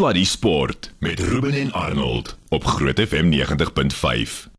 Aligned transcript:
Sluddy 0.00 0.24
Sport 0.24 0.92
met 0.98 1.18
Ruben 1.20 1.52
en 1.52 1.72
Arnold 1.72 2.38
op 2.48 2.64
Groot 2.64 3.00
FM 3.00 3.32
90.5. 3.32 4.50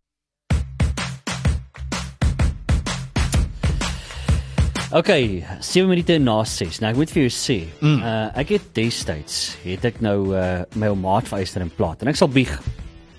Okay, 4.92 5.46
7 5.60 5.90
minute 5.90 6.18
na 6.18 6.44
6. 6.44 6.80
Nou 6.80 6.92
ek 6.92 7.00
moet 7.00 7.14
vir 7.16 7.24
jou 7.24 7.34
sê, 7.34 7.58
mm. 7.80 8.06
uh 8.06 8.38
ek 8.38 8.54
het 8.54 8.70
destyds 8.78 9.40
het 9.64 9.90
ek 9.90 9.98
nou 10.06 10.30
uh 10.30 10.62
my 10.78 10.94
ou 10.94 11.00
maat 11.08 11.26
vyster 11.34 11.66
in 11.66 11.74
plaas 11.74 12.06
en 12.06 12.14
ek 12.14 12.22
sal 12.22 12.30
bieg. 12.30 12.54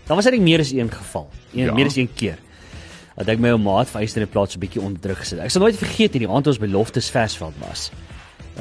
Daar 0.07 0.15
was 0.15 0.31
eintlik 0.31 0.47
meer 0.47 0.63
as 0.63 0.71
een 0.71 0.95
geval. 0.95 1.27
Een 1.51 1.73
ja. 1.73 1.75
meer 1.75 1.91
as 1.91 1.99
een 1.99 2.13
keer. 2.15 2.39
Dat 3.19 3.35
ek 3.35 3.43
my 3.43 3.51
ou 3.57 3.59
maat 3.67 3.91
vyster 3.91 4.23
in 4.23 4.31
plaas 4.31 4.55
so 4.55 4.63
'n 4.63 4.67
bietjie 4.69 4.87
onder 4.87 5.03
druk 5.03 5.27
gesit. 5.27 5.43
Ek 5.43 5.51
sal 5.51 5.67
nooit 5.67 5.75
vergeet 5.75 6.15
hierdie 6.15 6.31
aand 6.31 6.47
ons 6.47 6.63
by 6.63 6.71
Loftus 6.71 7.11
Versveld 7.11 7.59
was. 7.67 7.91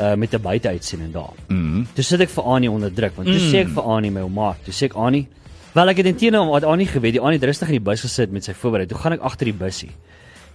Uh 0.02 0.15
met 0.18 0.33
'n 0.33 0.41
buiteuitsiening 0.41 1.11
daar. 1.13 1.33
Mm. 1.47 1.86
Toe 1.93 2.04
sit 2.04 2.21
ek 2.21 2.29
vir 2.29 2.43
Annie 2.43 2.71
onder 2.71 2.93
druk 2.93 3.15
want 3.15 3.27
toe 3.27 3.38
mm. 3.38 3.51
sê 3.51 3.57
ek 3.61 3.70
vir 3.75 3.83
Annie 3.83 4.11
my 4.11 4.21
ou 4.21 4.29
maat, 4.29 4.57
toe 4.65 4.73
sê 4.73 4.89
ek 4.89 4.95
Annie, 4.95 5.28
wel 5.73 5.89
ek 5.89 5.97
het 5.97 6.09
intene 6.09 6.42
wat 6.50 6.64
Annie 6.64 6.87
geweet, 6.87 7.14
die 7.14 7.21
Annie 7.21 7.37
het 7.37 7.46
rustig 7.46 7.69
in 7.69 7.78
die 7.78 7.86
bus 7.89 8.01
gesit 8.01 8.32
met 8.32 8.43
sy 8.43 8.54
voorberei. 8.54 8.87
Toe 8.87 8.97
gaan 8.97 9.14
ek 9.14 9.21
agter 9.21 9.45
die 9.45 9.54
busie. 9.54 9.92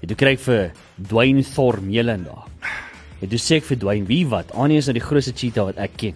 En 0.02 0.09
toe 0.09 0.16
kry 0.16 0.34
ek 0.34 0.40
vir 0.40 0.73
Dwayne 1.09 1.45
Thorm 1.54 1.87
Meelen 1.87 2.24
daar. 2.24 2.45
En 3.23 3.28
toe 3.28 3.38
sê 3.38 3.56
ek 3.60 3.64
vir 3.64 3.78
Dwayne, 3.78 4.06
"Wie 4.06 4.27
wat? 4.27 4.52
Annie 4.52 4.78
is 4.78 4.87
nou 4.87 4.95
die 4.95 5.06
grootste 5.06 5.32
cheetah 5.32 5.65
wat 5.65 5.78
ek 5.78 5.96
ken." 5.96 6.15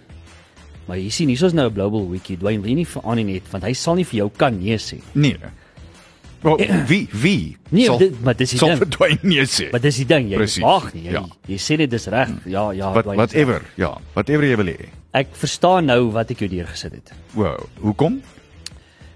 Maar 0.87 0.97
jy 0.97 1.09
sien, 1.09 1.29
hier 1.29 1.45
is 1.45 1.53
nou 1.53 1.69
'n 1.69 1.73
global 1.73 2.09
wiki. 2.09 2.37
Dwayne 2.37 2.61
wil 2.61 2.73
nie 2.73 2.85
vir 2.85 3.01
Annie 3.03 3.23
net 3.23 3.43
want 3.51 3.63
hy 3.63 3.73
sal 3.73 3.95
nie 3.95 4.03
vir 4.03 4.17
jou 4.17 4.29
kan 4.37 4.59
nee 4.59 4.77
sê. 4.77 4.99
Nee. 5.13 5.37
Wel, 6.41 6.57
wie 6.87 7.07
wie? 7.11 7.57
Nee, 7.69 7.85
sal, 7.85 7.97
dit, 8.01 8.15
maar 8.25 8.35
dis 8.35 8.55
die 8.55 8.59
ding. 8.59 9.19
Nee 9.21 9.45
sê. 9.45 9.67
Maar 9.71 9.83
dis 9.83 9.99
die 10.01 10.07
ding, 10.09 10.31
jy 10.31 10.47
wag 10.63 10.87
nie. 10.95 11.03
Jy, 11.05 11.13
ja. 11.13 11.21
jy 11.51 11.59
sê 11.61 11.77
dit 11.77 11.93
is 11.93 12.07
reg. 12.09 12.31
Ja, 12.49 12.71
ja, 12.73 12.89
What, 12.95 13.05
Dwayne. 13.05 13.21
Whatever. 13.21 13.67
Ja, 13.77 13.91
whatever 14.15 14.47
jy 14.47 14.57
wil 14.57 14.71
hê. 14.73 14.89
Ek 15.21 15.35
verstaan 15.37 15.91
nou 15.91 16.07
wat 16.15 16.33
ek 16.33 16.41
jou 16.41 16.49
deur 16.49 16.69
gesit 16.71 16.95
het. 16.97 17.13
Wow, 17.37 17.61
hoekom? 17.83 18.21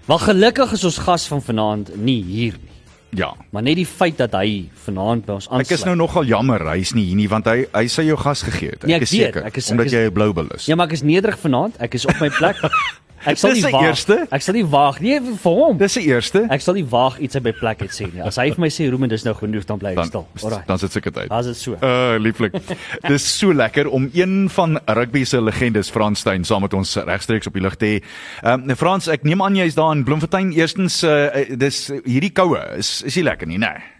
Wel 0.06 0.22
gelukkig 0.22 0.76
is 0.76 0.84
ons 0.86 1.00
gas 1.02 1.26
van 1.26 1.42
vanaand 1.42 1.90
nie 1.98 2.20
hier 2.22 2.58
nie. 2.62 2.74
Ja. 3.16 3.32
Maar 3.50 3.64
net 3.66 3.78
die 3.80 3.86
feit 3.88 4.18
dat 4.20 4.34
hy 4.36 4.68
vanaand 4.86 5.24
by 5.26 5.38
ons 5.38 5.48
aansluit. 5.48 5.66
Ek 5.66 5.78
is 5.78 5.86
nou 5.88 5.96
nogal 5.98 6.28
jammer 6.28 6.62
hy's 6.70 6.92
nie 6.94 7.08
hier 7.08 7.18
nie 7.18 7.26
want 7.32 7.48
hy 7.50 7.64
hy 7.72 7.86
sê 7.90 8.04
jou 8.06 8.18
gas 8.20 8.44
gegee 8.46 8.76
het. 8.76 8.86
Nee, 8.86 9.00
ek, 9.00 9.06
ek 9.06 9.08
is 9.08 9.14
seker 9.16 9.48
ek 9.48 9.58
omdat 9.72 9.86
ek 9.86 9.90
is, 9.90 9.96
jy 9.96 10.04
'n 10.06 10.14
blou 10.14 10.30
bil 10.36 10.52
is. 10.54 10.68
Ja, 10.70 10.78
maar 10.78 10.86
ek 10.86 10.98
is 11.00 11.02
nederig 11.02 11.38
vanaand. 11.42 11.80
Ek 11.82 11.98
is 11.98 12.06
op 12.06 12.22
my 12.22 12.30
plek. 12.38 12.62
Ek 13.24 13.38
sal 13.40 13.54
nie 13.56 13.62
waag. 13.64 14.02
Ek 14.34 14.44
sal 14.44 14.56
nie 14.58 14.64
waag 14.70 15.00
nie 15.00 15.16
vir 15.20 15.56
hom. 15.60 15.78
Dis 15.80 15.96
die 15.98 16.04
eerste. 16.10 16.44
Ek 16.52 16.62
sal 16.64 16.76
nie 16.78 16.84
waag 16.90 17.16
iets 17.24 17.38
by 17.42 17.52
plek 17.56 17.82
het 17.86 17.94
sê 17.94 18.08
nie. 18.12 18.22
As 18.24 18.38
hy 18.40 18.50
vir 18.52 18.64
my 18.66 18.70
sê 18.72 18.88
Roemen 18.92 19.10
dis 19.12 19.24
nou 19.26 19.34
genoeg 19.38 19.66
dan 19.68 19.80
bly 19.82 19.94
ek 19.96 20.10
stil. 20.10 20.26
Alraai. 20.42 20.66
Dan 20.68 20.82
sit 20.82 20.96
seker 20.98 21.14
tyd. 21.16 21.32
As 21.34 21.48
dit 21.48 21.58
so. 21.58 21.78
Uh 21.80 22.20
lieflik. 22.22 22.54
dis 23.12 23.26
so 23.38 23.56
lekker 23.56 23.88
om 23.88 24.10
een 24.14 24.36
van 24.52 24.78
rugby 24.98 25.24
se 25.24 25.40
legendes 25.40 25.90
Frans 25.94 26.20
Steyn 26.24 26.44
saam 26.44 26.66
met 26.66 26.76
ons 26.76 26.96
regstreeks 27.08 27.48
op 27.50 27.56
die 27.56 27.64
lug 27.64 27.80
te 27.80 27.96
hê. 27.96 27.98
Ehm 28.44 28.70
um, 28.70 28.76
Frans, 28.76 29.08
ek 29.12 29.24
neem 29.26 29.42
aan 29.42 29.56
jy 29.58 29.70
is 29.72 29.78
daar 29.78 29.94
in 29.96 30.04
Bloemfontein. 30.06 30.52
Eerstens 30.56 31.02
uh 31.06 31.28
dis 31.56 31.86
hierdie 32.04 32.34
koue 32.36 32.60
is 32.76 33.00
is 33.06 33.16
nie 33.16 33.26
lekker 33.26 33.48
nie, 33.48 33.60
né? 33.62 33.74
Nee. 33.74 33.92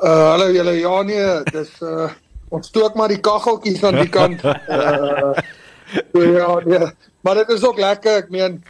Uh 0.00 0.30
hallo 0.32 0.48
julle 0.54 0.78
ja 0.80 1.02
nee, 1.04 1.30
dis 1.52 1.72
uh 1.84 2.08
ons 2.50 2.66
stook 2.66 2.96
maar 2.98 3.12
die 3.12 3.20
kaggeltjies 3.22 3.82
aan 3.84 4.00
die 4.00 4.10
kant. 4.10 4.44
Uh 4.44 5.34
ja, 6.12 6.60
nee. 6.64 6.90
Maar 7.20 7.34
dit 7.34 7.56
is 7.56 7.64
ook 7.64 7.78
lekker. 7.78 8.22
Ek 8.24 8.30
meen 8.30 8.60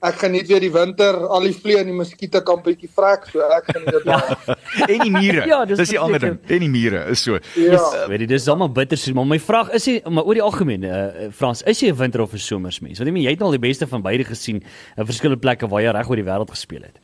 ek 0.00 0.16
geniet 0.22 0.48
weer 0.48 0.62
die 0.64 0.72
winter. 0.72 1.18
Al 1.28 1.44
die 1.44 1.54
vliee 1.54 1.82
en 1.82 1.90
die 1.90 1.96
muskiete 1.96 2.40
kan 2.46 2.62
bietjie 2.64 2.88
vrek, 2.96 3.26
so 3.32 3.44
ek 3.52 3.68
geniet 3.68 3.98
dit 3.98 4.06
baie. 4.08 4.36
en 4.94 5.02
die 5.04 5.12
mure. 5.12 5.44
ja, 5.50 5.60
dis, 5.68 5.82
dis 5.82 5.92
die 5.94 6.00
ander 6.00 6.22
ding. 6.22 6.38
En 6.48 6.64
die 6.64 6.70
mure 6.72 7.04
is 7.12 7.24
so. 7.26 7.36
Ja. 7.58 7.76
Dis, 7.76 8.06
weet 8.12 8.24
jy, 8.24 8.30
dis 8.32 8.48
almal 8.52 8.72
bitter 8.76 9.00
so, 9.00 9.12
maar 9.18 9.28
my 9.28 9.40
vraag 9.42 9.74
is 9.76 9.88
jy 9.90 9.98
maar 10.08 10.28
oor 10.28 10.40
die 10.40 10.44
algemeen, 10.44 10.86
uh, 10.88 11.28
Frans, 11.36 11.62
is 11.68 11.82
jy 11.84 11.92
'n 11.92 12.00
winter 12.00 12.24
of 12.24 12.32
'n 12.32 12.40
somersmens? 12.40 12.98
Want 12.98 13.08
jy 13.08 13.14
meen 13.14 13.28
jy 13.28 13.36
het 13.36 13.44
al 13.44 13.56
die 13.58 13.66
beste 13.68 13.86
van 13.86 14.02
beide 14.02 14.24
gesien 14.24 14.62
in 14.96 15.06
verskillende 15.06 15.40
plekke 15.40 15.68
waar 15.68 15.82
jy 15.84 15.92
reg 15.92 16.08
oor 16.08 16.16
die 16.16 16.28
wêreld 16.28 16.50
gespeel 16.50 16.82
het. 16.88 16.96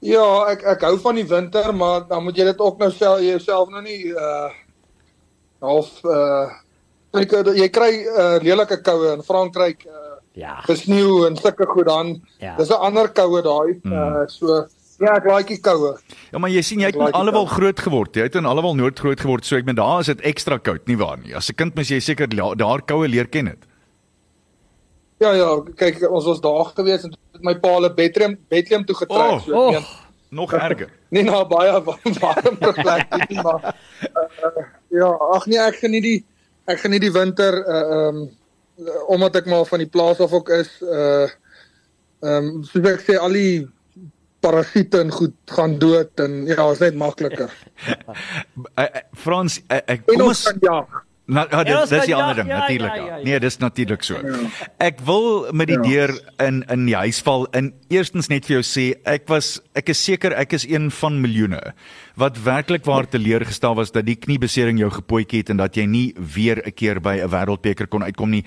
Ja, 0.00 0.48
ek 0.48 0.64
ek 0.64 0.82
hou 0.88 0.96
van 0.98 1.14
die 1.14 1.28
winter, 1.28 1.74
maar 1.76 2.06
dan 2.08 2.24
moet 2.24 2.36
jy 2.36 2.44
dit 2.44 2.60
ook 2.60 2.78
nou 2.80 2.90
self 2.90 3.20
jouself 3.20 3.68
nou 3.70 3.82
nie 3.82 4.10
uh 4.16 4.48
half 5.60 6.00
uh 6.04 6.48
Ek 7.18 7.32
jy 7.58 7.68
kry 7.74 7.90
'n 8.06 8.06
uh, 8.06 8.38
lelike 8.42 8.82
koue 8.86 9.14
in 9.16 9.22
Frankryk. 9.26 9.86
Uh, 9.86 10.18
ja. 10.38 10.60
Gesneeu 10.62 11.26
en 11.26 11.36
sulke 11.36 11.66
goed 11.66 11.86
dan. 11.86 12.20
Ja. 12.38 12.56
Dis 12.56 12.70
'n 12.70 12.78
ander 12.78 13.08
koue 13.08 13.42
daai. 13.42 13.80
Mm. 13.82 13.92
Uh, 13.92 14.26
so 14.28 14.66
ja, 15.00 15.16
ek 15.16 15.24
like 15.24 15.48
die 15.48 15.60
koue. 15.60 15.96
Ja, 16.30 16.38
maar 16.38 16.50
jy 16.50 16.62
sien 16.62 16.80
jy 16.80 16.92
het 16.92 16.98
like 17.00 17.16
alwel 17.16 17.46
groot 17.46 17.80
geword. 17.80 18.14
Jy 18.14 18.28
het 18.28 18.36
in 18.36 18.46
alwel 18.46 18.76
noord 18.76 18.98
groot 18.98 19.20
geword. 19.20 19.44
So 19.44 19.56
ek 19.56 19.66
meen 19.66 19.78
daar 19.78 20.00
is 20.00 20.06
dit 20.06 20.20
ekstra 20.20 20.58
koud, 20.58 20.86
nie 20.86 20.96
waar 20.96 21.18
nie? 21.18 21.34
As 21.34 21.50
'n 21.50 21.56
kind 21.56 21.74
mens 21.74 21.88
jy 21.88 22.00
seker 22.00 22.28
daar 22.28 22.82
koue 22.82 23.08
leer 23.08 23.26
ken 23.26 23.46
dit. 23.46 23.66
Ja 25.20 25.32
ja, 25.32 25.60
kyk 25.76 26.10
ons 26.10 26.24
was 26.24 26.40
daar 26.40 26.72
gewees 26.76 27.04
en 27.04 27.12
met 27.32 27.42
my 27.42 27.54
pa 27.60 27.74
hulle 27.74 27.90
bedroom 27.92 28.38
bedroom 28.48 28.84
toe 28.84 28.96
getrek. 28.96 29.32
Oh, 29.32 29.40
so 29.40 29.50
ek 29.50 29.72
meen 29.72 29.82
oh, 29.82 29.88
nog 30.30 30.52
erger. 30.52 30.90
Nie 31.14 31.22
nou 31.22 31.44
baie 31.44 31.72
warm 31.84 32.14
warm 32.20 32.56
plek 32.56 33.28
nie, 33.28 33.42
maar 33.42 33.74
uh, 33.74 34.46
uh, 34.46 34.64
ja, 34.88 35.10
ag 35.34 35.46
nee, 35.46 35.58
ek 35.58 35.80
geniet 35.82 36.02
die 36.06 36.20
ek 36.72 36.84
geniet 36.84 37.04
die 37.06 37.14
winter 37.14 37.60
uh 37.64 37.82
um 37.98 38.28
omdat 39.12 39.42
ek 39.42 39.48
maar 39.50 39.66
van 39.68 39.82
die 39.82 39.90
plaas 39.92 40.20
af 40.24 40.32
ook 40.32 40.48
is 40.56 40.70
uh 40.80 41.28
um 42.20 42.62
soos 42.64 42.88
ek 42.94 43.04
sê 43.04 43.18
al 43.20 43.36
die 43.36 43.68
parasiete 44.40 45.02
en 45.04 45.12
goed 45.12 45.36
gaan 45.52 45.76
dood 45.78 46.20
en 46.24 46.46
ja, 46.48 46.64
is 46.72 46.80
net 46.80 46.96
makliker. 46.96 47.52
Frans 49.24 49.60
ek 49.68 50.06
kom 50.08 50.30
ons 50.30 50.46
jag. 50.64 51.00
Nou, 51.30 51.46
ja, 51.50 51.62
dit 51.62 51.92
dis 51.92 52.08
die 52.10 52.14
ander 52.16 52.34
ding 52.40 52.48
ja, 52.50 52.58
natuurlik. 52.58 52.94
Ja, 52.94 53.04
ja, 53.04 53.16
ja. 53.16 53.24
Nee, 53.24 53.40
dis 53.40 53.56
natuurlik 53.62 54.02
so. 54.02 54.18
Ja. 54.18 54.38
Ek 54.82 54.98
wil 55.06 55.46
met 55.54 55.70
die 55.70 55.78
ja. 55.78 55.82
deur 55.86 56.12
in 56.42 56.62
in 56.66 56.86
die 56.88 56.96
huis 56.98 57.20
val 57.22 57.46
en 57.54 57.70
eerstens 57.92 58.30
net 58.32 58.48
vir 58.48 58.56
jou 58.58 58.64
sê 58.66 58.86
ek 59.08 59.28
was 59.30 59.52
ek 59.78 59.92
is 59.94 60.02
seker 60.02 60.34
ek 60.34 60.56
is 60.58 60.66
een 60.66 60.88
van 60.98 61.20
miljoene 61.22 61.60
wat 62.18 62.40
werklik 62.44 62.84
waar 62.88 63.06
teleurgestel 63.08 63.76
was 63.78 63.94
dat 63.94 64.08
die 64.08 64.18
kniebesering 64.18 64.80
jou 64.82 64.90
gepootjie 64.90 65.44
het 65.44 65.52
en 65.54 65.60
dat 65.62 65.78
jy 65.78 65.86
nie 65.86 66.08
weer 66.18 66.58
'n 66.66 66.74
keer 66.74 67.00
by 67.00 67.20
'n 67.22 67.30
wêreldbeker 67.30 67.86
kon 67.86 68.02
uitkom 68.02 68.30
nie. 68.30 68.44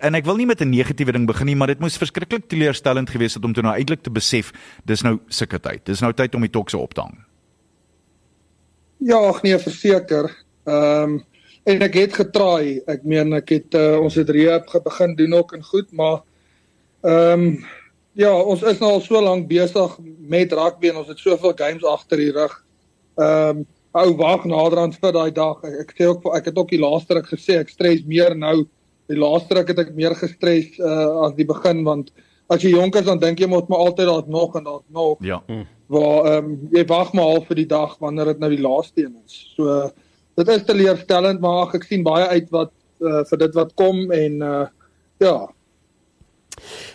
En 0.00 0.14
ek 0.14 0.24
wil 0.24 0.36
nie 0.36 0.46
met 0.46 0.60
'n 0.60 0.70
negatiewe 0.70 1.12
ding 1.12 1.26
begin 1.26 1.46
nie, 1.46 1.56
maar 1.56 1.68
dit 1.68 1.80
moes 1.80 1.96
verskriklik 1.96 2.48
teleurstellend 2.48 3.10
gewees 3.10 3.34
het 3.34 3.44
om 3.44 3.52
toe 3.52 3.62
nou 3.62 3.72
uiteindelik 3.72 4.02
te 4.02 4.10
besef 4.10 4.52
dis 4.84 5.02
nou 5.02 5.20
sulke 5.28 5.60
tyd. 5.60 5.84
Dis 5.86 6.00
nou 6.00 6.12
tyd 6.12 6.34
om 6.34 6.40
die 6.40 6.50
tokse 6.50 6.78
op 6.78 6.94
te 6.94 7.00
hang. 7.00 7.24
Ja, 8.98 9.16
ag 9.16 9.42
nee, 9.42 9.58
verseker. 9.58 10.32
Ehm 10.64 11.02
um, 11.02 11.24
en 11.64 11.84
ek 11.86 11.96
het 11.98 12.18
getraai. 12.18 12.82
Ek 12.90 13.04
meen 13.08 13.32
ek 13.36 13.54
het 13.56 13.78
uh, 13.78 13.96
ons 14.02 14.16
het 14.20 14.30
rehab 14.30 14.68
begin 14.84 15.16
doen 15.16 15.38
ook 15.40 15.56
en 15.56 15.64
goed, 15.64 15.90
maar 15.92 16.20
ehm 17.04 17.48
um, 17.48 17.64
ja, 18.14 18.30
ons 18.30 18.62
is 18.62 18.78
nou 18.78 18.92
al 18.94 19.00
so 19.02 19.18
lank 19.20 19.48
besig 19.50 19.96
met 20.18 20.52
rugby 20.54 20.92
en 20.92 21.00
ons 21.00 21.08
het 21.10 21.18
soveel 21.18 21.52
games 21.58 21.84
agter 21.84 22.20
die 22.22 22.34
rug. 22.34 22.54
Ehm 23.18 23.64
um, 23.64 23.64
ou 23.94 24.10
wag 24.18 24.42
naderhand 24.50 24.96
vir 24.98 25.12
daai 25.14 25.30
dag. 25.34 25.60
Ek, 25.62 25.74
ek 25.84 25.92
sê 25.94 26.06
ook 26.10 26.24
ek 26.34 26.48
het 26.50 26.56
ook 26.58 26.72
die 26.74 26.82
laaste 26.82 27.14
ruk 27.14 27.28
gesê 27.30 27.60
ek 27.62 27.70
stres 27.70 28.02
meer 28.10 28.34
nou. 28.34 28.64
Die 29.10 29.18
laaste 29.20 29.54
ruk 29.54 29.70
het 29.70 29.82
ek 29.84 29.92
meer 29.94 30.16
gestres 30.18 30.78
uh, 30.80 31.26
as 31.26 31.36
die 31.38 31.46
begin 31.46 31.84
want 31.86 32.10
as 32.50 32.64
jy 32.64 32.74
jonk 32.74 32.96
is 32.98 33.06
dan 33.06 33.20
dink 33.22 33.40
jy 33.40 33.48
moet 33.48 33.70
maar 33.70 33.86
altyd 33.86 34.10
daar 34.10 34.26
nog 34.28 34.56
en 34.58 34.66
daar 34.66 34.82
nog. 34.90 35.22
Ja. 35.22 35.40
Waar 35.92 36.30
ehm 36.32 36.50
um, 36.50 36.56
jy 36.74 36.84
wag 36.90 37.12
maar 37.14 37.36
al 37.36 37.46
vir 37.46 37.62
die 37.62 37.70
dag 37.70 37.94
wanneer 38.02 38.32
dit 38.32 38.42
nou 38.42 38.50
die 38.50 38.64
laaste 38.64 39.04
een 39.04 39.14
is. 39.22 39.38
So 39.54 39.70
uh, 39.70 39.92
dit 40.40 40.48
is 40.54 40.64
teleurstellend 40.68 41.42
maar 41.44 41.74
ek 41.76 41.86
sien 41.88 42.06
baie 42.06 42.26
uit 42.32 42.48
wat 42.54 42.72
uh, 43.04 43.22
vir 43.30 43.42
dit 43.44 43.58
wat 43.58 43.74
kom 43.80 44.10
en 44.14 44.40
uh, 44.42 44.64
ja 45.22 45.36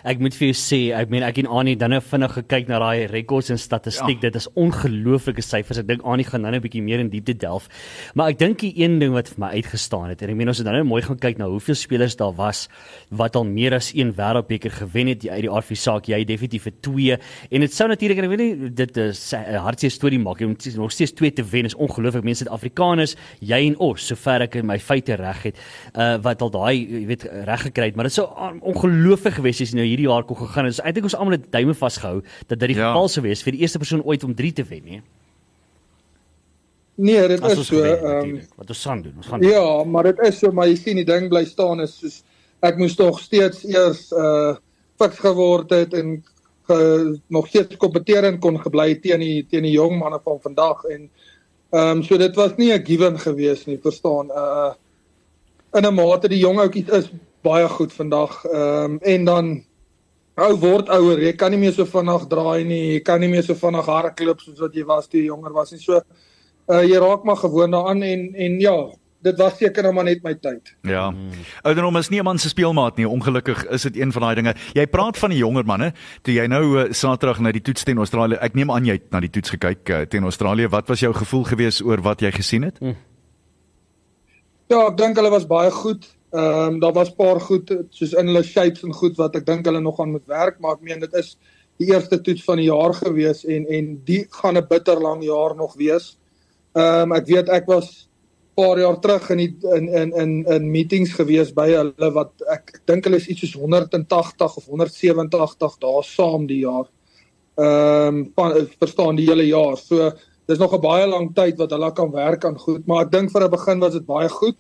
Ek 0.03 0.19
moet 0.19 0.33
vir 0.33 0.49
jou 0.49 0.55
sê, 0.57 0.79
ek 0.95 1.09
meen 1.09 1.23
ek 1.23 1.37
en 1.43 1.49
Annie 1.59 1.75
dan 1.79 1.91
nou 1.93 2.01
vinnig 2.01 2.33
gekyk 2.39 2.69
na 2.71 2.79
daai 2.79 3.07
rekords 3.11 3.51
en 3.53 3.59
statistiek. 3.59 4.19
Ja. 4.19 4.29
Dit 4.29 4.35
is 4.35 4.47
ongelooflike 4.55 5.43
syfers. 5.45 5.81
Ek 5.81 5.87
dink 5.89 6.05
Annie 6.07 6.25
gaan 6.25 6.41
nou 6.41 6.51
'n 6.51 6.61
bietjie 6.61 6.81
meer 6.81 6.99
in 6.99 7.09
diepte 7.09 7.35
delf. 7.37 7.67
Maar 8.15 8.29
ek 8.29 8.39
dink 8.39 8.59
die 8.59 8.73
een 8.75 8.99
ding 8.99 9.13
wat 9.13 9.27
vir 9.27 9.39
my 9.39 9.49
uitgestaan 9.59 10.09
het, 10.09 10.21
en 10.21 10.29
ek 10.29 10.35
meen 10.35 10.47
ons 10.47 10.57
het 10.57 10.65
nou 10.65 10.75
nou 10.75 10.83
mooi 10.83 11.01
gaan 11.01 11.19
kyk 11.19 11.37
na 11.37 11.47
hoeveel 11.47 11.75
spelers 11.75 12.15
daar 12.15 12.33
was 12.35 12.67
wat 13.09 13.35
al 13.35 13.45
meer 13.45 13.73
as 13.73 13.91
een 13.93 14.13
wêreldbeker 14.13 14.71
gewen 14.71 15.07
het 15.07 15.27
uit 15.27 15.41
die 15.41 15.49
RV 15.49 15.75
saak. 15.75 16.07
Jy 16.07 16.23
definitief 16.25 16.63
vir 16.63 16.73
2 16.81 17.17
en 17.51 17.59
dit 17.61 17.73
sou 17.73 17.87
natuurlik 17.87 18.17
en 18.17 18.23
ek 18.23 18.29
weet 18.29 18.39
nie 18.39 18.69
dit 18.69 18.97
is 18.97 19.33
'n 19.33 19.59
hartseer 19.59 19.91
storie 19.91 20.19
maak. 20.19 20.39
Moet 20.39 20.75
nog 20.75 20.91
steeds 20.91 21.11
2 21.11 21.33
te 21.33 21.43
wen 21.43 21.65
is 21.65 21.75
ongelooflik. 21.75 22.23
Mense 22.23 22.43
Suid-Afrikaners, 22.43 23.15
jy 23.41 23.67
en 23.67 23.77
ons, 23.77 24.07
sover 24.07 24.41
ek 24.41 24.63
my 24.63 24.79
feite 24.79 25.15
reg 25.15 25.43
het, 25.43 25.57
uh 25.95 26.17
wat 26.21 26.41
al 26.41 26.49
daai 26.49 26.75
jy 26.79 27.05
weet 27.05 27.23
reg 27.45 27.61
gekry 27.61 27.85
het, 27.85 27.95
maar 27.95 28.05
dit 28.05 28.13
sou 28.13 28.27
ongelooflik 28.61 29.33
gewees 29.33 29.48
jy 29.57 29.75
nou 29.75 29.85
hierdie 29.85 30.07
jaar 30.07 30.23
kon 30.23 30.37
gegaan 30.37 30.65
het. 30.65 30.75
So 30.75 30.83
eintlik 30.83 31.03
ons 31.03 31.15
almal 31.15 31.31
het 31.31 31.51
duime 31.51 31.73
vasgehou 31.73 32.21
dat 32.47 32.59
dit 32.59 32.67
die 32.69 32.77
ja. 32.77 32.91
geval 32.91 33.07
sou 33.07 33.23
wees 33.23 33.43
vir 33.43 33.51
die 33.51 33.61
eerste 33.61 33.79
persoon 33.79 34.03
ooit 34.03 34.23
om 34.23 34.35
3 34.35 34.51
te 34.53 34.63
wen, 34.63 34.83
nie? 34.83 35.01
Nee, 36.99 37.27
dit 37.27 37.41
As 37.41 37.57
is 37.57 37.67
so. 37.67 37.79
Ehm 37.83 38.35
um, 38.35 38.41
wat 38.59 38.69
ons 38.69 38.81
gaan 38.85 39.01
doen. 39.01 39.13
Ons 39.17 39.27
gaan 39.27 39.41
Ja, 39.41 39.77
doen. 39.77 39.91
maar 39.91 40.03
dit 40.03 40.19
is 40.19 40.39
so, 40.39 40.51
maar 40.51 40.67
jy 40.67 40.75
sien 40.75 40.95
die 40.99 41.05
ding 41.07 41.29
bly 41.29 41.45
staan 41.45 41.79
is 41.81 41.95
soos 41.97 42.23
ek 42.61 42.77
moes 42.77 42.95
tog 42.99 43.19
steeds 43.23 43.63
eers 43.63 44.09
uh 44.11 44.55
fiks 44.99 45.19
geword 45.23 45.69
het 45.71 45.93
en 45.95 46.17
ge, 46.67 46.77
nog 47.31 47.47
steeds 47.47 47.77
kompeterend 47.79 48.41
kon 48.43 48.59
gebly 48.59 48.97
teen 48.99 49.23
die 49.23 49.45
teen 49.47 49.63
die 49.63 49.77
jong 49.77 49.95
manne 49.99 50.19
van 50.25 50.41
vandag 50.43 50.83
en 50.91 51.07
ehm 51.71 51.97
um, 51.99 52.03
so 52.03 52.17
dit 52.17 52.35
was 52.35 52.57
nie 52.57 52.73
'n 52.73 52.83
given 52.85 53.17
gewees 53.19 53.65
nie, 53.65 53.79
verstaan? 53.79 54.27
Uh 54.27 54.73
in 55.73 55.85
'n 55.85 55.93
mate 55.93 56.27
die 56.27 56.39
jong 56.43 56.59
ouetjies 56.59 56.89
is 56.89 57.09
baie 57.45 57.67
goed 57.69 57.93
vandag. 57.93 58.45
Ehm 58.45 58.93
um, 58.93 58.99
en 59.01 59.25
dan 59.25 59.51
ou 60.39 60.55
word 60.59 60.89
ouer, 60.89 61.19
jy 61.19 61.33
kan 61.35 61.51
nie 61.51 61.59
meer 61.59 61.75
so 61.75 61.85
vinnig 61.85 62.25
draai 62.31 62.63
nie, 62.63 62.93
jy 62.93 63.03
kan 63.03 63.19
nie 63.19 63.29
meer 63.31 63.43
so 63.43 63.57
vinnig 63.59 63.85
hardloop 63.85 64.41
soos 64.41 64.59
wat 64.63 64.75
jy 64.75 64.85
was 64.87 65.07
toe 65.07 65.19
jy 65.19 65.27
jonger 65.27 65.53
was 65.55 65.73
nie. 65.75 65.81
So 65.83 65.99
uh, 65.99 66.83
jy 66.83 66.99
raak 67.01 67.25
maar 67.27 67.39
gewoond 67.41 67.75
daaraan 67.75 68.03
en 68.07 68.29
en 68.35 68.59
ja, 68.63 68.75
dit 69.25 69.41
was 69.41 69.57
seker 69.59 69.83
nou 69.83 69.93
maar 69.93 70.07
net 70.07 70.23
my 70.23 70.33
tyd. 70.39 70.71
Ja. 70.87 71.09
Ouderdom 71.67 71.97
is 71.99 72.09
nie 72.09 72.19
'n 72.19 72.23
man 72.23 72.37
se 72.39 72.49
speelmaat 72.49 72.97
nie. 72.97 73.07
Ongelukkig 73.07 73.65
is 73.65 73.81
dit 73.81 73.97
een 73.97 74.11
van 74.11 74.21
daai 74.21 74.35
dinge. 74.35 74.55
Jy 74.73 74.87
praat 74.87 75.17
van 75.17 75.29
die 75.29 75.39
jonger 75.39 75.65
manne. 75.65 75.93
Toe 76.21 76.33
jy 76.33 76.47
nou 76.47 76.63
uh, 76.79 76.91
Saterdag 76.91 77.39
na 77.39 77.51
die 77.51 77.61
toets 77.61 77.83
teen 77.83 77.97
Australië, 77.97 78.37
ek 78.41 78.53
neem 78.53 78.71
aan 78.71 78.85
jy 78.85 78.93
het 78.93 79.11
na 79.11 79.19
die 79.19 79.29
toets 79.29 79.49
gekyk 79.49 79.89
uh, 79.89 80.01
teen 80.01 80.23
Australië. 80.23 80.67
Wat 80.67 80.87
was 80.87 80.99
jou 80.99 81.13
gevoel 81.13 81.43
gewees 81.43 81.81
oor 81.81 82.01
wat 82.01 82.21
jy 82.21 82.31
gesien 82.31 82.63
het? 82.63 82.77
Hmm. 82.79 82.95
Ja, 84.67 84.87
ek 84.87 84.97
dink 84.97 85.15
hulle 85.15 85.29
was 85.29 85.47
baie 85.47 85.71
goed. 85.71 86.18
Ehm 86.31 86.73
um, 86.73 86.79
daar 86.79 86.93
was 86.93 87.09
paar 87.17 87.39
goed 87.41 87.71
soos 87.89 88.11
in 88.13 88.27
hulle 88.29 88.43
shapes 88.43 88.83
en 88.85 88.93
goed 88.93 89.15
wat 89.17 89.35
ek 89.35 89.45
dink 89.47 89.65
hulle 89.65 89.79
nog 89.81 89.99
aan 89.99 90.11
moet 90.13 90.27
werk, 90.29 90.59
maar 90.59 90.75
ek 90.77 90.83
meen 90.85 90.99
dit 91.01 91.13
is 91.17 91.37
die 91.81 91.87
eerste 91.89 92.19
toets 92.21 92.43
van 92.45 92.59
die 92.61 92.67
jaar 92.67 92.93
gewees 92.93 93.41
en 93.49 93.65
en 93.65 93.95
die 94.05 94.25
gaan 94.41 94.57
'n 94.57 94.67
bitter 94.69 95.01
lang 95.01 95.23
jaar 95.23 95.55
nog 95.55 95.73
wees. 95.79 96.17
Ehm 96.75 97.11
um, 97.11 97.17
ek 97.17 97.25
weet 97.25 97.49
ek 97.49 97.65
was 97.65 98.09
paar 98.53 98.77
jaar 98.79 98.99
terug 98.99 99.29
in 99.29 99.37
die, 99.37 99.57
in 99.73 99.89
in 99.89 100.13
in 100.13 100.45
in 100.45 100.71
meetings 100.71 101.13
gewees 101.17 101.51
by 101.55 101.67
hulle 101.71 102.11
wat 102.13 102.31
ek, 102.51 102.79
dink 102.85 103.07
hulle 103.07 103.17
is 103.17 103.27
iets 103.27 103.41
soos 103.41 103.55
180 103.57 104.57
of 104.61 104.65
187 104.65 105.77
dae 105.79 106.03
saam 106.03 106.47
die 106.47 106.61
jaar. 106.65 106.85
Ehm 107.57 108.25
um, 108.37 108.67
verstaan 108.79 109.15
die 109.15 109.27
hele 109.31 109.47
jaar. 109.47 109.77
So 109.77 110.11
dis 110.45 110.59
nog 110.59 110.73
'n 110.73 110.81
baie 110.81 111.07
lang 111.07 111.33
tyd 111.33 111.57
wat 111.57 111.71
hulle 111.71 111.91
kan 111.93 112.11
werk 112.11 112.45
aan 112.45 112.57
goed, 112.57 112.85
maar 112.87 113.05
ek 113.05 113.11
dink 113.11 113.31
vir 113.31 113.43
'n 113.43 113.51
begin 113.51 113.79
was 113.79 113.93
dit 113.93 114.05
baie 114.05 114.29
goed. 114.29 114.57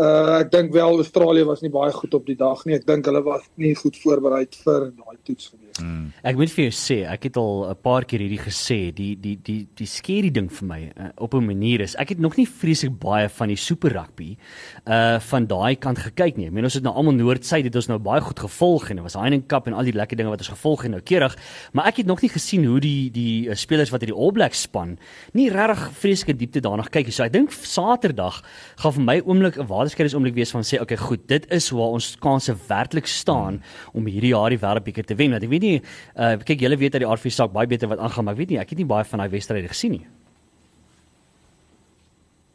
Uh 0.00 0.38
ek 0.40 0.52
dink 0.54 0.72
wel 0.72 1.02
Australië 1.02 1.44
was 1.44 1.60
nie 1.60 1.72
baie 1.72 1.92
goed 1.92 2.14
op 2.16 2.26
die 2.26 2.38
dag 2.38 2.62
nie. 2.64 2.78
Ek 2.78 2.86
dink 2.88 3.08
hulle 3.10 3.20
was 3.26 3.44
nie 3.60 3.74
goed 3.76 3.98
voorberei 4.00 4.46
vir 4.64 4.86
daai 4.96 5.18
toets 5.28 5.50
nie. 5.58 5.69
Mm. 5.82 6.12
Ek 6.22 6.36
moet 6.36 6.52
vir 6.52 6.64
jou 6.66 6.74
sê, 6.74 6.98
ek 7.08 7.28
het 7.28 7.36
al 7.40 7.70
'n 7.70 7.76
paar 7.82 8.04
keer 8.04 8.20
hierdie 8.20 8.40
gesê, 8.40 8.92
die 8.94 9.16
die 9.16 9.36
die 9.42 9.66
die 9.74 9.86
skerry 9.86 10.30
ding 10.30 10.48
vir 10.48 10.66
my 10.66 10.80
uh, 10.96 11.08
op 11.18 11.34
'n 11.34 11.46
manier 11.46 11.80
is, 11.80 11.96
ek 11.96 12.10
het 12.10 12.18
nog 12.18 12.36
nie 12.36 12.46
vreeslik 12.46 12.98
baie 12.98 13.28
van 13.28 13.48
die 13.48 13.56
super 13.56 13.92
rugby 13.92 14.36
uh 14.86 15.18
van 15.20 15.46
daai 15.46 15.76
kant 15.76 15.98
gekyk 15.98 16.36
nie. 16.36 16.46
Ek 16.46 16.52
meen 16.52 16.64
ons 16.64 16.74
het 16.74 16.82
nou 16.82 16.94
almal 16.94 17.14
noordsuid 17.14 17.64
het 17.64 17.76
ons 17.76 17.88
nou 17.88 17.98
baie 17.98 18.20
goed 18.20 18.38
gevolg 18.38 18.90
en 18.90 18.96
dit 18.96 19.02
was 19.02 19.14
Heineken 19.14 19.46
Cup 19.46 19.66
en 19.66 19.74
al 19.74 19.84
die 19.84 19.92
lekker 19.92 20.16
dinge 20.16 20.30
wat 20.30 20.40
ons 20.40 20.48
gevolg 20.48 20.82
het 20.82 20.90
nou 20.90 21.00
keurig, 21.00 21.36
maar 21.72 21.86
ek 21.86 21.96
het 21.96 22.06
nog 22.06 22.22
nie 22.22 22.30
gesien 22.30 22.64
hoe 22.64 22.80
die 22.80 23.10
die 23.10 23.48
uh, 23.48 23.54
spelers 23.54 23.90
wat 23.90 24.00
hierdie 24.00 24.16
All 24.16 24.32
Blacks 24.32 24.62
span 24.62 24.98
nie 25.32 25.50
regtig 25.50 25.90
vreeslike 26.00 26.36
diepte 26.36 26.60
daarna 26.60 26.82
kyk 26.82 27.06
nie. 27.06 27.12
So 27.12 27.24
ek 27.24 27.32
dink 27.32 27.52
Saterdag 27.52 28.42
gaan 28.76 28.92
vir 28.92 29.04
my 29.04 29.20
oomblik 29.20 29.58
'n 29.58 29.66
waterskeidings 29.66 30.14
oomblik 30.14 30.34
wees 30.34 30.50
van 30.50 30.62
sê 30.62 30.80
okay 30.80 30.96
goed 30.96 31.26
dit 31.28 31.46
is 31.50 31.70
waar 31.70 31.94
ons 31.96 32.16
kanse 32.20 32.54
werklik 32.68 33.06
staan 33.06 33.62
om 33.92 34.06
hierdie 34.06 34.32
jaar 34.34 34.50
die 34.50 34.58
wêreldbeker 34.58 35.06
te 35.06 35.14
wen 35.14 35.30
want 35.30 35.44
ek 35.44 35.50
weet 35.50 35.62
nie 35.62 35.69
uh 35.78 36.32
kyk 36.44 36.64
julle 36.66 36.78
weet 36.80 36.96
dat 36.96 37.04
die 37.04 37.10
RV 37.10 37.32
saak 37.34 37.52
baie 37.52 37.70
beter 37.70 37.90
wat 37.90 38.02
aangaan 38.02 38.24
maar 38.24 38.34
ek 38.34 38.42
weet 38.42 38.54
nie 38.54 38.62
ek 38.62 38.74
het 38.74 38.82
nie 38.82 38.88
baie 38.94 39.04
van 39.04 39.22
daai 39.22 39.30
wedstryde 39.36 39.72
gesien 39.74 39.98
nie 39.98 40.06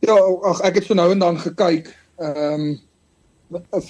Ja 0.06 0.18
ag 0.52 0.62
ek 0.68 0.82
het 0.82 0.90
so 0.90 0.98
nou 0.98 1.12
en 1.12 1.24
dan 1.24 1.40
gekyk 1.42 1.94
ehm 2.20 2.54
um, 2.54 2.76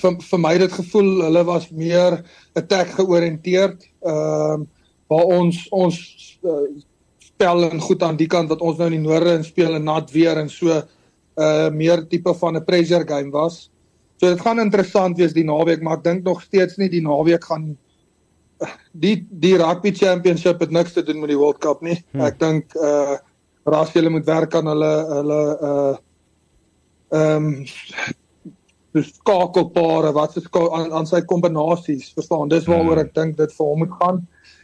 vir 0.02 0.18
vir 0.30 0.40
my 0.40 0.58
dit 0.60 0.72
gevoel 0.72 1.12
hulle 1.24 1.44
was 1.48 1.70
meer 1.72 2.20
attack 2.60 2.94
georiënteerd 3.00 3.88
ehm 4.04 4.62
um, 4.62 4.68
waar 5.12 5.32
ons 5.38 5.58
ons 5.70 5.98
uh, 6.44 6.66
spel 7.22 7.68
en 7.68 7.82
goed 7.84 8.04
aan 8.04 8.18
die 8.18 8.30
kant 8.32 8.50
wat 8.50 8.62
ons 8.64 8.80
nou 8.80 8.88
in 8.90 8.98
die 8.98 9.06
noorde 9.06 9.36
in 9.38 9.44
speel 9.46 9.76
en 9.78 9.86
nat 9.86 10.12
weer 10.16 10.40
en 10.42 10.50
so 10.50 10.82
uh 11.36 11.70
meer 11.70 12.06
tipe 12.08 12.34
van 12.34 12.56
'n 12.56 12.64
pressure 12.64 13.08
game 13.08 13.32
was. 13.32 13.70
So 14.18 14.30
dit 14.30 14.42
gaan 14.42 14.60
interessant 14.60 15.18
wees 15.18 15.34
die 15.34 15.44
naweek, 15.44 15.82
maar 15.82 15.98
ek 15.98 16.04
dink 16.04 16.24
nog 16.24 16.42
steeds 16.42 16.78
nie 16.78 16.90
die 16.90 17.02
naweek 17.04 17.44
gaan 17.44 17.78
die 18.92 19.16
die 19.30 19.56
rugby 19.60 19.92
championship 19.96 20.60
het 20.64 20.72
niks 20.72 20.94
te 20.94 21.04
doen 21.04 21.20
met 21.20 21.32
die 21.34 21.40
World 21.40 21.60
Cup 21.64 21.82
nie. 21.82 21.98
Hmm. 22.12 22.26
Ek 22.28 22.40
dink 22.40 22.76
uh 22.76 23.18
ras 23.66 23.96
julle 23.96 24.12
moet 24.14 24.28
werk 24.30 24.54
aan 24.56 24.70
hulle 24.70 24.94
hulle 25.10 25.42
uh 25.72 25.96
ehm 27.16 27.50
um, 27.50 27.66
dis 28.96 29.10
skakelpare 29.18 30.14
wat 30.16 30.34
se 30.34 30.42
aan, 30.56 30.94
aan 30.96 31.08
sy 31.08 31.20
kombinasies, 31.28 32.14
verstaan? 32.16 32.48
Dis 32.50 32.68
waaroor 32.70 33.02
hmm. 33.02 33.08
ek 33.08 33.16
dink 33.18 33.38
dit 33.38 33.52
vir 33.58 33.66
hom 33.66 33.84
moet 33.84 33.98
gaan. 34.00 34.22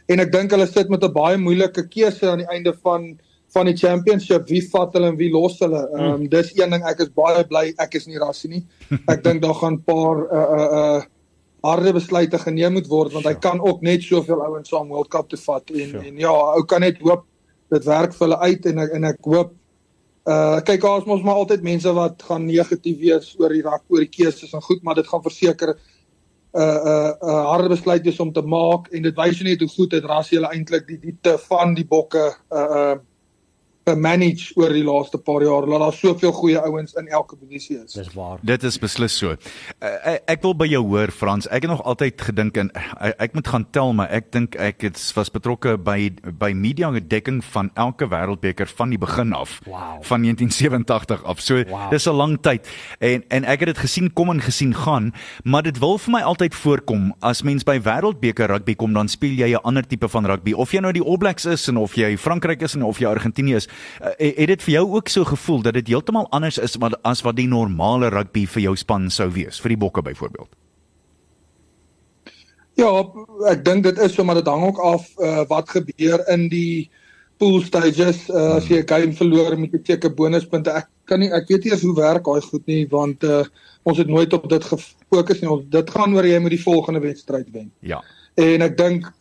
En 0.08 0.24
ek 0.24 0.32
dink 0.32 0.54
hulle 0.54 0.66
sit 0.66 0.88
met 0.88 1.04
'n 1.04 1.12
baie 1.12 1.38
moeilike 1.38 1.84
keuse 1.88 2.30
aan 2.30 2.44
die 2.44 2.50
einde 2.50 2.72
van 2.82 3.12
van 3.52 3.68
die 3.68 3.76
championship 3.76 4.48
wie 4.48 4.62
vat 4.72 4.94
hulle 4.96 5.10
en 5.12 5.18
wie 5.20 5.30
los 5.30 5.58
hulle. 5.60 5.82
Ehm 5.92 6.14
um, 6.14 6.28
dis 6.28 6.54
een 6.56 6.70
ding 6.70 6.84
ek 6.88 7.04
is 7.04 7.12
baie 7.12 7.44
bly 7.44 7.74
ek 7.78 7.94
is 8.00 8.06
nie 8.06 8.18
rassie 8.18 8.50
nie. 8.50 8.62
Ek 9.12 9.24
dink 9.24 9.42
daar 9.42 9.54
gaan 9.54 9.74
'n 9.74 9.84
paar 9.84 10.24
uh 10.32 10.48
uh 10.58 10.68
uh 10.80 11.02
harde 11.62 11.92
besluite 11.94 12.38
geneem 12.42 12.72
moet 12.76 12.88
word 12.90 13.12
want 13.14 13.26
hy 13.28 13.34
kan 13.34 13.60
ook 13.60 13.82
net 13.86 14.02
soveel 14.02 14.42
ouens 14.42 14.68
saam 14.68 14.88
World 14.88 15.10
Cup 15.12 15.28
te 15.30 15.38
vat 15.38 15.70
en 15.70 15.90
sure. 15.94 16.06
en 16.08 16.18
ja, 16.18 16.32
ou 16.32 16.64
kan 16.66 16.82
net 16.82 16.98
hoop 17.02 17.26
dit 17.72 17.84
werk 17.88 18.14
vir 18.16 18.26
hulle 18.26 18.40
uit 18.42 18.66
en 18.72 18.82
en 18.86 19.10
ek 19.12 19.20
hoop 19.34 19.54
uh 20.32 20.58
kyk 20.66 20.84
ons 20.86 21.06
mos 21.06 21.22
maar 21.26 21.40
altyd 21.42 21.64
mense 21.66 21.92
wat 21.94 22.22
gaan 22.28 22.44
negatief 22.46 22.98
wees 22.98 23.32
oor 23.38 23.54
die 23.54 23.62
rak 23.62 23.82
oor 23.88 24.04
die 24.04 24.10
keuses 24.10 24.52
en 24.54 24.62
goed, 24.62 24.82
maar 24.82 24.94
dit 24.94 25.08
gaan 25.08 25.22
verseker 25.22 25.74
'n 25.74 26.60
uh, 26.60 26.62
'n 26.62 26.88
uh, 26.88 27.10
uh, 27.22 27.44
harde 27.52 27.68
besluit 27.68 28.04
wees 28.04 28.20
om 28.20 28.32
te 28.32 28.42
maak 28.42 28.90
en 28.92 29.02
dit 29.02 29.16
wys 29.16 29.40
net 29.42 29.60
hoe 29.60 29.68
goed 29.68 29.90
dit 29.90 30.04
ras 30.04 30.30
jy 30.30 30.42
eintlik 30.42 30.86
die 30.86 30.98
diepte 30.98 31.38
van 31.48 31.74
die 31.74 31.86
bokke 31.86 32.34
uh 32.50 32.68
uh 32.80 32.96
manage 33.84 34.52
oor 34.56 34.72
die 34.72 34.84
laaste 34.84 35.18
paar 35.18 35.42
jaar 35.42 35.66
dat 35.66 35.80
daar 35.82 35.96
soveel 35.96 36.32
goeie 36.32 36.58
ouens 36.58 36.94
in 36.98 37.08
elke 37.08 37.36
posisie 37.36 37.78
is. 37.82 37.92
Dis 37.92 38.12
waar. 38.14 38.38
Dit 38.42 38.62
is 38.62 38.78
beslis 38.78 39.16
so. 39.18 39.34
Uh, 39.82 40.16
ek 40.30 40.42
wil 40.42 40.54
by 40.54 40.68
jou 40.70 40.82
hoor 40.86 41.10
Frans. 41.10 41.48
Ek 41.50 41.66
het 41.66 41.70
nog 41.70 41.82
altyd 41.82 42.22
gedink 42.22 42.56
en 42.56 42.70
uh, 42.76 43.10
ek 43.18 43.34
moet 43.34 43.48
gaan 43.48 43.66
tel 43.74 43.92
maar 43.96 44.10
ek 44.14 44.30
dink 44.34 44.56
ek 44.60 44.86
het 44.86 45.00
was 45.16 45.32
betrokke 45.34 45.76
by 45.78 46.12
by 46.38 46.52
media 46.54 46.92
gedekking 46.94 47.42
van 47.52 47.70
elke 47.74 48.06
wêreldbeker 48.10 48.70
van 48.70 48.94
die 48.94 49.00
begin 49.02 49.34
af. 49.36 49.58
Wow. 49.66 49.98
Van 50.06 50.22
1987 50.22 51.24
af. 51.24 51.42
So 51.42 51.62
wow. 51.68 51.90
dis 51.90 52.06
'n 52.06 52.16
lang 52.16 52.38
tyd. 52.40 52.68
En 52.98 53.24
en 53.28 53.44
ek 53.44 53.66
het 53.66 53.74
dit 53.74 53.82
gesien 53.86 54.12
kom 54.12 54.30
en 54.30 54.40
gesien 54.40 54.74
gaan, 54.74 55.12
maar 55.42 55.62
dit 55.62 55.78
wil 55.78 55.98
vir 55.98 56.12
my 56.12 56.22
altyd 56.22 56.54
voorkom 56.54 57.12
as 57.20 57.42
mens 57.42 57.64
by 57.64 57.80
wêreldbeker 57.82 58.46
rugby 58.46 58.74
kom 58.74 58.92
dan 58.92 59.08
speel 59.08 59.34
jy 59.34 59.52
'n 59.54 59.64
ander 59.64 59.86
tipe 59.86 60.08
van 60.08 60.26
rugby 60.26 60.52
of 60.52 60.72
jy 60.72 60.80
nou 60.80 60.92
die 60.92 61.02
All 61.02 61.18
Blacks 61.18 61.44
is 61.44 61.68
en 61.68 61.76
of 61.76 61.94
jy 61.94 62.16
Frankryk 62.16 62.62
is 62.62 62.74
en 62.74 62.82
of 62.82 62.98
jy 62.98 63.06
Argentinië 63.06 63.54
is 63.54 63.68
uh, 64.00 64.14
het 64.18 64.48
dit 64.54 64.62
vir 64.62 64.74
jou 64.74 64.86
ook 64.96 65.08
so 65.08 65.24
gevoel 65.24 65.62
dat 65.62 65.74
dit 65.74 65.88
heeltemal 65.88 66.26
anders 66.30 66.58
is 66.58 66.76
wat 66.78 66.98
as 67.02 67.22
wat 67.22 67.36
die 67.36 67.48
normale 67.48 68.08
rugby 68.08 68.46
vir 68.46 68.62
jou 68.62 68.76
span 68.76 69.10
sou 69.10 69.30
wees 69.30 69.60
vir 69.60 69.76
die 69.76 69.82
bokke 69.84 70.02
byvoorbeeld 70.02 70.50
Ja, 72.80 72.88
ek 73.52 73.64
dink 73.66 73.84
dit 73.84 73.98
is 74.00 74.14
so 74.16 74.24
maar 74.24 74.38
dit 74.40 74.48
hang 74.48 74.64
ook 74.64 74.78
af 74.80 75.08
uh, 75.20 75.42
wat 75.50 75.68
gebeur 75.74 76.22
in 76.32 76.48
die 76.48 76.88
pool 77.42 77.60
stages 77.66 78.24
uh, 78.30 78.56
as 78.56 78.68
jy 78.70 78.80
'n 78.80 78.88
game 78.88 79.12
verloor 79.18 79.58
met 79.58 79.74
'n 79.74 79.84
seker 79.84 80.14
bonuspunte. 80.14 80.70
Ek 80.70 80.88
kan 81.04 81.20
nie 81.20 81.30
ek 81.32 81.48
weet 81.48 81.64
nie 81.64 81.76
hoe 81.76 81.94
werk 81.96 82.24
daai 82.24 82.40
goed 82.40 82.66
nie 82.66 82.86
want 82.88 83.24
uh, 83.24 83.44
ons 83.84 83.98
het 83.98 84.08
nooit 84.08 84.32
op 84.32 84.48
dit 84.48 84.64
gefokus 84.64 85.40
nie. 85.40 85.50
Ons 85.50 85.64
dit 85.68 85.90
gaan 85.90 86.14
oor 86.14 86.26
jy 86.26 86.38
moet 86.38 86.56
die 86.56 86.64
volgende 86.64 87.00
wedstryd 87.00 87.50
wen. 87.52 87.70
Ja. 87.80 88.00
En 88.36 88.62
ek 88.62 88.76
dink 88.76 89.12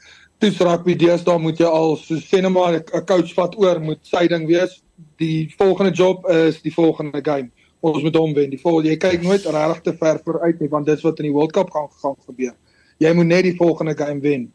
toets 0.42 0.62
rugby 0.66 0.96
deesdae 0.98 1.38
moet 1.42 1.60
jy 1.62 1.68
al 1.70 1.96
so 2.02 2.18
sê 2.18 2.42
net 2.42 2.52
maar 2.54 2.74
'n 2.80 3.06
coach 3.06 3.34
vat 3.38 3.58
oor 3.58 3.80
moet 3.80 4.00
sy 4.02 4.28
ding 4.28 4.48
wees. 4.48 4.82
Die 5.18 5.54
volgende 5.58 5.92
job 5.92 6.26
is 6.30 6.62
die 6.62 6.74
volgende 6.74 7.22
game. 7.22 7.52
Ons 7.80 8.04
moet 8.04 8.16
hom 8.16 8.34
wen. 8.34 8.50
Die 8.50 8.60
volgende 8.60 8.90
jy 8.90 8.98
kyk 8.98 9.22
nooit 9.24 9.46
regtig 9.46 9.82
te 9.84 9.94
ver 9.94 10.20
vooruit 10.26 10.60
nie 10.60 10.70
want 10.70 10.86
dis 10.86 11.04
wat 11.04 11.20
in 11.20 11.30
die 11.30 11.34
World 11.34 11.54
Cup 11.54 11.70
gaan 11.70 11.90
gaan 12.02 12.18
gebeur. 12.26 12.56
Jy 12.98 13.14
moet 13.14 13.26
net 13.26 13.44
die 13.44 13.56
volgende 13.56 13.96
game 13.96 14.22
wen 14.22 14.52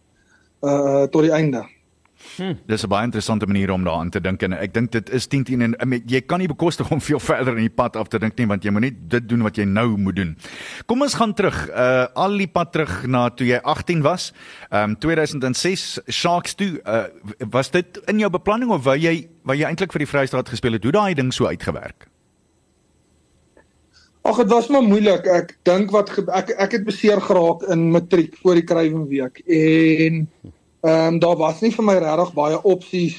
uh 0.62 1.06
tot 1.06 1.22
die 1.22 1.32
einde. 1.32 1.64
Hm. 2.36 2.54
Dis 2.66 2.82
'n 2.82 2.88
baie 2.88 3.04
interessante 3.04 3.46
manier 3.46 3.70
om 3.70 3.84
daaraan 3.84 4.10
te 4.10 4.20
dink 4.20 4.42
en 4.42 4.52
ek 4.52 4.74
dink 4.74 4.92
dit 4.92 5.10
is 5.10 5.26
10 5.26 5.44
teen 5.44 5.62
en 5.62 6.02
jy 6.06 6.20
kan 6.20 6.38
nie 6.38 6.48
bekostig 6.48 6.90
om 6.90 7.00
veel 7.08 7.20
verder 7.20 7.56
in 7.56 7.68
die 7.68 7.74
pad 7.74 7.96
af 7.96 8.08
te 8.08 8.18
dink 8.18 8.36
nie 8.38 8.46
want 8.46 8.64
jy 8.64 8.70
moet 8.70 8.80
net 8.80 9.10
dit 9.10 9.28
doen 9.28 9.42
wat 9.42 9.56
jy 9.56 9.64
nou 9.64 9.96
moet 9.96 10.16
doen. 10.16 10.36
Kom 10.86 11.02
ons 11.02 11.14
gaan 11.14 11.34
terug 11.34 11.68
uh 11.70 12.06
al 12.14 12.36
die 12.38 12.48
pad 12.48 12.72
terug 12.72 13.06
na 13.06 13.28
toe 13.28 13.46
jy 13.46 13.60
18 13.62 14.02
was. 14.02 14.32
Um 14.70 14.96
2006 14.98 16.00
Sharks 16.08 16.54
toe 16.54 16.80
uh, 16.84 17.04
was 17.50 17.70
dit 17.70 18.00
in 18.06 18.18
jou 18.18 18.30
beplanning 18.30 18.70
of 18.70 18.84
wou 18.84 18.96
jy 18.96 19.28
wou 19.42 19.56
jy 19.56 19.64
eintlik 19.64 19.92
vir 19.92 20.04
die 20.04 20.10
Vrystaat 20.10 20.48
gespeel 20.48 20.72
het? 20.72 20.84
Hoe 20.84 20.92
daai 20.92 21.14
ding 21.14 21.32
so 21.32 21.46
uitgewerk? 21.46 22.08
Ag 24.26 24.36
dit 24.36 24.50
was 24.50 24.66
maar 24.68 24.82
moeilik. 24.82 25.26
Ek 25.30 25.52
dink 25.62 25.92
wat 25.94 26.10
ek 26.34 26.50
ek 26.58 26.72
het 26.72 26.84
beseer 26.86 27.20
geraak 27.22 27.62
in 27.70 27.90
matriek 27.94 28.34
voor 28.42 28.58
die 28.58 28.66
Kruiven 28.66 29.06
week 29.06 29.38
en 29.46 30.26
Ehm 30.82 31.14
um, 31.14 31.18
daar 31.18 31.36
was 31.36 31.60
nie 31.60 31.72
vir 31.72 31.84
my 31.84 31.94
regtig 31.98 32.34
baie 32.34 32.62
opsies 32.62 33.16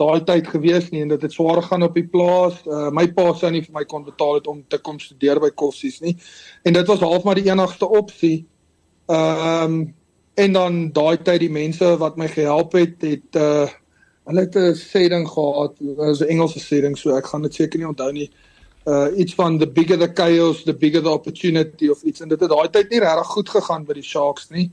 daai 0.00 0.24
tyd 0.26 0.48
gewees 0.48 0.90
nie 0.90 1.02
en 1.04 1.12
dit 1.12 1.22
het 1.22 1.32
swaar 1.32 1.62
gaan 1.62 1.82
op 1.82 1.94
die 1.94 2.06
plaas. 2.08 2.60
Uh, 2.66 2.88
my 2.94 3.06
pa 3.14 3.32
sou 3.38 3.50
nie 3.52 3.62
vir 3.64 3.74
my 3.76 3.84
kon 3.88 4.04
betaal 4.06 4.38
het 4.40 4.46
om 4.50 4.62
te 4.68 4.78
kom 4.78 4.98
studeer 4.98 5.40
by 5.42 5.50
Kossies 5.50 6.00
nie. 6.00 6.16
En 6.64 6.72
dit 6.72 6.86
was 6.86 7.04
half 7.04 7.24
maar 7.24 7.38
die 7.38 7.50
enigste 7.50 7.88
opsie. 7.88 8.46
Ehm 9.06 9.64
um, 9.64 9.82
en 10.34 10.52
dan 10.52 10.76
daai 10.96 11.18
tyd 11.20 11.42
die 11.42 11.52
mense 11.52 11.88
wat 12.00 12.16
my 12.16 12.24
gehelp 12.32 12.72
het, 12.72 12.94
het 13.04 13.36
uh 13.36 13.68
hulle 14.24 14.44
het 14.46 14.54
'n 14.56 14.72
sê 14.78 15.08
ding 15.10 15.26
gehad, 15.28 15.74
'n 15.80 16.28
Engelse 16.28 16.60
sê 16.60 16.80
ding, 16.80 16.96
so 16.96 17.16
ek 17.16 17.26
gaan 17.26 17.42
dit 17.42 17.54
seker 17.54 17.78
nie 17.78 17.88
onthou 17.88 18.12
nie. 18.12 18.30
uh 18.86 19.08
iets 19.16 19.34
van 19.34 19.58
the 19.58 19.66
bigger 19.66 19.98
the 19.98 20.10
chaos, 20.14 20.64
the 20.64 20.74
bigger 20.74 21.02
the 21.02 21.10
opportunity 21.10 21.88
of 21.88 22.02
iets 22.02 22.20
en 22.20 22.28
dit 22.28 22.40
het 22.40 22.50
daai 22.50 22.70
tyd 22.70 22.90
nie 22.90 23.00
regtig 23.00 23.26
goed 23.26 23.48
gegaan 23.48 23.84
by 23.84 23.94
die 23.94 24.02
Sharks 24.02 24.48
nie. 24.50 24.70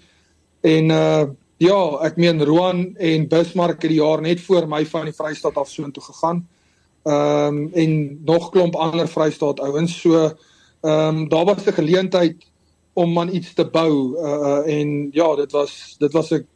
En 0.61 0.89
uh 0.89 1.25
ja, 1.59 1.79
ek 2.07 2.15
meen 2.19 2.43
Roan 2.47 2.95
en 2.97 3.27
Bismarck 3.27 3.81
het 3.83 3.91
die 3.91 3.99
jaar 3.99 4.21
net 4.23 4.41
voor 4.41 4.67
my 4.67 4.85
van 4.87 5.09
die 5.09 5.15
Vrystaat 5.15 5.57
af 5.59 5.69
so 5.69 5.83
intoe 5.83 6.03
gegaan. 6.03 6.45
Ehm 7.03 7.57
um, 7.57 7.73
en 7.73 7.91
nog 8.25 8.49
klomp 8.53 8.75
ander 8.75 9.07
Vrystaat 9.07 9.59
ouens. 9.59 9.97
So 10.01 10.15
ehm 10.23 11.17
um, 11.17 11.27
daar 11.29 11.45
was 11.45 11.65
'n 11.65 11.73
geleentheid 11.73 12.47
om 12.93 13.19
aan 13.19 13.33
iets 13.35 13.53
te 13.53 13.65
bou 13.65 14.15
uh 14.17 14.79
en 14.79 15.09
ja, 15.11 15.35
dit 15.35 15.51
was 15.51 15.95
dit 15.99 16.11
was 16.13 16.31
'n 16.31 16.47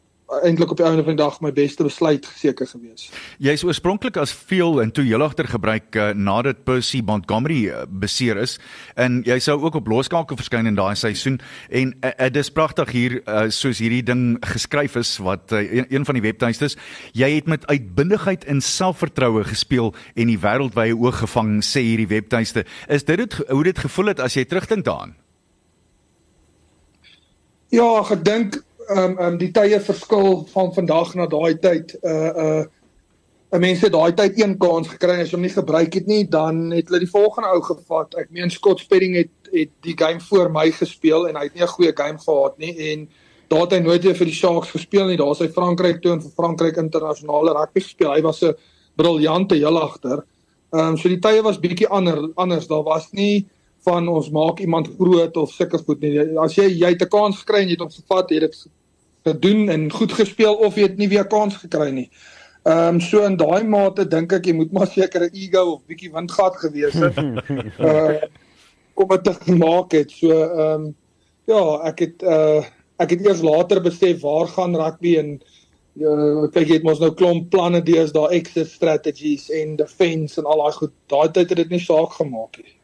eintlik 0.42 0.70
op 0.70 0.76
die 0.80 0.86
einde 0.86 1.04
van 1.04 1.16
die 1.16 1.22
dag 1.22 1.40
my 1.44 1.52
beste 1.52 1.84
besluit 1.84 2.26
geseker 2.26 2.66
gewees. 2.66 3.10
Jy 3.38 3.52
is 3.58 3.64
oorspronklik 3.64 4.16
as 4.16 4.32
veel 4.32 4.80
en 4.82 4.92
toe 4.94 5.04
heelagter 5.04 5.48
gebruik 5.48 5.96
uh, 5.96 6.10
nadat 6.16 6.64
Percy 6.64 7.02
Montgomery 7.04 7.66
uh, 7.68 7.84
beseer 7.88 8.40
is. 8.40 8.56
En 8.96 9.20
jy 9.26 9.38
sou 9.44 9.58
ook 9.60 9.76
op 9.80 9.90
loskakel 9.90 10.38
verskyn 10.40 10.70
in 10.70 10.78
daai 10.78 10.94
seisoen. 10.96 11.40
En 11.68 11.92
uh, 12.00 12.10
uh, 12.16 12.30
dis 12.32 12.50
pragtig 12.50 12.94
hier 12.96 13.18
uh, 13.20 13.46
soos 13.52 13.82
hierdie 13.84 14.02
ding 14.06 14.24
geskryf 14.40 14.96
is 15.00 15.16
wat 15.24 15.52
uh, 15.52 15.60
een, 15.60 15.86
een 15.92 16.08
van 16.08 16.16
die 16.16 16.24
webtuistes 16.24 16.78
jy 17.12 17.30
het 17.36 17.50
met 17.50 17.66
uitbundigheid 17.66 18.44
en 18.44 18.60
selfvertroue 18.64 19.44
gespeel 19.44 19.92
en 20.14 20.30
die 20.30 20.40
wêreldwye 20.40 20.96
oog 20.96 21.20
gevang 21.24 21.58
sê 21.64 21.84
hierdie 21.84 22.08
webtuiste. 22.10 22.64
Is 22.88 23.04
dit 23.04 23.20
het, 23.20 23.36
hoe 23.48 23.64
dit 23.64 23.78
gevoel 23.78 24.14
het 24.14 24.24
as 24.24 24.38
jy 24.38 24.44
terugdink 24.48 24.84
daaraan? 24.88 25.14
Ja, 27.74 27.86
ek 28.06 28.22
dink 28.24 28.60
ehm 28.88 29.18
um, 29.18 29.18
um, 29.26 29.36
die 29.38 29.50
tye 29.50 29.80
verskil 29.80 30.46
van 30.52 30.72
vandag 30.74 31.14
na 31.14 31.26
daai 31.26 31.58
tyd. 31.58 31.96
Uh 32.02 32.32
uh 32.46 32.64
'n 33.54 33.60
mens 33.60 33.80
het 33.80 33.92
daai 33.92 34.12
tyd 34.14 34.40
een 34.40 34.56
kans 34.58 34.88
gekry 34.88 35.20
as 35.20 35.30
jy 35.30 35.36
hom 35.36 35.44
nie 35.46 35.52
gebruik 35.54 35.94
het 35.94 36.06
nie, 36.06 36.24
dan 36.26 36.70
het 36.74 36.88
hulle 36.88 37.04
die 37.04 37.10
volgende 37.10 37.48
ou 37.54 37.60
gevat. 37.62 38.16
Ek 38.18 38.30
meen 38.30 38.50
Scott 38.50 38.80
Spedding 38.80 39.14
het 39.14 39.30
het 39.52 39.70
die 39.86 39.94
game 39.94 40.20
voor 40.20 40.50
my 40.50 40.70
gespeel 40.74 41.28
en 41.28 41.36
hy 41.36 41.44
het 41.44 41.54
nie 41.54 41.62
'n 41.62 41.76
goeie 41.76 41.92
game 41.94 42.18
gehad 42.18 42.58
nie 42.58 42.74
en 42.90 43.08
daar 43.48 43.60
het 43.60 43.72
hy 43.72 43.78
nooit 43.78 44.02
weer 44.02 44.16
vir 44.16 44.26
die 44.26 44.34
Sharks 44.34 44.70
gespeel 44.70 45.06
nie. 45.06 45.16
Daar's 45.16 45.38
hy 45.38 45.48
Frankryk 45.48 46.02
toe 46.02 46.12
en 46.12 46.22
vir 46.22 46.30
Frankryk 46.30 46.76
internasionale 46.76 47.52
rugby 47.52 47.80
gespeel. 47.80 48.12
Hy 48.12 48.22
was 48.22 48.42
'n 48.42 48.54
briljante 48.96 49.54
heel 49.54 49.78
agter. 49.78 50.24
Ehm 50.72 50.88
um, 50.88 50.96
so 50.96 51.08
die 51.08 51.20
tye 51.20 51.42
was 51.42 51.60
bietjie 51.60 51.88
ander 51.88 52.30
anders. 52.34 52.66
Daar 52.66 52.82
was 52.82 53.12
nie 53.12 53.46
van 53.84 54.08
ons 54.08 54.30
maak 54.30 54.60
iemand 54.60 54.88
groot 54.98 55.36
of 55.36 55.52
sulke 55.52 55.78
goed 55.78 56.00
nie. 56.04 56.14
As 56.40 56.56
jy 56.56 56.68
jy 56.72 56.92
het 56.94 57.02
'n 57.02 57.12
kans 57.12 57.42
gekry 57.42 57.62
en 57.62 57.68
jy 57.68 57.76
het 57.76 57.84
hom 57.84 57.90
gevat, 57.90 58.30
het 58.30 58.40
dit 58.40 58.66
gedoen 59.24 59.68
en 59.68 59.90
goed 59.90 60.12
gespeel 60.12 60.54
of 60.54 60.76
jy 60.76 60.88
het 60.88 60.96
nie 60.96 61.08
weer 61.08 61.26
kans 61.26 61.56
gekry 61.56 61.90
nie. 61.90 62.10
Ehm 62.64 62.94
um, 62.94 63.00
so 63.00 63.24
in 63.24 63.36
daai 63.36 63.64
mate 63.64 64.08
dink 64.08 64.32
ek 64.32 64.46
jy 64.46 64.54
moet 64.54 64.72
maar 64.72 64.86
seker 64.86 65.24
'n 65.24 65.34
ego 65.36 65.64
of 65.72 65.82
bietjie 65.86 66.12
windgat 66.12 66.56
gewees 66.56 66.94
het. 66.94 67.18
uh 67.88 68.20
kom 68.94 69.08
dit 69.08 69.24
te 69.24 69.52
maak 69.52 69.92
het. 69.92 70.10
So 70.10 70.30
ehm 70.30 70.84
um, 70.84 70.94
ja, 71.46 71.62
ek 71.90 71.98
het 71.98 72.22
uh 72.22 72.64
ek 72.98 73.10
het 73.10 73.26
eers 73.26 73.42
later 73.42 73.82
besef 73.82 74.20
waar 74.20 74.48
gaan 74.48 74.76
rugby 74.76 75.16
en 75.18 75.42
uh, 76.00 76.46
kyk 76.54 76.68
jy 76.68 76.74
het 76.74 76.86
mos 76.86 77.00
nou 77.00 77.10
klomp 77.14 77.50
planne 77.50 77.82
dees 77.82 78.12
daar 78.12 78.30
exit 78.30 78.70
strategies 78.70 79.50
en 79.50 79.76
defense 79.76 80.40
en 80.40 80.46
al 80.46 80.62
daai 80.62 80.72
goed. 80.72 80.92
Daai 81.08 81.28
tyd 81.28 81.48
het 81.48 81.58
dit 81.58 81.70
nie 81.70 81.84
saak 81.84 82.16
gemaak 82.20 82.56
nie 82.62 82.74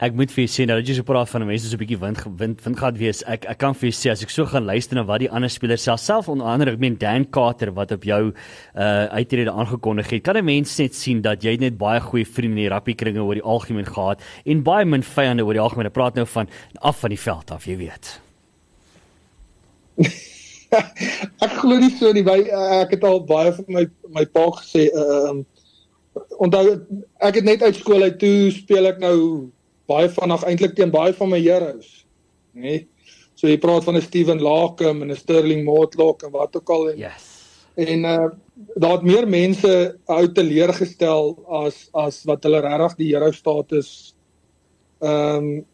ek 0.00 0.14
moet 0.16 0.32
vir 0.32 0.44
julle 0.44 0.52
sê 0.54 0.66
nou 0.66 0.76
dat 0.80 0.88
jy 0.88 0.96
so 0.98 1.06
praat 1.06 1.30
van 1.30 1.46
mense 1.46 1.68
so 1.68 1.76
'n 1.76 1.82
bietjie 1.82 2.00
wind 2.00 2.18
wind 2.38 2.64
wind 2.64 2.78
gehad 2.78 2.98
wees. 2.98 3.22
Ek 3.26 3.44
ek 3.46 3.58
kan 3.58 3.74
vir 3.74 3.90
julle 3.90 4.00
sê 4.00 4.10
as 4.10 4.22
ek 4.22 4.30
so 4.30 4.44
gaan 4.46 4.66
luister 4.66 4.96
na 4.96 5.04
wat 5.04 5.20
die 5.20 5.30
ander 5.30 5.48
spelers 5.48 5.84
self 5.84 6.28
onder 6.28 6.46
andere 6.46 6.72
ek 6.72 6.78
meen 6.78 6.96
Dan 6.98 7.30
Carter 7.30 7.72
wat 7.72 7.92
op 7.92 8.02
jou 8.04 8.32
uh 8.76 9.06
uitrede 9.10 9.50
aangekondig 9.50 10.10
het. 10.10 10.22
Kan 10.22 10.36
'n 10.36 10.44
mens 10.44 10.78
net 10.78 10.94
sien 10.94 11.22
dat 11.22 11.42
jy 11.42 11.56
net 11.56 11.78
baie 11.78 12.00
goeie 12.00 12.26
vriende 12.26 12.60
in 12.60 12.68
die 12.68 12.74
rugby 12.74 12.94
kringe 12.94 13.22
oor 13.22 13.34
die 13.34 13.42
algemeen 13.42 13.86
gehad 13.86 14.20
en 14.44 14.62
baie 14.62 14.84
min 14.84 15.02
vyande 15.02 15.44
oor 15.44 15.54
die 15.54 15.60
algemeen. 15.62 15.86
Ek 15.86 15.92
praat 15.92 16.14
nou 16.14 16.26
van 16.26 16.48
af 16.80 17.00
van 17.00 17.10
die 17.10 17.18
veld 17.20 17.50
af, 17.50 17.66
jy 17.66 17.76
weet. 17.76 18.20
ek 21.44 21.52
glo 21.60 21.78
nie 21.78 21.90
so 21.90 22.12
nie. 22.12 22.22
By, 22.22 22.40
uh, 22.50 22.82
ek 22.82 22.90
het 22.96 23.04
al 23.04 23.20
baie 23.24 23.52
van 23.52 23.64
my 23.68 23.86
my 24.10 24.24
pa 24.24 24.50
gesê 24.58 24.90
uh 24.94 25.30
um 25.30 25.46
onthou 26.38 26.78
ek 27.18 27.40
het 27.40 27.44
net 27.44 27.62
uit 27.62 27.76
skool 27.76 28.02
uit 28.02 28.18
toe 28.18 28.50
speel 28.54 28.86
ek 28.86 29.00
nou 29.02 29.18
baie 29.86 30.08
vinnig 30.08 30.44
eintlik 30.44 30.74
teen 30.74 30.90
baie 30.90 31.12
van 31.12 31.30
my 31.30 31.40
heroes, 31.40 32.06
nê? 32.52 32.60
Nee? 32.60 32.88
So 33.34 33.50
jy 33.50 33.58
praat 33.58 33.84
van 33.84 33.96
'n 33.96 34.02
Steven 34.02 34.40
Lacombe 34.40 35.04
en 35.04 35.10
'n 35.10 35.16
Sterling 35.16 35.64
Mortlock 35.64 36.22
en 36.22 36.30
wat 36.30 36.56
ook 36.56 36.70
al 36.70 36.90
en 36.90 36.98
Yes. 36.98 37.32
En 37.74 38.04
uh 38.04 38.30
daar 38.74 38.92
het 38.92 39.02
meer 39.02 39.28
mense 39.28 39.98
uit 40.04 40.34
te 40.34 40.42
leer 40.42 40.72
gestel 40.74 41.34
as 41.48 41.88
as 41.92 42.22
wat 42.24 42.42
hulle 42.42 42.60
regtig 42.60 42.94
die 42.96 43.08
hero 43.14 43.30
status 43.32 44.14
ehm 45.00 45.36
um, 45.36 45.64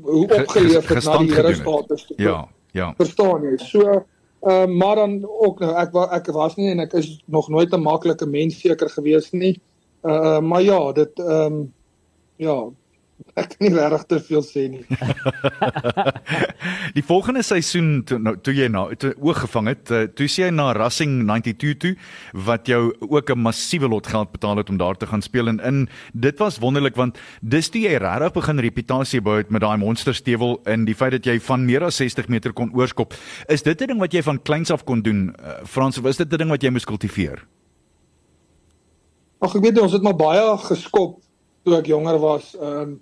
hoe 0.00 0.28
opgeleef 0.38 0.86
het 0.86 1.04
na 1.04 1.18
die 1.18 1.34
hero 1.34 1.52
status. 1.52 2.12
Ja, 2.16 2.48
ja. 2.70 2.94
Verstaan 2.96 3.42
jy? 3.42 3.56
So 3.56 4.04
uh, 4.42 4.66
maar 4.66 4.96
dan 4.96 5.26
ook 5.26 5.58
nou 5.58 5.74
ek 5.74 5.94
ek 6.12 6.30
was 6.32 6.54
nie 6.56 6.70
en 6.70 6.80
ek 6.80 6.92
is 6.92 7.18
nog 7.26 7.48
nooit 7.48 7.74
'n 7.74 7.82
maklike 7.82 8.26
mens 8.26 8.60
seker 8.60 8.88
gewees 8.88 9.30
nie. 9.32 9.60
Uh 10.02 10.40
maar 10.40 10.62
ja, 10.62 10.92
dit 10.92 11.18
ehm 11.18 11.52
um, 11.52 11.72
ja, 12.38 12.58
ek 13.38 13.54
kan 13.54 13.64
nie 13.66 13.72
regtig 13.74 14.04
te 14.10 14.18
veel 14.28 14.42
sê 14.46 14.64
nie. 14.70 14.82
die 16.98 17.04
volgende 17.06 17.42
seisoen 17.46 18.02
toe 18.06 18.18
nou 18.22 18.34
toe 18.42 18.54
jy 18.54 18.68
na 18.72 18.84
toe 19.00 19.12
oog 19.16 19.42
gevang 19.44 19.70
het, 19.72 19.90
uh, 19.90 20.04
toe 20.06 20.28
sien 20.30 20.46
jy 20.46 20.50
na 20.54 20.68
Racing 20.76 21.18
92 21.26 21.74
toe 21.82 21.92
wat 22.46 22.70
jou 22.70 22.92
ook 23.08 23.34
'n 23.34 23.42
massiewe 23.42 23.90
lot 23.90 24.06
geld 24.06 24.32
betaal 24.32 24.62
het 24.62 24.70
om 24.70 24.78
daar 24.78 24.96
te 24.96 25.06
gaan 25.06 25.22
speel 25.22 25.48
en 25.48 25.60
in 25.60 25.88
dit 26.14 26.38
was 26.38 26.58
wonderlik 26.62 26.96
want 26.96 27.18
dis 27.42 27.68
toe 27.68 27.82
jy 27.82 27.98
regtig 27.98 28.32
begin 28.32 28.58
reputasie 28.58 29.20
bou 29.20 29.36
het 29.38 29.50
met 29.50 29.62
daai 29.62 29.76
monsterstewel 29.76 30.60
en 30.64 30.84
die 30.84 30.94
feit 30.94 31.12
dat 31.12 31.26
jy 31.26 31.40
van 31.40 31.66
meer 31.66 31.84
as 31.84 31.96
60 31.96 32.28
meter 32.28 32.52
kon 32.52 32.70
oorskop. 32.74 33.14
Is 33.48 33.62
dit 33.62 33.80
'n 33.80 33.86
ding 33.86 34.00
wat 34.00 34.12
jy 34.12 34.22
van 34.22 34.42
kleins 34.42 34.70
af 34.70 34.84
kon 34.84 35.02
doen? 35.02 35.34
Uh, 35.40 35.64
Frans, 35.64 35.98
of 35.98 36.06
is 36.06 36.16
dit 36.16 36.32
'n 36.32 36.36
ding 36.36 36.50
wat 36.50 36.62
jy 36.62 36.70
moes 36.70 36.84
kultiveer? 36.84 37.46
Ag 39.40 39.54
ek 39.54 39.62
weet 39.62 39.78
ons 39.78 39.92
het 39.92 40.02
maar 40.02 40.16
baie 40.16 40.58
geskop 40.58 41.27
toe 41.68 41.78
ek 41.82 41.92
jonger 41.92 42.18
was, 42.22 42.54
ehm 42.56 42.80
um, 42.80 42.96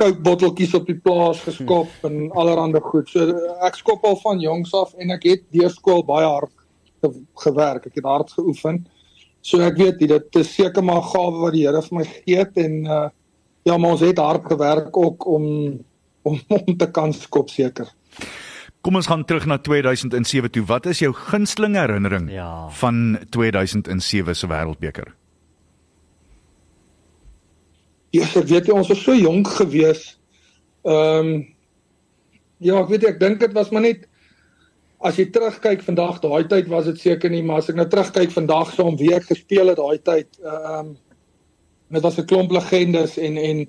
Coke 0.00 0.22
botteltjies 0.24 0.72
op 0.72 0.86
die 0.88 0.96
plaas 0.96 1.42
geskop 1.44 1.90
hm. 2.00 2.06
en 2.08 2.30
allerlei 2.40 2.80
goed. 2.80 3.10
So 3.12 3.26
ek 3.66 3.74
skop 3.76 4.06
al 4.08 4.16
van 4.22 4.38
jongs 4.40 4.70
af 4.72 4.94
en 4.96 5.12
ek 5.12 5.26
het 5.28 5.42
deur 5.52 5.68
skool 5.68 6.00
baie 6.08 6.24
hard 6.24 6.54
ge 7.04 7.10
gewerk. 7.42 7.90
Ek 7.90 7.98
het 8.00 8.08
hard 8.08 8.32
geoefen. 8.32 8.78
So 9.44 9.60
ek 9.60 9.76
weet 9.76 10.00
dit 10.00 10.38
is 10.40 10.54
seker 10.54 10.80
maar 10.80 11.02
gawe 11.04 11.42
wat 11.42 11.52
die 11.52 11.66
Here 11.66 11.82
vir 11.84 11.98
my 11.98 12.06
gegee 12.08 12.40
het 12.40 12.56
en 12.62 12.78
uh 12.86 13.02
ja, 13.66 13.76
maar 13.76 13.98
ons 13.98 14.06
het 14.06 14.22
hard 14.22 14.48
gewerk 14.48 14.96
ook 14.96 15.26
om 15.28 15.44
om 16.24 16.40
om 16.56 16.76
te 16.80 16.88
kan 16.88 17.12
skop 17.12 17.52
seker. 17.52 17.92
Kom 18.80 18.96
ons 18.96 19.12
gaan 19.12 19.26
terug 19.28 19.44
na 19.44 19.58
2007 19.60 20.50
toe. 20.56 20.64
Wat 20.64 20.86
is 20.86 21.04
jou 21.04 21.12
gunsteling 21.12 21.76
herinnering 21.76 22.30
ja. 22.32 22.70
van 22.80 23.18
2007 23.28 24.40
se 24.40 24.48
Wêreldbeker? 24.48 25.12
Ja, 28.16 28.26
ek 28.40 28.48
weet 28.48 28.68
jy 28.68 28.74
ons 28.76 28.90
was 28.92 29.02
so 29.04 29.14
jonk 29.16 29.50
gewees. 29.58 30.08
Ehm 30.86 31.32
um, 31.34 31.46
ja, 32.64 32.78
ek 32.80 32.92
weet 32.92 33.04
ek 33.10 33.18
dink 33.20 33.40
dit 33.42 33.52
was 33.56 33.72
maar 33.74 33.84
net 33.84 34.06
as 35.04 35.18
jy 35.20 35.26
terugkyk 35.32 35.82
vandag, 35.84 36.22
daai 36.22 36.46
tyd 36.48 36.70
was 36.72 36.86
dit 36.88 37.00
seker 37.02 37.30
nie, 37.32 37.42
maar 37.44 37.60
as 37.60 37.68
ek 37.68 37.76
nou 37.76 37.84
terugkyk 37.90 38.32
vandag 38.32 38.70
so 38.72 38.86
om 38.88 38.96
wie 38.96 39.12
ek 39.14 39.28
gespeel 39.28 39.68
het 39.72 39.80
daai 39.80 39.98
tyd, 39.98 40.30
ehm 40.44 40.78
um, 40.78 40.94
dit 41.92 42.02
was 42.02 42.16
'n 42.18 42.26
klomp 42.26 42.50
legendes 42.50 43.18
en 43.18 43.36
en 43.38 43.60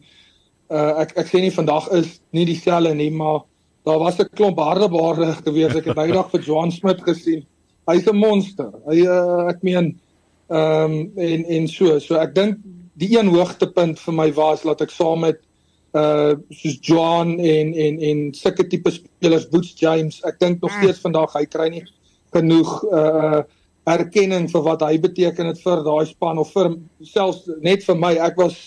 uh, 0.72 0.94
ek 1.04 1.12
ek 1.22 1.28
sê 1.28 1.42
nie 1.42 1.54
vandag 1.54 1.92
is 1.94 2.20
nie 2.34 2.46
dieselfde 2.46 2.96
nie, 2.96 3.12
maar 3.12 3.44
daar 3.86 4.00
was 4.00 4.20
'n 4.20 4.30
klomp 4.34 4.58
harde 4.60 4.90
baarde 4.90 5.34
gewees. 5.44 5.76
Ek 5.76 5.86
het 5.86 5.96
bydag 5.96 6.32
vir 6.32 6.42
Joan 6.42 6.72
Smit 6.72 7.04
gesien. 7.04 7.46
Hy's 7.88 8.08
'n 8.08 8.16
monster. 8.16 8.72
Hy 8.88 9.06
uh, 9.06 9.50
ek 9.50 9.62
meen 9.62 10.00
ehm 10.50 10.92
um, 10.92 11.12
en 11.18 11.46
en 11.46 11.68
so, 11.68 12.00
so 12.00 12.16
ek 12.16 12.34
dink 12.36 12.58
die 12.98 13.12
een 13.18 13.30
hoogtepunt 13.34 14.00
vir 14.02 14.16
my 14.16 14.32
was 14.38 14.64
dat 14.66 14.82
ek 14.86 14.94
saam 14.94 15.22
met 15.26 15.44
uh 15.98 16.36
soos 16.52 16.80
John 16.84 17.38
en 17.40 17.74
en 17.74 18.00
en 18.10 18.24
sulke 18.36 18.68
tipe 18.68 18.92
spelers 18.92 19.48
Woods 19.52 19.74
James, 19.80 20.20
ek 20.28 20.40
dink 20.40 20.62
nog 20.62 20.74
steeds 20.80 21.00
vandag 21.06 21.34
hy 21.38 21.46
kry 21.46 21.70
nie 21.74 21.86
genoeg 22.36 22.74
uh 22.92 23.44
erkenning 23.88 24.50
vir 24.52 24.64
wat 24.66 24.82
hy 24.84 24.98
beteken 25.00 25.48
het 25.48 25.62
vir 25.64 25.84
daai 25.86 26.06
span 26.10 26.42
of 26.42 26.50
vir 26.52 26.74
selfs 27.08 27.46
net 27.64 27.86
vir 27.88 27.96
my. 27.96 28.18
Ek 28.20 28.36
was 28.36 28.58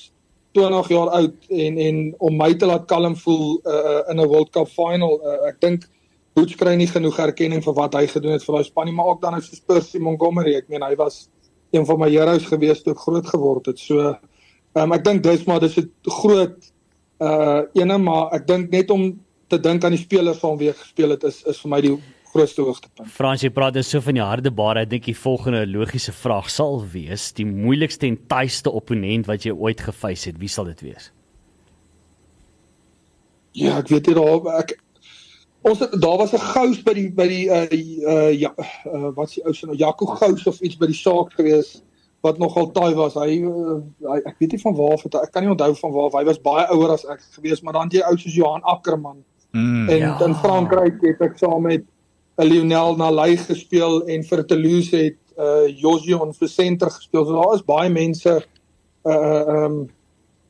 20 0.57 0.89
jaar 0.95 1.11
oud 1.19 1.51
en 1.51 1.77
en 1.79 1.99
om 2.19 2.39
my 2.41 2.55
te 2.55 2.67
laat 2.71 2.87
kalm 2.89 3.17
voel 3.17 3.61
uh 3.61 4.01
in 4.11 4.21
'n 4.21 4.29
World 4.29 4.51
Cup 4.51 4.69
final. 4.69 5.21
Uh, 5.21 5.49
ek 5.51 5.61
dink 5.61 5.85
Woods 6.35 6.57
kry 6.57 6.77
nie 6.77 6.89
genoeg 6.89 7.19
erkenning 7.19 7.63
vir 7.63 7.75
wat 7.75 7.95
hy 7.95 8.07
gedoen 8.07 8.33
het 8.33 8.45
vir 8.47 8.55
daai 8.57 8.65
span 8.65 8.87
nie, 8.87 8.95
maar 8.95 9.13
ook 9.13 9.21
dan 9.21 9.37
is 9.37 9.61
Percy 9.67 9.99
Montgomery. 9.99 10.55
Ek 10.57 10.69
meen 10.69 10.83
hy 10.83 10.95
was 10.97 11.29
een 11.71 11.87
van 11.87 11.99
my 11.99 12.11
heroes 12.11 12.47
gewees 12.51 12.83
toe 12.83 12.95
ek 12.95 13.03
groot 13.07 13.27
geword 13.27 13.67
het. 13.71 13.79
So 13.79 14.15
um, 14.75 14.95
ek 14.97 15.05
dink 15.05 15.23
dis 15.25 15.47
maar 15.47 15.61
dis 15.61 15.79
'n 15.79 15.91
groot 16.21 16.57
uh 17.21 17.63
ene 17.77 17.99
maar 17.99 18.33
ek 18.33 18.47
dink 18.47 18.71
net 18.71 18.91
om 18.91 19.21
te 19.49 19.59
dink 19.61 19.85
aan 19.85 19.93
die 19.93 20.05
spelers 20.05 20.39
van 20.39 20.57
wie 20.59 20.71
ek 20.71 20.81
gespeel 20.81 21.11
het 21.11 21.25
is 21.25 21.43
is 21.45 21.61
vir 21.61 21.71
my 21.71 21.81
die 21.81 21.97
grootste 22.31 22.63
hoogtepunt. 22.63 23.11
Frans, 23.11 23.43
jy 23.43 23.51
praat 23.51 23.75
dan 23.75 23.87
so 23.87 24.01
van 24.01 24.15
die 24.15 24.23
harde 24.23 24.51
baar. 24.55 24.79
Ek 24.85 24.91
dink 24.91 25.09
die 25.11 25.17
volgende 25.17 25.65
logiese 25.67 26.13
vraag 26.13 26.51
sal 26.51 26.79
wees: 26.93 27.33
die 27.33 27.47
moeilikste 27.47 28.07
en 28.07 28.19
tuiste 28.31 28.71
opponent 28.71 29.27
wat 29.27 29.47
jy 29.47 29.53
ooit 29.53 29.81
gefeis 29.81 30.29
het, 30.31 30.39
wie 30.39 30.49
sal 30.49 30.71
dit 30.71 30.81
wees? 30.81 31.11
Ja, 33.53 33.79
ek 33.81 33.91
weet 33.91 34.07
nie 34.07 34.15
daar 34.15 34.61
ek 34.61 34.77
ons 35.63 35.79
het, 35.79 35.95
daar 36.01 36.17
was 36.17 36.33
'n 36.33 36.39
gous 36.55 36.83
by 36.83 36.95
die 36.95 37.11
by 37.13 37.27
die 37.29 37.47
uh 37.49 37.67
uh 38.13 38.33
ja 38.33 38.55
uh, 38.87 39.11
wat 39.15 39.31
se 39.31 39.43
ou 39.45 39.55
se 39.55 39.67
nou 39.67 39.77
Jaco 39.77 40.07
gous 40.07 40.47
of 40.47 40.61
iets 40.61 40.77
by 40.77 40.87
die 40.87 40.95
saak 40.95 41.33
gewees 41.33 41.83
wat 42.21 42.39
nogal 42.39 42.71
taai 42.71 42.95
was. 42.95 43.15
Hy, 43.15 43.41
uh, 43.49 43.81
hy 44.13 44.21
ek 44.25 44.37
weet 44.39 44.53
nie 44.53 44.61
van 44.61 44.75
waar 44.77 44.93
of 44.99 45.05
ek 45.05 45.33
kan 45.33 45.43
nie 45.43 45.53
onthou 45.53 45.75
van 45.75 45.93
waar 45.93 46.21
hy 46.21 46.25
was 46.25 46.41
baie 46.41 46.67
ouer 46.75 46.93
as 46.93 47.05
ek 47.05 47.21
gewees, 47.37 47.63
maar 47.63 47.73
dan 47.73 47.89
jy 47.93 48.03
ou 48.05 48.17
soos 48.17 48.35
Johan 48.35 48.63
Ackerman. 48.63 49.25
Mm, 49.53 49.89
en 49.89 49.99
ja. 49.99 50.19
in 50.25 50.35
Frankryk 50.35 51.01
het 51.03 51.21
ek 51.21 51.39
saam 51.39 51.63
met 51.63 51.85
'n 52.39 52.47
Lionel 52.47 52.97
Nalay 52.97 53.37
gespeel 53.37 54.07
en 54.07 54.23
vir 54.25 54.47
Toulouse 54.47 54.97
het 54.97 55.19
uh 55.39 55.69
Josion 55.69 56.35
vir 56.35 56.49
senter 56.49 56.91
gespeel. 56.91 57.25
So 57.25 57.33
daar 57.33 57.55
is 57.55 57.65
baie 57.65 57.91
mense 57.91 58.45
uh 59.05 59.65
um 59.65 59.89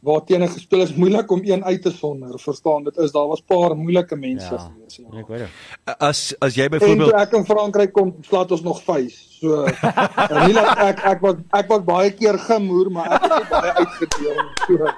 uh, 0.00 0.06
waar 0.06 0.24
teen 0.24 0.48
gespeel 0.48 0.80
is 0.80 0.94
moeilik 0.94 1.30
om 1.30 1.40
een 1.44 1.64
uit 1.64 1.82
te 1.82 1.90
sonder. 1.90 2.38
Verstaan, 2.40 2.84
dit 2.84 2.96
is 2.96 3.12
daar 3.12 3.26
was 3.26 3.42
paar 3.46 3.76
moeilike 3.76 4.16
mense 4.16 4.54
ja, 4.54 4.58
gewees. 4.58 4.96
Ja. 4.96 5.18
Ek 5.20 5.28
weet. 5.28 5.58
As 5.98 6.22
as 6.40 6.56
jy 6.56 6.68
byvoorbeeld 6.72 7.18
ek 7.20 7.36
in 7.36 7.44
Frankryk 7.44 7.92
kom, 7.92 8.14
slaat 8.24 8.52
ons 8.56 8.64
nog 8.64 8.80
vuis. 8.86 9.18
So 9.40 9.66
nie 10.46 10.56
dat 10.56 10.82
ek 10.86 11.04
ek 11.12 11.22
was 11.24 11.44
ek 11.60 11.70
was 11.74 11.84
baie 11.84 12.14
keer 12.16 12.40
gemoer, 12.48 12.90
maar 12.96 13.12
ek 13.18 13.28
het 13.28 13.52
baie 13.52 13.76
uitgedeel. 13.82 14.42
So. 14.64 14.90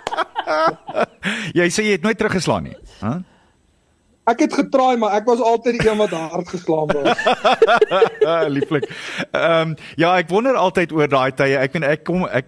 jy 1.61 1.69
sê 1.75 1.89
jy 1.89 1.99
het 1.99 2.07
nooit 2.07 2.19
teruggeslaan 2.19 2.71
nie. 2.71 2.79
Hæ? 3.03 3.11
Huh? 3.11 3.21
Ek 4.31 4.39
het 4.39 4.53
getraai 4.55 4.97
maar 5.03 5.17
ek 5.17 5.25
was 5.27 5.41
altyd 5.43 5.81
die 5.81 5.89
een 5.89 5.99
wat 5.99 6.13
hard 6.15 6.49
geslaan 6.49 6.93
was. 6.95 7.23
Lieflik. 8.57 8.87
Ehm 9.31 9.73
um, 9.73 9.75
ja, 9.99 10.13
ek 10.17 10.29
wonder 10.31 10.55
altyd 10.55 10.93
oor 10.95 11.11
daai 11.11 11.35
tye. 11.35 11.57
Ek 11.59 11.75
meen 11.75 11.83
ek 11.89 12.05
kom 12.07 12.23
ek 12.31 12.47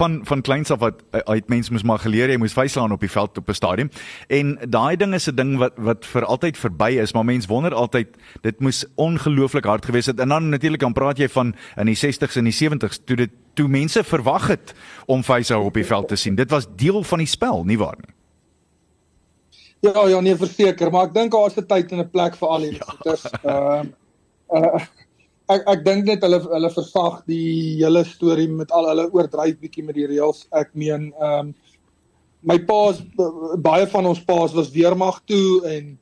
van 0.00 0.22
van 0.24 0.40
kleins 0.40 0.72
af 0.72 0.80
wat 0.80 1.02
uit 1.12 1.52
mense 1.52 1.72
moes 1.72 1.84
maar 1.84 2.00
geleer 2.00 2.32
jy 2.32 2.38
moes 2.40 2.56
vyslaan 2.56 2.96
op 2.96 3.04
die 3.04 3.12
veld 3.12 3.36
op 3.38 3.52
'n 3.52 3.58
stadion. 3.60 3.92
En 4.32 4.56
daai 4.64 4.96
ding 4.96 5.12
is 5.14 5.28
'n 5.28 5.36
ding 5.36 5.58
wat 5.60 5.76
wat 5.76 6.06
vir 6.06 6.24
altyd 6.24 6.56
verby 6.56 6.90
is, 7.04 7.12
maar 7.12 7.24
mense 7.24 7.48
wonder 7.48 7.74
altyd 7.74 8.16
dit 8.40 8.60
moes 8.60 8.84
ongelooflik 8.96 9.64
hard 9.64 9.84
gewees 9.84 10.06
het. 10.06 10.20
En 10.20 10.28
dan 10.28 10.48
natuurlik 10.48 10.80
dan 10.80 10.92
praat 10.92 11.18
jy 11.18 11.28
van 11.28 11.54
in 11.76 11.86
die 11.86 12.00
60s 12.00 12.36
en 12.36 12.44
die 12.44 12.58
70s 12.64 13.04
toe 13.04 13.16
dit 13.16 13.30
toe 13.54 13.68
mense 13.68 14.04
verwag 14.04 14.46
het 14.46 14.74
om 15.06 15.22
vysou 15.24 15.64
op 15.64 15.74
die 15.74 15.86
veld 15.86 16.08
te 16.08 16.16
sien. 16.16 16.34
Dit 16.34 16.50
was 16.50 16.66
deel 16.76 17.02
van 17.02 17.18
die 17.18 17.26
spel, 17.26 17.64
nie 17.64 17.78
waar 17.78 17.96
nie? 18.00 18.23
Ja, 19.84 20.06
ja, 20.08 20.20
nee, 20.20 20.36
verseker, 20.40 20.88
maar 20.92 21.10
ek 21.10 21.16
dink 21.16 21.32
daar 21.34 21.50
is 21.50 21.56
'n 21.60 21.66
tyd 21.68 21.92
en 21.92 22.00
'n 22.00 22.10
plek 22.10 22.36
vir 22.40 22.48
al 22.48 22.62
hierdie 22.64 22.80
ja. 22.84 22.90
goeders. 22.92 23.24
Ehm 23.42 23.90
uh, 24.54 24.60
uh, 24.60 24.84
ek 25.54 25.66
ek 25.68 25.84
dink 25.84 26.06
net 26.08 26.22
hulle 26.24 26.38
hulle 26.40 26.70
versag 26.72 27.18
die 27.28 27.76
hele 27.82 28.04
storie 28.08 28.48
met 28.48 28.72
al 28.72 28.88
hulle 28.88 29.10
oordryf 29.12 29.58
bietjie 29.60 29.84
met 29.84 29.98
die 29.98 30.06
reëls. 30.08 30.46
Ek 30.52 30.70
meen 30.72 31.12
ehm 31.12 31.50
um, 31.50 31.54
my 32.44 32.58
paas 32.68 33.02
baie 33.64 33.86
van 33.88 34.06
ons 34.06 34.24
paas 34.24 34.52
was 34.56 34.72
weermag 34.72 35.20
toe 35.24 35.64
en 35.68 35.98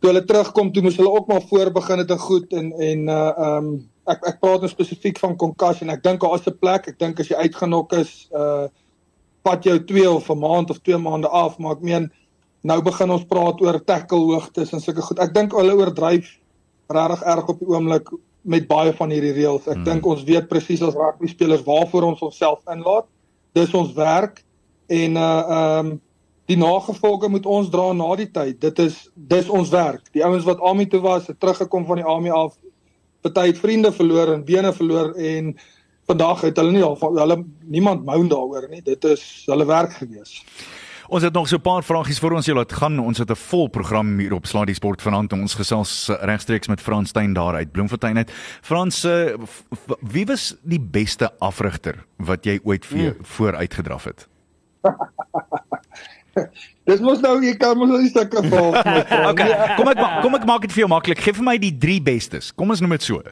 toe 0.00 0.10
hulle 0.10 0.24
terugkom 0.26 0.72
toe 0.72 0.82
moes 0.82 0.98
hulle 0.98 1.10
ook 1.10 1.26
maar 1.30 1.42
voor 1.50 1.70
begin 1.74 1.98
het 1.98 2.10
en 2.10 2.18
goed 2.18 2.52
en 2.52 2.72
en 2.72 3.08
uh 3.08 3.30
ehm 3.30 3.68
um, 3.68 3.90
ek 4.10 4.26
ek 4.32 4.40
praat 4.40 4.60
nou 4.60 4.68
spesifiek 4.70 5.18
van 5.18 5.36
concussion. 5.36 5.90
Ek 5.90 6.02
dink 6.02 6.20
daar 6.20 6.34
is 6.34 6.46
'n 6.50 6.58
plek. 6.58 6.88
Ek 6.88 6.98
dink 6.98 7.20
as 7.20 7.30
jy 7.30 7.36
uitgenok 7.36 7.92
is, 7.92 8.28
uh 8.32 8.66
vat 9.44 9.64
jou 9.64 9.78
2 9.78 10.10
of 10.10 10.30
'n 10.30 10.38
maand 10.38 10.70
of 10.70 10.82
2 10.82 10.98
maande 10.98 11.28
af, 11.28 11.58
maar 11.58 11.78
ek 11.78 11.82
meen 11.82 12.10
nou 12.64 12.78
begin 12.84 13.12
ons 13.12 13.26
praat 13.28 13.60
oor 13.60 13.80
tackle 13.84 14.22
hoogtes 14.30 14.72
en 14.72 14.82
sulke 14.82 15.04
goed. 15.04 15.20
Ek 15.20 15.34
dink 15.36 15.52
hulle 15.56 15.76
oordryf 15.76 16.30
regtig 16.92 17.26
erg 17.34 17.50
op 17.52 17.60
die 17.60 17.68
oomblik 17.72 18.08
met 18.44 18.66
baie 18.68 18.92
van 18.96 19.12
hierdie 19.12 19.34
reëls. 19.36 19.68
Ek 19.68 19.78
hmm. 19.78 19.84
dink 19.88 20.08
ons 20.08 20.24
weet 20.28 20.48
presies 20.48 20.82
as 20.84 20.96
rugby 20.96 21.28
spelers 21.28 21.64
waarvoor 21.64 22.10
ons 22.12 22.24
onsself 22.24 22.60
inlaat. 22.72 23.08
Dis 23.56 23.72
ons 23.76 23.92
werk 23.96 24.42
en 24.92 25.20
uh 25.20 25.30
ehm 25.44 25.92
um, 25.92 25.94
die 26.44 26.58
nagevolge 26.60 27.30
moet 27.32 27.46
ons 27.48 27.70
dra 27.72 27.86
na 27.96 28.10
die 28.20 28.28
tyd. 28.28 28.58
Dit 28.60 28.80
is 28.82 28.98
dis 29.14 29.48
ons 29.48 29.70
werk. 29.72 30.02
Die 30.12 30.24
ouens 30.24 30.44
wat 30.44 30.60
Ami 30.60 30.84
toe 30.92 31.00
was, 31.00 31.30
het 31.30 31.38
teruggekom 31.40 31.86
van 31.88 32.02
die 32.02 32.04
Ami 32.04 32.34
af. 32.36 32.58
Party 33.24 33.46
het 33.48 33.60
vriende 33.62 33.92
verloor 33.92 34.34
en 34.34 34.44
bene 34.44 34.72
verloor 34.76 35.14
en 35.16 35.54
vandag 36.04 36.42
het 36.44 36.60
hulle 36.60 36.74
nie 36.74 36.84
al 36.84 36.98
hulle 37.00 37.38
niemand 37.64 38.04
mou 38.04 38.18
daaroor 38.28 38.68
nie. 38.68 38.82
Dit 38.84 39.04
is 39.08 39.24
hulle 39.48 39.64
werk 39.64 39.96
gewees. 40.02 40.42
Ons 41.08 41.22
het 41.22 41.32
nog 41.32 41.48
so 41.48 41.56
'n 41.56 41.60
paar 41.60 41.82
vragies 41.84 42.18
vir 42.18 42.32
ons. 42.32 42.46
Jy 42.46 42.54
laat 42.54 42.72
gaan. 42.72 42.98
Ons 42.98 43.18
het 43.18 43.30
'n 43.30 43.34
vol 43.36 43.68
program 43.68 44.18
hier 44.18 44.32
op 44.32 44.46
Slaa 44.46 44.64
die 44.64 44.74
Sport 44.74 45.02
vanaand. 45.02 45.32
Ons 45.32 45.54
gesels 45.54 46.08
eh, 46.08 46.16
regstreeks 46.20 46.68
met 46.68 46.80
Frans 46.80 47.08
Steyn 47.08 47.32
daar 47.32 47.54
uit 47.54 47.72
Bloemfontein 47.72 48.16
uit. 48.16 48.30
Frans, 48.62 49.04
uh, 49.04 49.34
wie 50.00 50.26
was 50.26 50.56
die 50.62 50.80
beste 50.80 51.30
afrigter 51.38 52.04
wat 52.16 52.44
jy 52.44 52.60
ooit 52.62 52.86
vir 52.86 52.98
hmm. 52.98 53.24
vooruitgedraf 53.24 54.04
het? 54.04 54.28
Dis 56.84 57.00
mos 57.00 57.20
nou 57.20 57.38
jy 57.44 57.54
kan 57.56 57.78
mos 57.78 57.88
net 57.88 58.00
'n 58.00 58.08
stukkie 58.08 58.48
vol. 58.48 58.68
okay, 59.30 59.76
kom 59.76 59.88
ek 59.88 60.22
kom 60.22 60.34
ek 60.34 60.46
maak 60.46 60.60
dit 60.60 60.72
vir 60.72 60.80
jou 60.84 60.88
maklik. 60.88 61.18
Geef 61.18 61.36
vir 61.36 61.44
my 61.44 61.58
die 61.58 61.78
drie 61.78 62.00
bestes. 62.02 62.52
Kom 62.52 62.70
ons 62.70 62.80
noem 62.80 62.90
dit 62.90 63.02
so. 63.02 63.22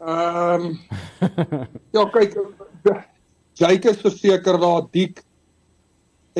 Ehm 0.00 0.66
um, 0.66 0.78
Ja, 1.96 2.04
kyk. 2.04 2.36
Jake 3.58 3.90
is 3.90 4.00
verseker 4.00 4.58
daar 4.60 4.86
dik 4.90 5.22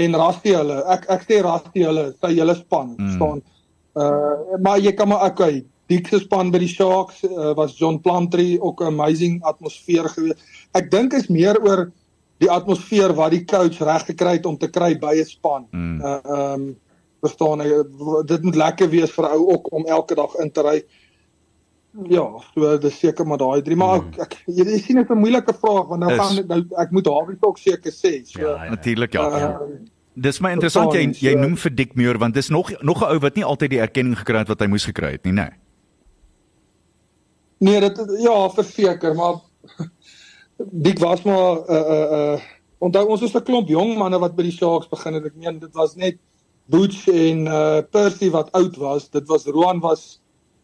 en 0.04 0.18
Rastie 0.20 0.54
hulle. 0.56 0.78
Ek 0.94 1.08
ek 1.14 1.26
sê 1.28 1.40
Rastie 1.44 1.86
hulle, 1.86 2.10
sy 2.20 2.32
hele 2.36 2.54
span 2.58 2.94
mm. 2.96 3.14
staan. 3.16 3.42
Uh 3.98 4.60
maar 4.64 4.80
jy 4.82 4.92
kan 4.96 5.10
maar 5.10 5.26
okay, 5.26 5.62
die 5.88 6.00
se 6.06 6.20
span 6.22 6.52
by 6.52 6.60
die 6.62 6.70
Sharks 6.70 7.22
uh, 7.26 7.54
was 7.58 7.76
John 7.78 8.00
Plumtree 8.02 8.60
ook 8.60 8.82
'n 8.82 8.92
amazing 8.92 9.40
atmosfeer 9.42 10.08
gewees. 10.08 10.36
Ek 10.74 10.90
dink 10.90 11.12
is 11.12 11.28
meer 11.28 11.58
oor 11.64 11.88
die 12.38 12.50
atmosfeer 12.50 13.14
wat 13.14 13.32
die 13.34 13.44
coach 13.44 13.80
reg 13.80 14.04
gekry 14.06 14.36
het 14.38 14.46
om 14.46 14.58
te 14.58 14.68
kry 14.68 14.94
by 14.98 15.14
'n 15.16 15.24
span. 15.24 15.66
Mm. 15.72 16.00
Uh 16.00 16.20
um 16.38 16.76
verstaan 17.20 17.60
jy 17.60 17.82
dit 18.26 18.42
moet 18.42 18.56
lekker 18.56 18.90
wees 18.90 19.10
vir 19.10 19.26
ou 19.32 19.50
ook 19.52 19.72
om 19.72 19.86
elke 19.86 20.14
dag 20.14 20.34
in 20.42 20.50
te 20.50 20.62
ry. 20.62 20.82
Ja, 21.92 22.24
so 22.54 22.78
dis 22.78 22.98
seker 23.00 23.26
maar 23.26 23.40
daai 23.40 23.62
drie 23.64 23.76
maar 23.76 24.02
mm. 24.02 24.20
ek, 24.20 24.34
ek 24.36 24.58
jy 24.60 24.64
sien 24.78 25.00
dit 25.00 25.08
is 25.08 25.14
'n 25.14 25.18
moeilike 25.18 25.54
vraag 25.56 25.86
want 25.88 26.00
nou 26.04 26.10
is, 26.12 26.18
gaan 26.20 26.46
nou 26.46 26.60
ek 26.84 26.90
moet 26.92 27.04
Dawie 27.04 27.36
ook 27.40 27.58
seker 27.58 27.92
sê. 27.92 28.20
So, 28.24 28.40
ja, 28.40 28.64
ja. 28.64 28.70
natuurlik 28.70 29.12
ja. 29.12 29.24
Uh, 29.28 29.38
ja. 29.40 29.52
Dis 30.14 30.40
my 30.40 30.52
interessant 30.52 30.92
jy 30.92 31.08
jy 31.16 31.34
noem 31.34 31.56
vir 31.56 31.74
Dick 31.74 31.96
Muir 31.96 32.18
want 32.18 32.34
dis 32.34 32.50
nog 32.50 32.70
nog 32.82 33.00
'n 33.00 33.10
ou 33.14 33.18
wat 33.18 33.34
nie 33.36 33.44
altyd 33.44 33.70
die 33.70 33.80
erkenning 33.80 34.18
gekry 34.18 34.38
het 34.38 34.48
wat 34.48 34.60
hy 34.60 34.66
moes 34.66 34.84
gekry 34.84 35.12
het 35.16 35.24
nie, 35.24 35.32
nê. 35.32 35.48
Nee, 37.58 37.80
dit 37.80 37.96
ja, 38.20 38.50
verseker, 38.50 39.14
maar 39.14 39.40
Dick 40.84 40.98
was 40.98 41.22
maar 41.22 41.64
uh, 41.70 41.74
uh, 41.74 42.06
uh, 42.18 42.40
onthou 42.78 43.08
ons 43.08 43.20
was 43.20 43.34
'n 43.34 43.42
klomp 43.42 43.68
jong 43.68 43.96
manne 43.98 44.18
wat 44.18 44.36
by 44.36 44.42
die 44.42 44.52
Sharks 44.52 44.88
begin 44.88 45.14
het. 45.14 45.24
Ek 45.24 45.34
meen 45.34 45.58
dit 45.58 45.74
was 45.74 45.96
net 45.96 46.18
Butch 46.66 47.08
en 47.08 47.46
uh 47.46 47.80
Percy 47.90 48.30
wat 48.30 48.52
oud 48.52 48.76
was. 48.76 49.10
Dit 49.10 49.26
was 49.26 49.46
Roan 49.46 49.80
was 49.80 50.20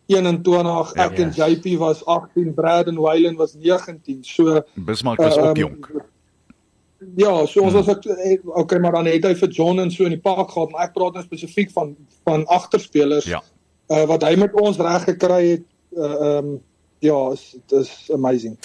21, 0.07 0.95
ja, 0.95 1.05
ek 1.05 1.19
ja, 1.19 1.25
en 1.25 1.31
JP 1.37 1.79
was 1.79 2.05
18, 2.05 2.55
Brad 2.55 2.91
en 2.93 3.01
Wyland 3.01 3.39
was 3.39 3.55
19. 3.55 4.25
So 4.25 4.61
Bismarck 4.75 5.21
was 5.21 5.37
uh, 5.37 5.49
ook 5.49 5.57
jonk. 5.57 5.89
Um, 5.95 6.03
Ja, 7.17 7.47
so 7.47 7.61
ons 7.61 7.73
hmm. 7.73 7.85
was 7.85 7.89
ook 7.89 8.05
eh, 8.05 8.39
okay, 8.45 8.79
maar 8.79 8.93
dan 8.93 9.07
het 9.07 9.25
hy 9.27 9.35
vir 9.37 9.49
John 9.49 9.79
en 9.79 9.91
so 9.91 10.07
in 10.09 10.15
die 10.17 10.21
park 10.21 10.51
gehad, 10.51 10.71
maar 10.73 10.89
ek 10.89 10.95
praat 10.97 11.17
nou 11.17 11.25
spesifiek 11.25 11.73
van 11.75 11.95
van 12.25 12.47
agterspelers. 12.47 13.29
Ja. 13.29 13.43
Uh 13.93 14.05
wat 14.09 14.25
hy 14.25 14.35
met 14.41 14.55
ons 14.61 14.81
reg 14.81 15.05
gekry 15.11 15.43
het, 15.57 15.67
uh 15.93 16.13
ehm 16.13 16.55
um, 16.55 16.55
ja, 17.05 17.19
dit 17.29 17.73
is, 17.77 17.91
is 17.91 18.11
amazing. 18.15 18.57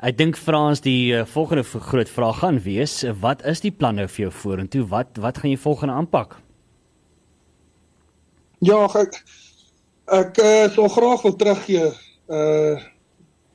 Ek 0.00 0.16
dink 0.16 0.38
Frans 0.40 0.80
die 0.80 1.12
uh, 1.12 1.26
volgende 1.28 1.62
groot 1.62 2.08
vraag 2.08 2.38
gaan 2.40 2.62
wees, 2.64 3.02
wat 3.20 3.44
is 3.44 3.60
die 3.60 3.70
planne 3.70 4.08
vir 4.08 4.24
jou 4.26 4.32
vorentoe? 4.32 4.86
Wat 4.88 5.20
wat 5.20 5.42
gaan 5.42 5.52
jy 5.52 5.60
volgende 5.60 5.98
aanpak? 6.00 6.38
Ja, 8.64 8.86
ek 8.86 9.20
ek 10.12 10.38
uh, 10.44 10.64
sou 10.74 10.88
graag 10.92 11.22
wil 11.24 11.36
teruggee 11.40 11.90
uh 12.28 12.80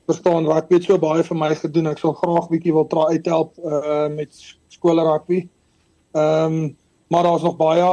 verstaan 0.07 0.45
wat 0.47 0.63
ek 0.63 0.69
weet 0.71 0.85
so 0.87 0.95
baie 0.95 1.23
vir 1.27 1.35
my 1.35 1.49
gedoen. 1.59 1.89
Ek 1.91 1.99
sal 1.99 2.13
graag 2.15 2.45
bietjie 2.47 2.71
wil 2.71 2.85
try 2.87 3.17
uithelp 3.17 3.57
uh 3.59 4.07
met 4.07 4.31
skool 4.71 5.01
rugby. 5.03 5.41
Ehm 6.15 6.53
um, 6.53 6.75
maar 7.11 7.23
daar's 7.23 7.43
nog 7.43 7.57
baie 7.59 7.83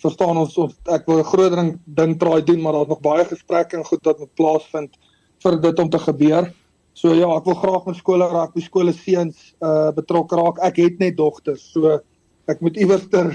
verstaan 0.00 0.38
ons 0.40 0.56
of 0.56 0.72
ek 0.88 1.06
wil 1.08 1.18
'n 1.20 1.30
groter 1.32 1.78
ding 1.84 2.14
try 2.20 2.40
doen, 2.44 2.60
maar 2.60 2.72
daar's 2.72 2.92
nog 2.92 3.00
baie 3.00 3.24
gesprekke 3.24 3.76
en 3.76 3.84
goed 3.84 4.04
wat 4.04 4.18
moet 4.18 4.34
plaasvind 4.34 4.98
vir 5.42 5.60
dit 5.60 5.78
om 5.78 5.90
te 5.90 5.98
gebeur. 5.98 6.52
So 6.92 7.14
ja, 7.14 7.28
ek 7.36 7.44
wil 7.44 7.54
graag 7.54 7.86
met 7.86 7.96
skole 7.96 8.28
rugby 8.28 8.60
skole 8.60 8.92
seuns 8.92 9.54
uh 9.60 9.90
betrokke 9.92 10.36
raak. 10.36 10.58
Ek 10.58 10.76
het 10.76 10.98
net 10.98 11.16
dogters, 11.16 11.72
so 11.72 12.00
ek 12.46 12.60
moet 12.60 12.76
iewers 12.76 13.08
ter 13.08 13.32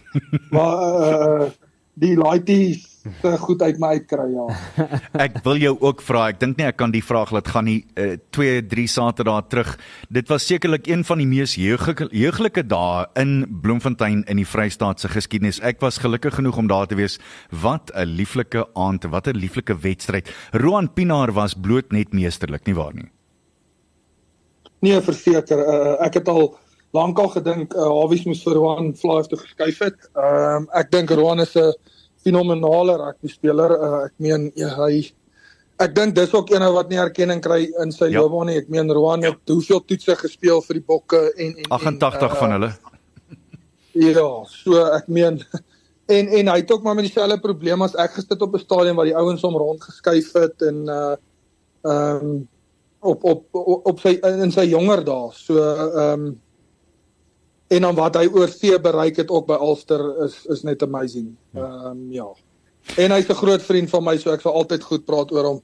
maar 0.54 0.76
uh 1.02 1.50
die 1.98 2.14
laities 2.16 2.97
te 3.22 3.32
goed 3.38 3.62
uit 3.62 3.78
my 3.78 3.88
uitkry 3.98 4.26
ja. 4.32 4.46
ek 5.26 5.40
wil 5.44 5.60
jou 5.60 5.74
ook 5.80 6.02
vra, 6.04 6.28
ek 6.32 6.40
dink 6.40 6.58
nie 6.58 6.66
ek 6.68 6.78
kan 6.80 6.92
die 6.94 7.02
vraag 7.04 7.32
laat 7.34 7.48
gaan 7.52 7.68
nie 7.68 7.80
2 7.94 8.58
uh, 8.58 8.62
3 8.68 8.86
Saterdae 8.88 9.42
terug. 9.48 9.74
Dit 10.12 10.28
was 10.28 10.46
sekerlik 10.46 10.86
een 10.88 11.04
van 11.04 11.18
die 11.22 11.28
mees 11.28 11.56
jeuglike 11.58 12.64
dae 12.68 13.06
in 13.20 13.44
Bloemfontein 13.62 14.24
in 14.28 14.40
die 14.40 14.46
Vrystaat 14.48 15.00
se 15.00 15.10
geskiedenis. 15.12 15.60
Ek 15.60 15.80
was 15.84 16.00
gelukkig 16.02 16.38
genoeg 16.38 16.58
om 16.60 16.70
daar 16.70 16.86
te 16.86 16.98
wees. 16.98 17.18
Wat 17.50 17.90
'n 17.94 18.16
lieflike 18.18 18.66
aand, 18.74 19.04
wat 19.04 19.28
'n 19.28 19.36
lieflike 19.36 19.74
wedstryd. 19.74 20.30
Roan 20.52 20.92
Pinaar 20.92 21.32
was 21.32 21.54
bloot 21.54 21.92
net 21.92 22.12
meesterlik, 22.12 22.66
nie 22.66 22.74
waar 22.74 22.94
nie? 22.94 23.10
Nee, 24.80 25.00
verseker, 25.00 25.58
uh, 25.58 26.04
ek 26.06 26.14
het 26.14 26.28
al 26.28 26.58
lankal 26.96 27.28
gedink 27.28 27.74
uh, 27.74 27.86
Hawies 27.86 28.24
moes 28.24 28.42
vir 28.42 28.54
Roan 28.54 28.94
Flaaf 28.94 29.28
toe 29.28 29.38
geskuif 29.38 29.78
het. 29.78 30.10
Ehm 30.14 30.62
um, 30.62 30.68
ek 30.72 30.90
dink 30.90 31.10
Roan 31.10 31.40
is 31.40 31.56
'n 31.56 31.72
fenominale 32.28 32.96
rugby 33.00 33.30
speler. 33.32 33.74
Uh, 33.76 34.02
ek 34.08 34.14
meen 34.22 34.50
ja, 34.58 34.72
hy 34.82 35.06
ek 35.78 35.94
dink 35.94 36.16
dis 36.16 36.34
ook 36.34 36.50
een 36.50 36.64
wat 36.74 36.90
nie 36.90 36.98
erkenning 36.98 37.40
kry 37.42 37.68
in 37.82 37.94
sy 37.94 38.10
ja. 38.10 38.20
loopbaan 38.20 38.50
nie. 38.50 38.58
Ek 38.62 38.70
meen 38.72 38.90
Roan 38.92 39.24
het 39.26 39.38
ja. 39.38 39.54
hoeveel 39.54 39.82
toetse 39.86 40.18
gespeel 40.18 40.62
vir 40.66 40.80
die 40.80 40.84
Bokke 40.84 41.22
en 41.36 41.54
en 41.54 41.72
88 41.78 42.20
en, 42.20 42.28
uh, 42.28 42.40
van 42.42 42.56
hulle. 42.56 42.70
Ja, 43.98 44.28
so 44.50 44.84
ek 44.94 45.08
meen 45.10 45.40
en 46.18 46.30
en 46.40 46.52
hy 46.52 46.58
het 46.60 46.70
ook 46.74 46.84
maar 46.84 46.98
met 46.98 47.08
dieselfde 47.08 47.40
probleem 47.42 47.82
as 47.86 47.96
ek 47.98 48.18
gesit 48.18 48.44
op 48.44 48.54
'n 48.54 48.64
stadion 48.64 48.98
waar 48.98 49.10
die 49.10 49.16
ouens 49.16 49.42
hom 49.46 49.56
rond 49.56 49.82
geskuif 49.82 50.32
het 50.38 50.68
en 50.68 50.84
uh 50.86 51.16
ehm 51.88 52.24
um, 52.26 52.48
op, 53.00 53.24
op 53.24 53.44
op 53.54 53.86
op 53.86 54.00
sy 54.02 54.18
in 54.18 54.50
sy 54.50 54.66
jonger 54.66 55.04
dae. 55.06 55.30
So 55.32 55.62
ehm 55.62 56.26
um, 56.26 56.36
en 57.68 57.82
dan 57.82 57.94
wat 57.94 58.16
hy 58.16 58.26
oor 58.32 58.48
see 58.48 58.76
bereik 58.80 59.16
het 59.16 59.30
ook 59.30 59.46
by 59.46 59.58
Ulster 59.60 60.02
is 60.24 60.46
is 60.46 60.62
net 60.62 60.82
amazing. 60.82 61.34
Ja. 61.52 61.64
Ehm 61.64 61.86
um, 61.86 62.12
ja. 62.12 62.28
En 62.96 63.12
hy's 63.12 63.28
'n 63.28 63.40
groot 63.42 63.62
vriend 63.62 63.90
van 63.90 64.04
my, 64.04 64.16
so 64.18 64.30
ek 64.32 64.40
sal 64.40 64.52
altyd 64.52 64.82
goed 64.82 65.04
praat 65.04 65.32
oor 65.32 65.44
hom 65.44 65.62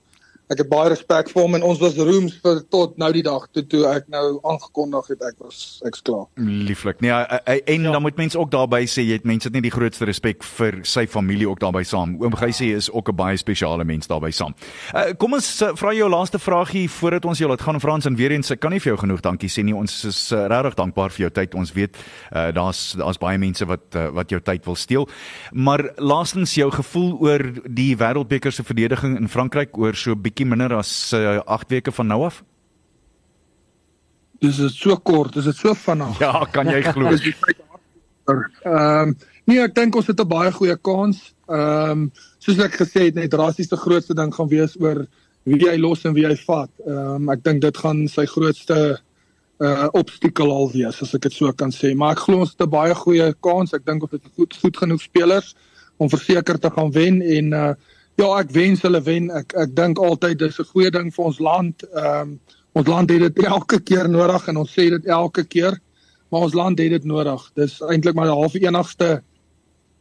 ek 0.52 0.60
het 0.60 0.68
baie 0.68 0.90
respek 0.92 1.30
vir 1.32 1.40
hom 1.40 1.56
en 1.56 1.62
ons 1.64 1.80
was 1.80 1.96
rooms 1.96 2.36
vir 2.44 2.60
tot 2.72 2.98
nou 3.00 3.08
die 3.16 3.22
dag 3.24 3.46
toe 3.54 3.64
toe 3.70 3.82
ek 3.88 4.10
nou 4.12 4.24
aangekondig 4.44 5.08
het 5.14 5.22
ek 5.30 5.38
was 5.40 5.80
ek's 5.88 6.02
klaar. 6.04 6.26
Lieflik. 6.36 7.00
Nee, 7.00 7.12
en 7.12 7.86
ja. 7.88 7.92
dan 7.94 8.02
moet 8.04 8.18
mense 8.20 8.38
ook 8.38 8.50
daarby 8.52 8.82
sê 8.90 9.06
jy 9.06 9.18
het 9.18 9.28
mense 9.28 9.48
het 9.48 9.56
nie 9.56 9.64
die 9.64 9.72
grootste 9.72 10.04
respek 10.08 10.44
vir 10.58 10.82
sy 10.88 11.06
familie 11.08 11.48
ook 11.48 11.62
daarby 11.64 11.84
saam. 11.88 12.16
Oom 12.20 12.36
Geysie 12.36 12.74
is 12.76 12.90
ook 12.92 13.08
'n 13.08 13.16
baie 13.16 13.36
spesiale 13.40 13.84
mens 13.84 14.06
daarby 14.06 14.30
saam. 14.30 14.54
Uh, 14.94 15.12
kom 15.16 15.32
ons 15.32 15.62
uh, 15.62 15.72
vra 15.74 15.94
jou 15.94 16.08
laaste 16.10 16.38
fraagie 16.38 16.90
voordat 16.90 17.24
ons 17.24 17.38
jou 17.38 17.48
laat 17.48 17.62
gaan 17.62 17.80
Frans 17.80 18.04
en 18.06 18.16
weer 18.16 18.30
eens 18.30 18.50
ek 18.50 18.60
kan 18.60 18.70
nie 18.70 18.80
vir 18.80 18.92
jou 18.92 19.00
genoeg 19.00 19.20
dankie 19.20 19.48
sê 19.48 19.64
nie. 19.64 19.74
Ons 19.74 20.04
is 20.04 20.32
uh, 20.32 20.46
regtig 20.46 20.74
dankbaar 20.74 21.10
vir 21.10 21.20
jou 21.26 21.30
tyd. 21.30 21.54
Ons 21.54 21.72
weet 21.72 21.96
uh, 21.96 22.52
daar's 22.52 22.94
daar's 22.98 23.18
baie 23.18 23.38
mense 23.38 23.64
wat 23.64 23.96
uh, 23.96 24.10
wat 24.12 24.30
jou 24.30 24.40
tyd 24.40 24.64
wil 24.64 24.76
steel. 24.76 25.08
Maar 25.52 25.90
laastens 25.96 26.54
jou 26.54 26.70
gevoel 26.70 27.16
oor 27.20 27.42
die 27.64 27.96
wêreldbeker 27.96 28.52
se 28.52 28.62
verdediging 28.62 29.16
in 29.18 29.28
Frankryk 29.28 29.78
oor 29.78 29.94
so 29.94 30.14
bietjie 30.34 30.50
minder 30.50 30.74
as 30.76 31.12
8 31.14 31.46
uh, 31.46 31.68
weke 31.70 31.92
van 31.94 32.10
nou 32.10 32.24
af? 32.26 32.42
Dis 34.42 34.58
is 34.58 34.74
so 34.76 34.96
kort, 34.96 35.32
dis 35.34 35.46
dit 35.46 35.56
so 35.56 35.74
vinnig. 35.74 36.18
Ja, 36.20 36.44
kan 36.50 36.66
jy 36.66 36.82
glo? 36.82 37.14
Ehm 38.24 38.42
um, 38.64 39.14
nee, 39.44 39.60
ek 39.60 39.74
dink 39.76 39.96
ons 39.96 40.06
het 40.08 40.20
'n 40.20 40.28
baie 40.28 40.50
goeie 40.52 40.76
kans. 40.76 41.34
Ehm 41.48 41.90
um, 41.90 42.12
soos 42.38 42.58
ek 42.58 42.80
gesê 42.80 43.08
het, 43.08 43.14
net 43.14 43.34
rassies 43.34 43.68
die 43.68 43.78
grootste 43.78 44.14
ding 44.14 44.34
gaan 44.34 44.48
wees 44.48 44.76
oor 44.80 45.06
wie 45.44 45.68
hy 45.68 45.76
los 45.76 46.04
en 46.04 46.14
wie 46.14 46.26
hy 46.26 46.36
vat. 46.46 46.70
Ehm 46.86 47.14
um, 47.14 47.30
ek 47.30 47.44
dink 47.44 47.62
dit 47.62 47.76
gaan 47.76 48.08
sy 48.08 48.26
grootste 48.26 48.98
uh 49.62 49.86
obstakel 49.94 50.50
al 50.50 50.72
wees 50.72 51.02
as 51.02 51.14
ek 51.14 51.28
dit 51.28 51.32
so 51.32 51.52
kan 51.52 51.70
sê. 51.70 51.94
Maar 51.94 52.16
ek 52.16 52.24
glo 52.26 52.40
ons 52.40 52.50
het 52.50 52.66
'n 52.66 52.70
baie 52.70 52.94
goeie 52.94 53.34
kans. 53.40 53.74
Ek 53.74 53.86
dink 53.86 54.02
ons 54.02 54.12
het 54.12 54.22
goed 54.36 54.56
goed 54.56 54.76
genoeg 54.76 55.00
spelers 55.00 55.54
om 55.96 56.08
verseker 56.08 56.58
te 56.58 56.70
gaan 56.70 56.90
wen 56.90 57.22
en 57.22 57.52
uh 57.52 57.74
Ja, 58.20 58.28
ek 58.38 58.52
wens 58.54 58.84
hulle 58.86 59.00
wen. 59.02 59.30
Ek 59.34 59.54
ek 59.58 59.74
dink 59.74 59.98
altyd 59.98 60.38
dis 60.38 60.60
'n 60.60 60.70
goeie 60.70 60.90
ding 60.90 61.10
vir 61.14 61.24
ons 61.24 61.38
land. 61.38 61.82
Ehm 61.94 62.20
um, 62.20 62.40
ons 62.74 62.86
land 62.86 63.10
het 63.10 63.20
dit 63.20 63.44
elke 63.54 63.80
keer 63.80 64.08
nodig 64.08 64.48
en 64.48 64.56
ons 64.56 64.70
sê 64.70 64.88
dit 64.90 65.06
elke 65.06 65.44
keer, 65.44 65.78
maar 66.30 66.46
ons 66.46 66.54
land 66.54 66.78
het 66.78 66.90
dit 66.90 67.04
nodig. 67.04 67.50
Dis 67.54 67.80
eintlik 67.80 68.14
maar 68.14 68.26
die 68.26 68.40
half 68.40 68.54
enigste 68.54 69.22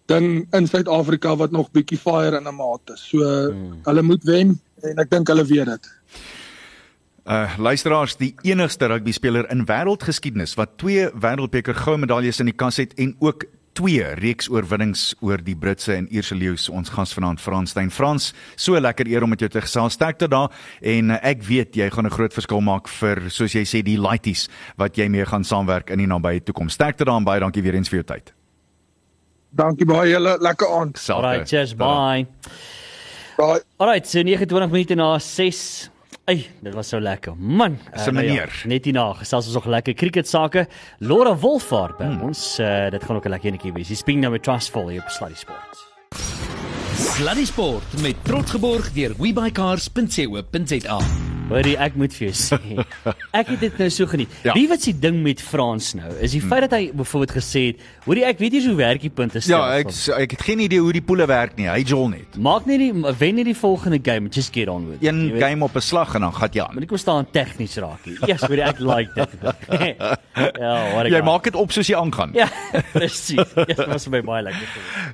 ding 0.06 0.48
in 0.54 0.68
Suid-Afrika 0.68 1.36
wat 1.36 1.52
nog 1.52 1.72
bietjie 1.72 1.98
fire 1.98 2.38
in 2.38 2.48
'n 2.48 2.56
mate. 2.56 2.98
So 2.98 3.20
hmm. 3.20 3.82
hulle 3.84 4.02
moet 4.02 4.24
wen 4.24 4.60
en 4.82 4.98
ek 4.98 5.10
dink 5.10 5.28
hulle 5.28 5.46
weet 5.46 5.66
dit. 5.66 5.90
Uh 7.24 7.58
luisteraars, 7.58 8.18
die 8.20 8.36
enigste 8.44 8.86
rugby 8.86 9.12
speler 9.12 9.50
in 9.52 9.66
wêreldgeskiedenis 9.66 10.58
wat 10.60 10.78
twee 10.78 11.08
wêreldbeker 11.08 11.76
goue 11.76 11.98
medaljes 11.98 12.40
in 12.40 12.52
die 12.52 12.58
kas 12.58 12.78
het 12.78 12.94
en 13.00 13.16
ook 13.20 13.46
twee 13.74 14.06
reeks 14.20 14.50
oorwinnings 14.52 15.14
oor 15.22 15.42
die 15.42 15.56
Britse 15.58 15.96
en 15.96 16.08
Ierse 16.14 16.36
leeu's. 16.38 16.70
Ons 16.70 16.92
gas 16.94 17.14
vanaand 17.16 17.42
Frans 17.42 17.74
Steyn. 17.74 17.92
Frans 17.94 18.32
so 18.56 18.80
lekker 18.80 19.10
eer 19.10 19.26
om 19.26 19.34
met 19.34 19.42
jou 19.44 19.50
te 19.50 19.62
gesels. 19.62 19.98
Sterkte 19.98 20.30
daar. 20.32 20.54
En 20.82 21.14
uh, 21.14 21.20
ek 21.26 21.44
weet 21.48 21.78
jy 21.80 21.90
gaan 21.94 22.06
'n 22.06 22.14
groot 22.14 22.34
verskil 22.34 22.62
maak 22.62 22.88
vir 22.88 23.30
soos 23.30 23.54
jy 23.54 23.66
sê 23.66 23.84
die 23.84 23.98
lighties 23.98 24.48
wat 24.78 24.98
jy 24.98 25.08
mee 25.10 25.26
gaan 25.26 25.44
saamwerk 25.44 25.90
in 25.90 26.00
die 26.00 26.08
nabye 26.08 26.44
toekoms. 26.44 26.74
Sterkte 26.74 27.06
daar 27.06 27.18
en 27.18 27.24
baie 27.24 27.40
dankie 27.40 27.64
weer 27.64 27.76
eens 27.76 27.90
vir 27.90 28.04
jou 28.04 28.08
tyd. 28.14 28.34
Dankie 29.52 29.86
baie 29.86 30.10
julle. 30.10 30.38
Lekker 30.40 30.68
aand. 30.68 30.98
Alright 31.10 31.48
cheers 31.48 31.74
bye. 31.74 32.26
Bye. 33.38 33.62
Alright 33.78 34.08
so 34.08 34.22
29 34.22 34.72
minute 34.72 34.96
na 34.96 35.18
6 35.20 35.93
Ey, 36.26 36.48
dit 36.64 36.74
was 36.74 36.88
so 36.88 37.00
lekker. 37.00 37.34
Man, 37.38 37.78
uh, 37.94 38.08
meneer. 38.08 38.52
Ja, 38.62 38.68
net 38.72 38.86
hierna 38.88 39.10
gesels 39.20 39.50
ons 39.50 39.58
nog 39.60 39.68
lekker 39.68 39.94
cricket 39.94 40.28
sake. 40.28 40.68
Laura 41.04 41.36
Wolfhard 41.36 41.98
by 42.00 42.08
hmm. 42.08 42.30
ons. 42.30 42.46
Uh, 42.64 42.88
dit 42.96 43.04
gaan 43.04 43.20
ook 43.20 43.28
'n 43.28 43.36
lekker 43.36 43.52
enetjie 43.52 43.74
wees. 43.74 43.92
Hy 43.92 44.00
spring 44.00 44.22
nou 44.22 44.32
met 44.32 44.44
Trustful 44.44 44.88
hier 44.88 45.04
op 45.04 45.12
Sluddy 45.12 45.36
Sport. 45.36 45.84
Sluddy 46.96 47.46
Sport 47.46 48.02
met 48.02 48.16
trots 48.24 48.52
geborg 48.52 48.94
deur 48.94 49.12
webycars.co.za. 49.20 51.33
Hoorie, 51.54 51.76
ek 51.78 51.96
moet 52.00 52.14
vir 52.18 52.28
jou 52.30 52.34
sê. 52.34 52.58
Ek 53.40 53.50
het 53.50 53.60
dit 53.62 53.78
nou 53.82 53.88
so 53.94 54.10
geniet. 54.10 54.30
Ja. 54.46 54.54
Wie 54.58 54.66
wat 54.70 54.82
se 54.86 54.94
ding 54.98 55.20
met 55.26 55.42
Frans 55.42 55.92
nou? 55.98 56.10
Is 56.26 56.34
die 56.36 56.42
feit 56.42 56.66
dat 56.66 56.74
hy 56.78 56.92
byvoorbeeld 56.94 57.34
gesê 57.36 57.62
het, 57.72 57.82
hoorie, 58.06 58.24
ek 58.30 58.40
weet 58.42 58.56
nie 58.58 58.62
hoe 58.68 58.76
werk 58.78 59.02
die 59.02 59.12
punte 59.14 59.42
stel. 59.42 59.58
Ja, 59.58 59.80
ek 59.82 59.90
van. 59.92 60.18
ek 60.22 60.36
het 60.36 60.44
geen 60.46 60.62
idee 60.66 60.82
hoe 60.82 60.94
die 60.96 61.02
poele 61.06 61.26
werk 61.30 61.56
nie. 61.58 61.68
Hy 61.70 61.82
jol 61.86 62.10
net. 62.12 62.38
Maak 62.42 62.66
net 62.70 62.82
die 62.82 62.92
wen 62.94 63.38
net 63.40 63.50
die 63.50 63.56
volgende 63.58 64.00
game, 64.04 64.30
just 64.34 64.54
get 64.54 64.70
on 64.72 64.86
with. 64.92 65.02
Een 65.06 65.38
game 65.42 65.66
op 65.66 65.76
'n 65.78 65.82
slag 65.82 66.16
en 66.16 66.22
dan 66.28 66.34
gaan 66.34 66.50
ja. 66.54 66.68
Maar 66.74 66.84
ek 66.84 66.92
moet 66.92 67.00
staan 67.00 67.28
tegnies 67.32 67.78
raak. 67.78 68.02
Yes, 68.28 68.42
hoorie, 68.42 68.64
ek 68.64 68.80
like 68.80 69.14
dit. 69.14 69.30
ja, 70.64 70.74
wat 70.94 71.06
ek 71.06 71.12
Jy 71.14 71.22
maak 71.26 71.44
dit 71.50 71.56
op 71.56 71.72
soos 71.72 71.88
jy 71.90 71.98
aangaan. 71.98 72.34
ja, 72.34 72.50
presies. 72.94 73.54
Dit 73.54 73.78
yes, 73.78 73.86
was 73.88 74.08
my 74.10 74.22
baie 74.22 74.44
lekker. 74.44 74.68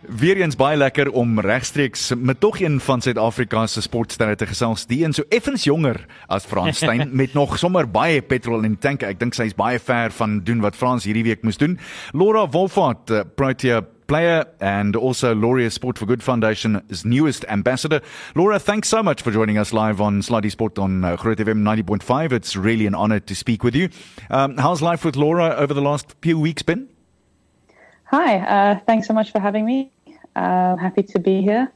Weereens 0.08 0.56
baie 0.60 0.78
lekker 0.78 1.12
om 1.12 1.40
regstreeks 1.40 2.12
met 2.16 2.40
tog 2.40 2.60
een 2.60 2.80
van 2.80 3.02
Suid-Afrika 3.02 3.68
se 3.68 3.82
sportsterre 3.82 4.36
te 4.36 4.48
gesels. 4.48 4.86
Die 4.90 5.04
een 5.04 5.14
so 5.14 5.24
effens 5.30 5.64
jonger 5.64 6.06
as 6.30 6.46
Frans 6.46 6.78
Steyn 6.78 7.10
met 7.22 7.34
nog 7.34 7.58
sommer 7.58 7.88
baie 7.90 8.22
petrol 8.22 8.64
in 8.64 8.78
die 8.78 8.82
tank. 8.82 9.04
Ek 9.04 9.20
dink 9.20 9.38
sy's 9.38 9.56
baie 9.58 9.80
ver 9.80 10.14
van 10.16 10.40
doen 10.46 10.62
wat 10.66 10.78
Frans 10.78 11.08
hierdie 11.08 11.26
week 11.28 11.44
moes 11.44 11.60
doen. 11.60 11.80
Laura 12.14 12.48
Wolfart, 12.50 13.10
uh, 13.12 13.24
Protea 13.36 13.82
player 14.10 14.44
and 14.60 14.96
also 14.96 15.36
Laureate 15.36 15.72
Sport 15.72 16.00
for 16.00 16.08
Good 16.08 16.24
Foundation's 16.24 17.06
newest 17.06 17.46
ambassador. 17.48 18.02
Laura, 18.36 18.60
thanks 18.60 18.90
so 18.90 19.04
much 19.04 19.22
for 19.22 19.32
joining 19.32 19.58
us 19.58 19.72
live 19.72 20.02
on 20.02 20.22
Sluddy 20.22 20.50
Sport 20.50 20.80
on 20.80 21.06
uh, 21.06 21.16
Groot 21.16 21.38
FM 21.38 21.62
90.5. 21.62 22.32
It's 22.32 22.56
really 22.56 22.88
an 22.88 22.96
honor 22.96 23.20
to 23.20 23.36
speak 23.36 23.64
with 23.64 23.76
you. 23.76 23.90
Um, 24.32 24.58
how's 24.58 24.82
life 24.82 25.06
with 25.06 25.16
Laura 25.16 25.56
over 25.56 25.74
the 25.76 25.82
last 25.82 26.16
few 26.22 26.40
weeks 26.40 26.64
been? 26.64 26.90
Hi, 28.06 28.38
uh, 28.38 28.80
thanks 28.88 29.08
so 29.08 29.14
much 29.14 29.32
for 29.32 29.40
having 29.40 29.66
me. 29.66 29.92
Uh, 30.36 30.76
happy 30.78 31.04
to 31.04 31.20
be 31.20 31.42
here. 31.44 31.72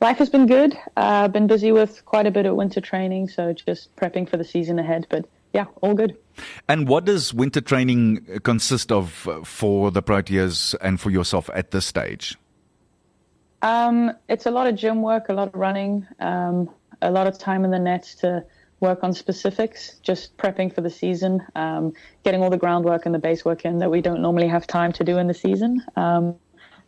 Life 0.00 0.18
has 0.18 0.30
been 0.30 0.46
good. 0.46 0.78
I've 0.96 1.24
uh, 1.24 1.28
been 1.28 1.48
busy 1.48 1.72
with 1.72 2.04
quite 2.04 2.26
a 2.26 2.30
bit 2.30 2.46
of 2.46 2.54
winter 2.54 2.80
training, 2.80 3.28
so 3.28 3.52
just 3.52 3.94
prepping 3.96 4.28
for 4.28 4.36
the 4.36 4.44
season 4.44 4.78
ahead. 4.78 5.06
But 5.10 5.28
yeah, 5.52 5.64
all 5.82 5.94
good. 5.94 6.16
And 6.68 6.86
what 6.86 7.04
does 7.04 7.34
winter 7.34 7.60
training 7.60 8.40
consist 8.44 8.92
of 8.92 9.26
uh, 9.26 9.42
for 9.42 9.90
the 9.90 10.02
Proteas 10.02 10.76
and 10.80 11.00
for 11.00 11.10
yourself 11.10 11.50
at 11.52 11.72
this 11.72 11.84
stage? 11.84 12.36
Um, 13.62 14.12
it's 14.28 14.46
a 14.46 14.52
lot 14.52 14.68
of 14.68 14.76
gym 14.76 15.02
work, 15.02 15.30
a 15.30 15.32
lot 15.32 15.48
of 15.48 15.54
running, 15.54 16.06
um, 16.20 16.70
a 17.02 17.10
lot 17.10 17.26
of 17.26 17.38
time 17.38 17.64
in 17.64 17.72
the 17.72 17.78
nets 17.80 18.14
to 18.16 18.44
work 18.78 19.02
on 19.02 19.12
specifics, 19.12 19.98
just 20.04 20.36
prepping 20.36 20.72
for 20.72 20.80
the 20.80 20.90
season, 20.90 21.44
um, 21.56 21.92
getting 22.22 22.40
all 22.40 22.50
the 22.50 22.56
groundwork 22.56 23.06
and 23.06 23.14
the 23.14 23.18
base 23.18 23.44
work 23.44 23.64
in 23.64 23.78
that 23.78 23.90
we 23.90 24.00
don't 24.00 24.22
normally 24.22 24.46
have 24.46 24.66
time 24.68 24.92
to 24.92 25.02
do 25.02 25.18
in 25.18 25.26
the 25.26 25.34
season. 25.34 25.82
Um, 25.96 26.36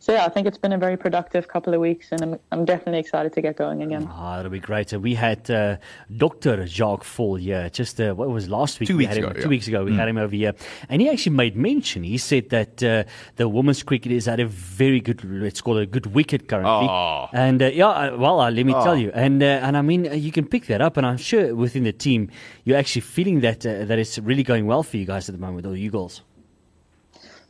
so 0.01 0.13
yeah, 0.13 0.25
I 0.25 0.29
think 0.29 0.47
it's 0.47 0.57
been 0.57 0.73
a 0.73 0.79
very 0.79 0.97
productive 0.97 1.47
couple 1.47 1.75
of 1.75 1.79
weeks, 1.79 2.07
and 2.11 2.23
I'm, 2.23 2.39
I'm 2.51 2.65
definitely 2.65 2.97
excited 2.99 3.33
to 3.33 3.41
get 3.41 3.55
going 3.55 3.83
again. 3.83 4.09
Ah, 4.11 4.37
that'll 4.37 4.49
be 4.49 4.59
great. 4.59 4.89
So 4.89 4.97
we 4.97 5.13
had 5.13 5.51
uh, 5.51 5.77
Doctor 6.17 6.65
Jacques 6.65 7.03
Fall 7.03 7.35
here 7.35 7.69
just 7.69 8.01
uh, 8.01 8.15
what 8.15 8.27
was 8.29 8.49
last 8.49 8.79
week? 8.79 8.87
Two 8.87 8.97
we 8.97 9.05
weeks 9.05 9.15
him, 9.15 9.25
ago. 9.25 9.33
Two 9.33 9.41
yeah. 9.41 9.47
weeks 9.47 9.67
ago, 9.67 9.83
we 9.83 9.91
mm. 9.91 9.97
had 9.97 10.07
him 10.07 10.17
over 10.17 10.35
here, 10.35 10.55
and 10.89 11.03
he 11.03 11.07
actually 11.07 11.35
made 11.35 11.55
mention. 11.55 12.01
He 12.01 12.17
said 12.17 12.49
that 12.49 12.81
uh, 12.81 13.03
the 13.35 13.47
women's 13.47 13.83
cricket 13.83 14.11
is 14.11 14.27
at 14.27 14.39
a 14.39 14.47
very 14.47 15.01
good, 15.01 15.23
let's 15.23 15.61
call 15.61 15.77
it 15.77 15.83
a 15.83 15.85
good 15.85 16.07
wicket 16.07 16.47
currently. 16.47 16.87
Oh. 16.89 17.27
And 17.31 17.61
uh, 17.61 17.67
yeah, 17.67 17.89
uh, 17.89 18.17
well, 18.17 18.39
uh, 18.39 18.49
let 18.49 18.65
me 18.65 18.73
oh. 18.73 18.83
tell 18.83 18.97
you, 18.97 19.11
and 19.13 19.43
and 19.43 19.77
I 19.77 19.83
mean, 19.83 20.05
you 20.11 20.31
can 20.31 20.47
pick 20.47 20.65
that 20.65 20.81
up, 20.81 20.97
and 20.97 21.05
I'm 21.05 21.17
sure 21.17 21.53
within 21.53 21.83
the 21.83 21.93
team, 21.93 22.31
you're 22.63 22.77
actually 22.77 23.01
feeling 23.01 23.41
that 23.41 23.59
that 23.59 23.99
it's 23.99 24.17
really 24.17 24.43
going 24.43 24.65
well 24.65 24.81
for 24.81 24.97
you 24.97 25.05
guys 25.05 25.29
at 25.29 25.35
the 25.35 25.41
moment, 25.41 25.67
all 25.67 25.77
you 25.77 25.91
girls. 25.91 26.23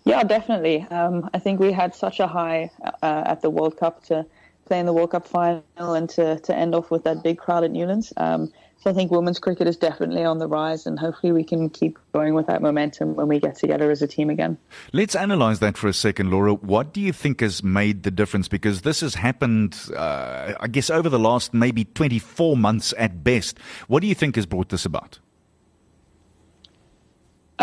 Yeah, 0.04 0.24
definitely. 0.24 0.82
Um, 0.90 1.30
I 1.34 1.40
think 1.40 1.60
we 1.60 1.72
had 1.72 1.94
such 1.94 2.20
a 2.20 2.28
high 2.28 2.72
uh, 3.02 3.24
at 3.26 3.42
the 3.42 3.50
World 3.50 3.78
Cup 3.78 4.04
to 4.06 4.26
play 4.66 4.80
in 4.80 4.86
the 4.86 4.94
World 4.94 5.12
Cup 5.12 5.28
final 5.28 5.64
and 5.80 6.10
to, 6.12 6.40
to 6.40 6.56
end 6.56 6.74
off 6.74 6.90
with 6.90 7.04
that 7.04 7.24
big 7.24 7.38
crowd 7.38 7.64
at 7.64 7.72
Newlands. 7.72 8.14
Um, 8.18 8.52
so 8.82 8.90
I 8.90 8.94
think 8.94 9.12
women's 9.12 9.38
cricket 9.38 9.68
is 9.68 9.78
definitely 9.78 10.24
on 10.24 10.40
the 10.40 10.48
rise, 10.48 10.88
and 10.88 10.98
hopefully 10.98 11.32
we 11.32 11.44
can 11.44 11.70
keep 11.70 12.00
going 12.14 12.34
with 12.34 12.48
that 12.48 12.64
momentum 12.64 13.14
when 13.16 13.28
we 13.28 13.40
get 13.40 13.56
together 13.56 13.92
as 13.92 14.02
a 14.02 14.08
team 14.08 14.32
again. 14.32 14.58
Let's 14.92 15.16
analyze 15.16 15.60
that 15.60 15.78
for 15.78 15.88
a 15.88 15.94
second, 15.94 16.32
Laura. 16.32 16.54
What 16.54 16.92
do 16.92 17.00
you 17.00 17.14
think 17.14 17.42
has 17.42 17.62
made 17.62 18.02
the 18.02 18.10
difference? 18.10 18.48
Because 18.48 18.82
this 18.82 19.02
has 19.02 19.14
happened, 19.14 19.78
uh, 19.96 20.54
I 20.60 20.68
guess, 20.68 20.90
over 20.90 21.10
the 21.10 21.20
last 21.20 21.54
maybe 21.54 21.86
24 21.86 22.58
months 22.58 22.92
at 22.98 23.24
best. 23.24 23.60
What 23.88 24.00
do 24.00 24.08
you 24.08 24.16
think 24.16 24.36
has 24.36 24.48
brought 24.48 24.70
this 24.70 24.84
about? 24.84 25.20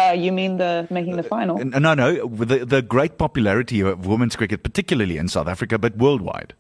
Uh, 0.09 0.13
you 0.13 0.33
mean 0.33 0.59
the 0.59 0.87
making 0.91 1.17
the 1.17 1.23
final? 1.23 1.61
Uh, 1.61 1.79
no, 1.79 1.95
no, 1.95 2.27
the 2.29 2.65
the 2.65 2.83
great 2.83 3.19
popularity 3.19 3.81
of 3.81 4.07
women's 4.07 4.37
cricket, 4.37 4.63
particularly 4.63 5.17
in 5.17 5.29
South 5.29 5.49
Africa, 5.49 5.79
but 5.79 5.97
worldwide. 5.97 6.55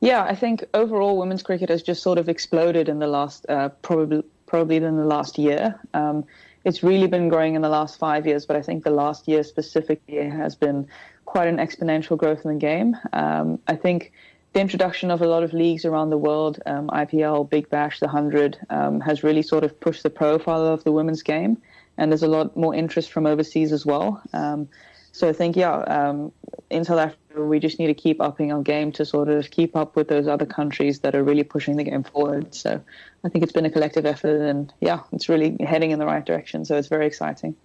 Yeah, 0.00 0.24
I 0.24 0.34
think 0.34 0.64
overall 0.72 1.18
women's 1.18 1.42
cricket 1.42 1.68
has 1.68 1.82
just 1.82 2.02
sort 2.02 2.18
of 2.18 2.28
exploded 2.28 2.88
in 2.88 2.98
the 2.98 3.06
last 3.06 3.44
uh, 3.48 3.68
probably 3.82 4.22
probably 4.46 4.76
in 4.76 4.96
the 4.96 5.04
last 5.04 5.38
year. 5.38 5.78
Um, 5.94 6.24
it's 6.64 6.82
really 6.82 7.06
been 7.06 7.28
growing 7.28 7.54
in 7.54 7.62
the 7.62 7.68
last 7.68 7.98
five 7.98 8.26
years, 8.26 8.44
but 8.46 8.56
I 8.56 8.62
think 8.62 8.84
the 8.84 8.90
last 8.90 9.28
year 9.28 9.42
specifically 9.44 10.28
has 10.28 10.56
been 10.56 10.88
quite 11.24 11.48
an 11.48 11.56
exponential 11.56 12.18
growth 12.18 12.44
in 12.44 12.52
the 12.54 12.58
game. 12.58 12.96
Um, 13.12 13.60
I 13.66 13.76
think 13.76 14.12
the 14.52 14.60
introduction 14.60 15.10
of 15.10 15.22
a 15.22 15.26
lot 15.26 15.42
of 15.42 15.52
leagues 15.52 15.84
around 15.84 16.10
the 16.10 16.18
world, 16.18 16.58
um, 16.66 16.88
IPL, 16.88 17.48
Big 17.48 17.68
Bash, 17.70 18.00
the 18.00 18.08
Hundred, 18.08 18.58
um, 18.68 19.00
has 19.00 19.22
really 19.22 19.42
sort 19.42 19.62
of 19.62 19.78
pushed 19.78 20.02
the 20.02 20.10
profile 20.10 20.66
of 20.66 20.82
the 20.82 20.92
women's 20.92 21.22
game, 21.22 21.60
and 21.96 22.10
there's 22.10 22.24
a 22.24 22.28
lot 22.28 22.56
more 22.56 22.74
interest 22.74 23.12
from 23.12 23.26
overseas 23.26 23.72
as 23.72 23.86
well. 23.86 24.20
Um, 24.32 24.68
so 25.12 25.28
I 25.28 25.32
think, 25.32 25.56
yeah, 25.56 25.72
um, 25.72 26.32
in 26.68 26.84
South 26.84 26.98
Africa, 26.98 27.44
we 27.44 27.58
just 27.58 27.78
need 27.78 27.88
to 27.88 27.94
keep 27.94 28.20
upping 28.20 28.52
our 28.52 28.62
game 28.62 28.92
to 28.92 29.04
sort 29.04 29.28
of 29.28 29.50
keep 29.50 29.76
up 29.76 29.96
with 29.96 30.08
those 30.08 30.26
other 30.26 30.46
countries 30.46 31.00
that 31.00 31.14
are 31.14 31.22
really 31.22 31.42
pushing 31.42 31.76
the 31.76 31.84
game 31.84 32.02
forward. 32.02 32.54
So 32.54 32.80
I 33.24 33.28
think 33.28 33.42
it's 33.42 33.52
been 33.52 33.66
a 33.66 33.70
collective 33.70 34.06
effort, 34.06 34.40
and 34.40 34.72
yeah, 34.80 35.00
it's 35.12 35.28
really 35.28 35.56
heading 35.60 35.90
in 35.90 35.98
the 35.98 36.06
right 36.06 36.24
direction. 36.24 36.64
So 36.64 36.76
it's 36.76 36.88
very 36.88 37.06
exciting. 37.06 37.56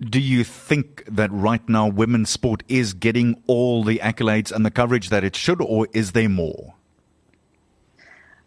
Do 0.00 0.20
you 0.20 0.44
think 0.44 1.04
that 1.06 1.30
right 1.32 1.66
now 1.68 1.88
women's 1.88 2.30
sport 2.30 2.62
is 2.68 2.94
getting 2.94 3.42
all 3.46 3.82
the 3.82 3.98
accolades 3.98 4.52
and 4.52 4.64
the 4.64 4.70
coverage 4.70 5.08
that 5.08 5.24
it 5.24 5.34
should, 5.34 5.60
or 5.60 5.88
is 5.92 6.12
there 6.12 6.28
more? 6.28 6.74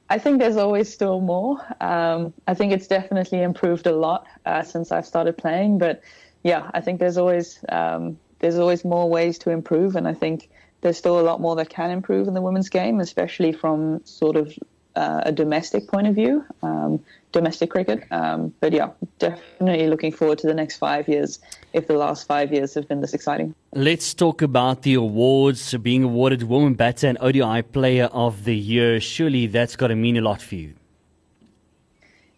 I 0.09 0.17
think 0.17 0.39
there's 0.39 0.57
always 0.57 0.91
still 0.91 1.21
more. 1.21 1.57
Um, 1.81 2.33
I 2.47 2.53
think 2.53 2.73
it's 2.73 2.87
definitely 2.87 3.41
improved 3.41 3.87
a 3.87 3.95
lot 3.95 4.27
uh, 4.45 4.61
since 4.61 4.91
I've 4.91 5.05
started 5.05 5.37
playing, 5.37 5.77
but 5.77 6.01
yeah, 6.43 6.69
I 6.73 6.81
think 6.81 6.99
there's 6.99 7.17
always 7.17 7.63
um, 7.69 8.17
there's 8.39 8.57
always 8.57 8.83
more 8.83 9.09
ways 9.09 9.37
to 9.39 9.51
improve, 9.51 9.95
and 9.95 10.07
I 10.07 10.13
think 10.13 10.49
there's 10.81 10.97
still 10.97 11.19
a 11.19 11.21
lot 11.21 11.39
more 11.39 11.55
that 11.57 11.69
can 11.69 11.91
improve 11.91 12.27
in 12.27 12.33
the 12.33 12.41
women's 12.41 12.69
game, 12.69 12.99
especially 12.99 13.51
from 13.51 14.03
sort 14.05 14.35
of 14.35 14.57
uh, 14.95 15.21
a 15.25 15.31
domestic 15.31 15.87
point 15.87 16.07
of 16.07 16.15
view, 16.15 16.43
um, 16.63 16.99
domestic 17.31 17.69
cricket. 17.69 18.03
Um, 18.11 18.53
but 18.59 18.73
yeah, 18.73 18.89
definitely 19.19 19.87
looking 19.87 20.11
forward 20.11 20.37
to 20.39 20.47
the 20.47 20.53
next 20.53 20.77
five 20.77 21.07
years 21.07 21.39
if 21.73 21.87
the 21.87 21.93
last 21.93 22.27
five 22.27 22.51
years 22.51 22.73
have 22.73 22.87
been 22.87 23.01
this 23.01 23.13
exciting. 23.13 23.55
Let's 23.73 24.13
talk 24.13 24.41
about 24.41 24.81
the 24.83 24.95
awards 24.95 25.73
being 25.77 26.03
awarded 26.03 26.43
Woman 26.43 26.73
Batter 26.73 27.07
and 27.07 27.17
ODI 27.21 27.61
Player 27.61 28.05
of 28.05 28.43
the 28.43 28.55
Year. 28.55 28.99
Surely 28.99 29.47
that's 29.47 29.75
got 29.75 29.87
to 29.87 29.95
mean 29.95 30.17
a 30.17 30.21
lot 30.21 30.41
for 30.41 30.55
you. 30.55 30.73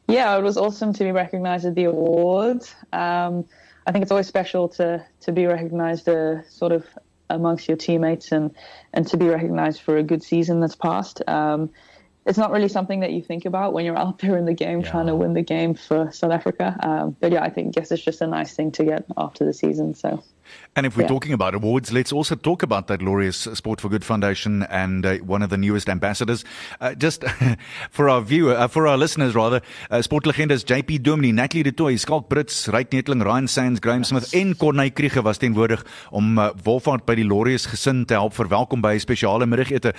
Yeah, 0.08 0.38
it 0.38 0.43
was 0.43 0.58
awesome 0.58 0.93
to 0.93 1.03
be 1.03 1.12
recognized 1.12 1.65
at 1.65 1.75
the 1.75 1.86
awards. 1.86 2.75
Um, 2.91 3.45
I 3.88 3.91
think 3.91 4.03
it's 4.03 4.12
always 4.12 4.27
special 4.27 4.69
to 4.69 5.06
to 5.21 5.32
be 5.32 5.45
recognised, 5.45 6.08
uh, 6.08 6.43
sort 6.43 6.71
of 6.71 6.86
amongst 7.29 7.67
your 7.67 7.77
teammates, 7.77 8.32
and 8.32 8.53
and 8.93 9.08
to 9.08 9.17
be 9.17 9.27
recognised 9.27 9.82
for 9.82 9.97
a 9.97 10.03
good 10.03 10.21
season 10.21 10.60
that's 10.60 10.75
passed. 10.75 11.21
Um, 11.27 11.69
it's 12.25 12.38
not 12.38 12.51
really 12.51 12.67
something 12.67 13.01
that 13.01 13.12
you 13.12 13.21
think 13.21 13.45
about 13.45 13.73
when 13.73 13.86
you're 13.86 13.97
out 13.97 14.19
there 14.19 14.38
in 14.38 14.45
the 14.45 14.53
game 14.53 14.81
yeah. 14.81 14.91
trying 14.91 15.07
to 15.07 15.15
win 15.15 15.33
the 15.33 15.41
game 15.41 15.73
for 15.73 16.12
South 16.12 16.31
Africa. 16.31 16.77
Um, 16.81 17.15
but 17.19 17.31
yeah, 17.31 17.43
I 17.43 17.49
think 17.49 17.75
guess 17.75 17.91
it's 17.91 18.03
just 18.03 18.21
a 18.21 18.27
nice 18.27 18.55
thing 18.55 18.71
to 18.73 18.83
get 18.83 19.05
after 19.17 19.45
the 19.45 19.53
season. 19.53 19.93
So. 19.93 20.23
And 20.75 20.87
if 20.87 20.97
we're 20.97 21.03
yeah. 21.03 21.09
talking 21.09 21.33
about 21.33 21.53
awards, 21.53 21.91
let's 21.93 22.11
also 22.11 22.35
talk 22.35 22.63
about 22.63 22.87
that 22.87 22.99
glorious 22.99 23.37
Sport 23.37 23.79
for 23.79 23.89
Good 23.89 24.03
Foundation 24.03 24.63
and 24.63 25.05
uh, 25.05 25.17
one 25.17 25.43
of 25.43 25.51
the 25.51 25.57
newest 25.57 25.87
ambassadors. 25.87 26.43
Uh, 26.81 26.95
just 26.95 27.23
for 27.91 28.09
our 28.09 28.21
viewer, 28.21 28.55
uh, 28.55 28.67
for 28.67 28.87
our 28.87 28.97
listeners 28.97 29.35
rather, 29.35 29.61
uh, 29.91 29.97
sportlegendes 29.97 30.65
JP 30.65 31.03
Domini, 31.03 31.31
Natalie 31.31 31.63
de 31.63 31.71
Tooy, 31.71 31.93
Skalk 31.93 32.27
Brits, 32.27 32.67
Ryk 32.73 32.89
Netling, 32.89 33.23
Ryan 33.23 33.47
Sands, 33.47 33.79
Graham 33.79 34.03
Smith 34.03 34.33
yes. 34.33 34.41
en 34.41 34.55
Corney 34.57 34.89
Kriege 34.89 35.21
was 35.21 35.37
teenwoordig 35.37 35.85
om 36.09 36.37
uh, 36.39 36.49
Wolfhard 36.63 37.05
by 37.05 37.15
die 37.15 37.27
Glorious 37.27 37.67
gesin 37.69 38.05
te 38.05 38.17
help 38.17 38.33
verwelkom 38.33 38.81
by 38.81 38.95
'n 38.95 38.99
spesiale 38.99 39.45
middagete. 39.45 39.93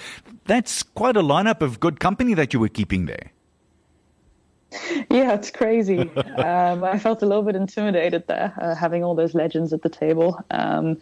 That's 0.47 0.83
quite 0.83 1.17
a 1.17 1.23
lineup 1.23 1.63
of 1.63 1.79
good 1.79 2.01
company 2.01 2.35
that 2.35 2.53
you 2.53 2.61
were 2.61 2.73
keeping 2.73 3.07
there. 3.07 3.31
Yeah, 5.11 5.35
it's 5.35 5.51
crazy. 5.51 5.99
um, 6.37 6.85
I 6.85 6.99
felt 6.99 7.23
a 7.23 7.27
little 7.27 7.43
bit 7.43 7.57
intimidated 7.57 8.27
there, 8.27 8.55
uh, 8.61 8.75
having 8.75 9.05
all 9.05 9.15
those 9.15 9.35
legends 9.35 9.73
at 9.73 9.83
the 9.83 9.89
table. 9.89 10.41
Um, 10.51 10.99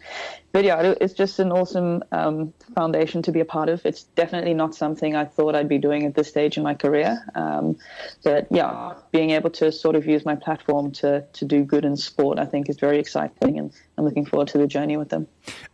but 0.51 0.63
yeah, 0.63 0.93
it's 1.01 1.13
just 1.13 1.39
an 1.39 1.51
awesome 1.51 2.03
um, 2.11 2.53
foundation 2.75 3.23
to 3.23 3.31
be 3.31 3.39
a 3.39 3.45
part 3.45 3.69
of. 3.69 3.83
It's 3.85 4.03
definitely 4.03 4.53
not 4.53 4.75
something 4.75 5.15
I 5.15 5.25
thought 5.25 5.55
I'd 5.55 5.67
be 5.67 5.79
doing 5.79 6.05
at 6.05 6.13
this 6.13 6.27
stage 6.27 6.57
in 6.57 6.63
my 6.63 6.75
career. 6.75 7.25
Um, 7.33 7.77
but 8.23 8.47
yeah, 8.51 8.93
being 9.11 9.31
able 9.31 9.49
to 9.51 9.71
sort 9.71 9.95
of 9.95 10.05
use 10.05 10.25
my 10.25 10.35
platform 10.35 10.91
to, 10.91 11.25
to 11.33 11.45
do 11.45 11.63
good 11.63 11.85
in 11.85 11.97
sport, 11.97 12.37
I 12.37 12.45
think 12.45 12.69
is 12.69 12.77
very 12.77 12.99
exciting. 12.99 13.57
And 13.57 13.73
I'm 13.97 14.05
looking 14.05 14.25
forward 14.25 14.47
to 14.49 14.57
the 14.57 14.65
journey 14.65 14.97
with 14.97 15.09
them. 15.09 15.27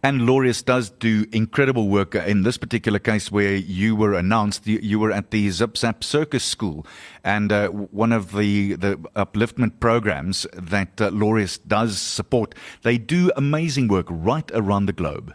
And 0.03 0.21
Laureus 0.21 0.63
does 0.63 0.89
do 0.89 1.25
incredible 1.31 1.87
work 1.87 2.15
in 2.15 2.43
this 2.43 2.57
particular 2.57 2.99
case 2.99 3.31
where 3.31 3.55
you 3.55 3.95
were 3.95 4.13
announced. 4.13 4.67
You, 4.67 4.79
you 4.81 4.99
were 4.99 5.11
at 5.11 5.31
the 5.31 5.49
Zip 5.51 5.77
Zap 5.77 6.03
Circus 6.03 6.43
School. 6.43 6.85
And 7.23 7.51
uh, 7.51 7.69
one 7.69 8.11
of 8.11 8.33
the, 8.33 8.75
the 8.75 8.97
upliftment 9.15 9.79
programs 9.79 10.45
that 10.53 10.99
uh, 10.99 11.11
Laureus 11.11 11.59
does 11.65 11.97
support, 11.97 12.55
they 12.83 12.97
do 12.97 13.31
amazing 13.37 13.87
work 13.87 14.07
right 14.09 14.49
around 14.53 14.87
the 14.87 14.93
globe. 14.93 15.33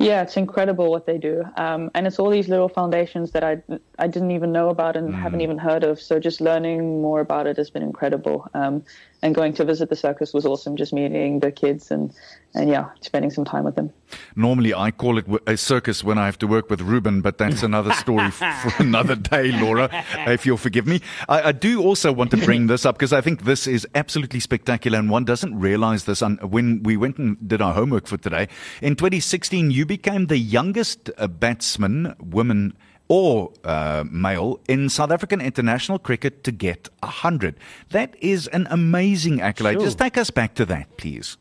Yeah, 0.00 0.22
it's 0.22 0.36
incredible 0.36 0.92
what 0.92 1.06
they 1.06 1.18
do, 1.18 1.44
um, 1.56 1.90
and 1.92 2.06
it's 2.06 2.20
all 2.20 2.30
these 2.30 2.46
little 2.48 2.68
foundations 2.68 3.32
that 3.32 3.42
I 3.42 3.60
I 3.98 4.06
didn't 4.06 4.30
even 4.30 4.52
know 4.52 4.68
about 4.68 4.96
and 4.96 5.12
mm. 5.12 5.20
haven't 5.20 5.40
even 5.40 5.58
heard 5.58 5.82
of. 5.82 6.00
So 6.00 6.20
just 6.20 6.40
learning 6.40 7.02
more 7.02 7.18
about 7.18 7.48
it 7.48 7.56
has 7.56 7.68
been 7.68 7.82
incredible. 7.82 8.48
Um, 8.54 8.84
and 9.22 9.34
going 9.34 9.52
to 9.54 9.64
visit 9.64 9.88
the 9.88 9.96
circus 9.96 10.32
was 10.32 10.46
awesome. 10.46 10.76
Just 10.76 10.92
meeting 10.92 11.40
the 11.40 11.50
kids 11.50 11.90
and 11.90 12.12
and 12.54 12.70
yeah, 12.70 12.88
spending 13.00 13.30
some 13.30 13.44
time 13.44 13.64
with 13.64 13.76
them. 13.76 13.92
Normally, 14.34 14.72
I 14.72 14.90
call 14.90 15.18
it 15.18 15.26
a 15.46 15.56
circus 15.56 16.02
when 16.02 16.16
I 16.16 16.24
have 16.26 16.38
to 16.38 16.46
work 16.46 16.70
with 16.70 16.80
Ruben, 16.80 17.20
but 17.20 17.36
that's 17.36 17.62
another 17.62 17.92
story 17.92 18.30
for 18.30 18.72
another 18.78 19.16
day, 19.16 19.52
Laura. 19.52 19.90
If 20.26 20.46
you'll 20.46 20.56
forgive 20.56 20.86
me, 20.86 21.02
I, 21.28 21.42
I 21.42 21.52
do 21.52 21.82
also 21.82 22.10
want 22.10 22.30
to 22.30 22.38
bring 22.38 22.66
this 22.66 22.86
up 22.86 22.96
because 22.96 23.12
I 23.12 23.20
think 23.20 23.44
this 23.44 23.66
is 23.66 23.86
absolutely 23.94 24.40
spectacular, 24.40 24.98
and 24.98 25.10
one 25.10 25.24
doesn't 25.24 25.58
realize 25.58 26.04
this. 26.04 26.22
On, 26.22 26.36
when 26.38 26.82
we 26.82 26.96
went 26.96 27.18
and 27.18 27.36
did 27.46 27.60
our 27.60 27.74
homework 27.74 28.06
for 28.06 28.16
today 28.16 28.48
in 28.80 28.96
2016, 28.96 29.70
you 29.70 29.84
became 29.84 30.26
the 30.26 30.38
youngest 30.38 31.10
uh, 31.18 31.26
batsman, 31.26 32.14
woman 32.18 32.74
or 33.08 33.52
uh, 33.64 34.04
male 34.10 34.60
in 34.68 34.88
South 34.88 35.10
African 35.10 35.40
international 35.40 35.98
cricket 35.98 36.44
to 36.44 36.52
get 36.52 36.88
100. 37.00 37.56
That 37.90 38.14
is 38.20 38.46
an 38.48 38.66
amazing 38.70 39.40
accolade. 39.40 39.74
Sure. 39.74 39.86
Just 39.86 39.98
take 39.98 40.18
us 40.18 40.30
back 40.30 40.54
to 40.54 40.66
that, 40.66 40.96
please. 40.96 41.36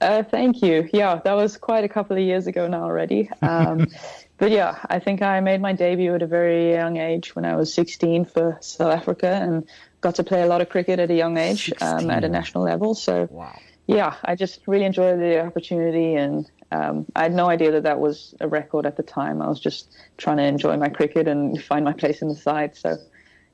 Uh, 0.00 0.22
thank 0.22 0.60
you. 0.62 0.88
Yeah, 0.92 1.20
that 1.24 1.32
was 1.32 1.56
quite 1.56 1.84
a 1.84 1.88
couple 1.88 2.16
of 2.16 2.22
years 2.22 2.46
ago 2.46 2.68
now 2.68 2.84
already. 2.84 3.30
Um, 3.40 3.86
but 4.36 4.50
yeah, 4.50 4.78
I 4.90 4.98
think 4.98 5.22
I 5.22 5.40
made 5.40 5.62
my 5.62 5.72
debut 5.72 6.14
at 6.14 6.22
a 6.22 6.26
very 6.26 6.72
young 6.72 6.98
age 6.98 7.34
when 7.34 7.46
I 7.46 7.56
was 7.56 7.72
16 7.72 8.26
for 8.26 8.58
South 8.60 8.92
Africa 8.92 9.28
and 9.28 9.66
got 10.02 10.14
to 10.16 10.24
play 10.24 10.42
a 10.42 10.46
lot 10.46 10.60
of 10.60 10.68
cricket 10.68 10.98
at 11.00 11.10
a 11.10 11.14
young 11.14 11.38
age 11.38 11.72
um, 11.80 12.10
at 12.10 12.24
a 12.24 12.28
national 12.28 12.64
level. 12.64 12.94
So, 12.94 13.26
wow. 13.30 13.58
yeah, 13.86 14.16
I 14.22 14.34
just 14.34 14.60
really 14.66 14.84
enjoyed 14.84 15.18
the 15.18 15.46
opportunity 15.46 16.14
and 16.14 16.50
um, 16.72 17.06
I 17.14 17.22
had 17.22 17.34
no 17.34 17.48
idea 17.48 17.70
that 17.72 17.84
that 17.84 18.00
was 18.00 18.34
a 18.40 18.48
record 18.48 18.86
at 18.86 18.96
the 18.96 19.02
time. 19.02 19.40
I 19.40 19.48
was 19.48 19.60
just 19.60 19.96
trying 20.18 20.38
to 20.38 20.42
enjoy 20.42 20.76
my 20.76 20.88
cricket 20.88 21.28
and 21.28 21.62
find 21.70 21.84
my 21.84 21.92
place 21.92 22.22
in 22.22 22.28
the 22.28 22.34
side. 22.34 22.76
So, 22.76 22.96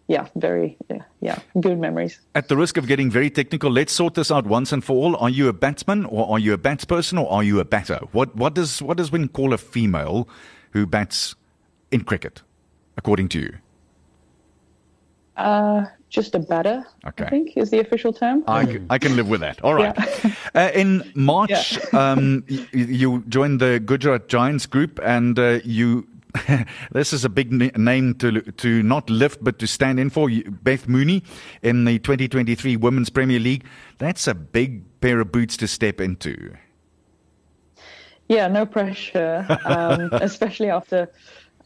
yeah, 0.09 0.29
very, 0.37 0.77
yeah, 0.91 1.03
yeah, 1.21 1.39
good 1.61 1.79
memories. 1.79 2.21
At 2.35 2.49
the 2.49 2.57
risk 2.57 2.77
of 2.77 2.87
getting 2.87 3.11
very 3.11 3.31
technical, 3.31 3.71
let's 3.71 3.93
sort 3.93 4.15
this 4.15 4.31
out 4.31 4.47
once 4.47 4.73
and 4.73 4.83
for 4.83 4.95
all. 4.95 5.17
Are 5.17 5.31
you 5.31 5.49
a 5.49 5.53
batsman, 5.53 6.05
or 6.07 6.31
are 6.31 6.39
you 6.39 6.53
a 6.53 6.59
batsperson, 6.59 7.23
or 7.23 7.31
are 7.31 7.43
you 7.43 7.61
a 7.61 7.65
batter? 7.65 8.01
What 8.13 8.35
what 8.35 8.55
does 8.55 8.83
what 8.83 8.97
does 8.97 9.13
one 9.13 9.29
call 9.29 9.53
a 9.53 9.59
female 9.59 10.29
who 10.73 10.87
bats 10.87 11.35
in 11.91 12.03
cricket, 12.03 12.43
according 12.97 13.29
to 13.31 13.41
you? 13.41 13.59
Uh, 15.37 15.87
just 16.13 16.35
a 16.35 16.39
batter. 16.39 16.87
Okay. 17.07 17.25
I 17.25 17.31
think 17.31 17.57
is 17.57 17.71
the 17.71 17.81
official 17.81 18.13
term. 18.13 18.45
I, 18.47 18.81
I 18.91 18.99
can 18.99 19.17
live 19.17 19.29
with 19.29 19.41
that. 19.41 19.65
All 19.65 19.75
right. 19.75 19.97
Yeah. 19.97 20.35
uh, 20.55 20.71
in 20.75 21.11
March, 21.15 21.79
yeah. 21.79 21.89
um, 22.13 22.45
you, 22.47 22.67
you, 22.73 23.25
joined 23.29 23.61
the 23.61 23.81
Gujarat 23.81 24.29
Giants 24.29 24.67
group, 24.67 25.01
and 25.03 25.39
uh, 25.39 25.59
you. 25.65 26.07
this 26.93 27.13
is 27.13 27.27
a 27.27 27.29
big 27.29 27.53
name 27.77 28.15
to 28.15 28.41
to 28.41 28.83
not 28.83 29.11
lift 29.11 29.45
but 29.45 29.59
to 29.59 29.67
stand 29.67 30.01
in 30.01 30.09
for 30.09 30.31
Beth 30.63 30.89
Mooney 30.89 31.23
in 31.61 31.85
the 31.85 31.99
2023 31.99 32.77
Women's 32.77 33.11
Premier 33.11 33.39
League. 33.39 33.67
That's 33.99 34.27
a 34.27 34.33
big 34.33 34.83
pair 35.03 35.21
of 35.21 35.31
boots 35.31 35.59
to 35.59 35.69
step 35.69 36.01
into. 36.01 36.55
Yeah, 38.29 38.49
no 38.49 38.65
pressure, 38.65 39.47
um, 39.67 40.09
especially 40.13 40.71
after 40.71 41.11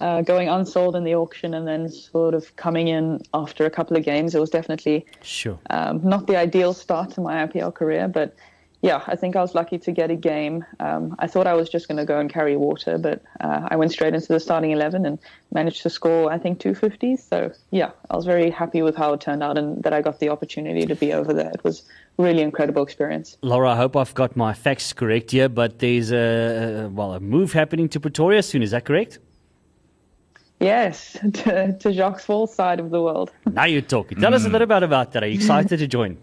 uh, 0.01 0.23
going 0.23 0.49
unsold 0.49 0.97
in 0.97 1.05
the 1.05 1.15
auction 1.15 1.55
and 1.55 1.67
then 1.67 1.89
sort 1.89 2.35
of 2.35 2.55
coming 2.57 2.89
in 2.89 3.23
after 3.35 3.65
a 3.65 3.71
couple 3.71 3.97
of 3.97 4.05
games. 4.05 4.35
It 4.35 4.41
was 4.41 4.51
definitely 4.51 5.07
sure 5.23 5.59
um, 5.71 6.01
not 6.03 6.27
the 6.27 6.37
ideal 6.37 6.73
start 6.75 7.11
to 7.13 7.21
my 7.21 7.47
IPL 7.47 7.75
career, 7.75 8.09
but 8.09 8.35
yeah, 8.83 9.03
I 9.07 9.17
think 9.17 9.37
I 9.37 9.41
was 9.41 9.55
lucky 9.55 9.79
to 9.79 9.91
get 9.91 10.11
a 10.11 10.17
game. 10.17 10.65
Um, 10.81 11.17
I 11.19 11.27
thought 11.27 11.47
I 11.47 11.55
was 11.55 11.69
just 11.69 11.89
going 11.89 11.97
to 11.97 12.05
go 12.05 12.21
and 12.21 12.31
carry 12.31 12.57
water, 12.57 12.99
but 12.99 13.23
uh, 13.41 13.69
I 13.69 13.77
went 13.77 13.91
straight 13.91 14.15
into 14.15 14.29
the 14.29 14.39
starting 14.39 14.71
11 14.71 15.07
and 15.07 15.19
managed 15.53 15.83
to 15.83 15.91
score, 15.91 16.31
I 16.31 16.39
think, 16.39 16.61
250s. 16.61 17.21
So, 17.29 17.53
yeah, 17.71 17.91
I 18.11 18.17
was 18.17 18.27
very 18.27 18.51
happy 18.51 18.83
with 18.83 18.95
how 18.95 19.15
it 19.15 19.21
turned 19.21 19.43
out 19.43 19.57
and 19.57 19.83
that 19.83 19.93
I 19.93 20.03
got 20.03 20.21
the 20.21 20.29
opportunity 20.29 20.87
to 20.87 20.95
be 20.95 21.13
over 21.13 21.33
there. 21.33 21.51
It 21.51 21.65
was 21.65 21.85
really 22.19 22.43
incredible 22.43 22.83
experience. 22.83 23.39
Laura, 23.43 23.71
I 23.71 23.77
hope 23.77 23.97
I've 23.97 24.15
got 24.15 24.37
my 24.37 24.53
facts 24.53 24.93
correct 24.93 25.31
here, 25.31 25.49
but 25.49 25.79
there's 25.79 26.13
a, 26.13 26.91
well, 26.93 27.15
a 27.15 27.21
move 27.21 27.55
happening 27.55 27.89
to 27.89 27.99
Pretoria 27.99 28.43
soon. 28.43 28.63
Is 28.63 28.73
that 28.73 28.85
correct? 28.85 29.19
Yes, 30.61 31.13
to, 31.33 31.77
to 31.79 31.93
Jacques 31.93 32.21
Fall's 32.21 32.55
side 32.55 32.81
of 32.81 32.91
the 32.91 33.03
world. 33.03 33.33
Now 33.47 33.65
you're 33.65 33.83
talking. 33.83 34.19
Tell 34.19 34.33
mm. 34.33 34.37
us 34.37 34.47
a 34.47 34.49
little 34.49 34.67
bit 34.67 34.83
about 34.83 35.13
that. 35.13 35.23
Are 35.23 35.27
you 35.27 35.35
excited 35.35 35.79
to 35.79 35.87
join? 35.87 36.19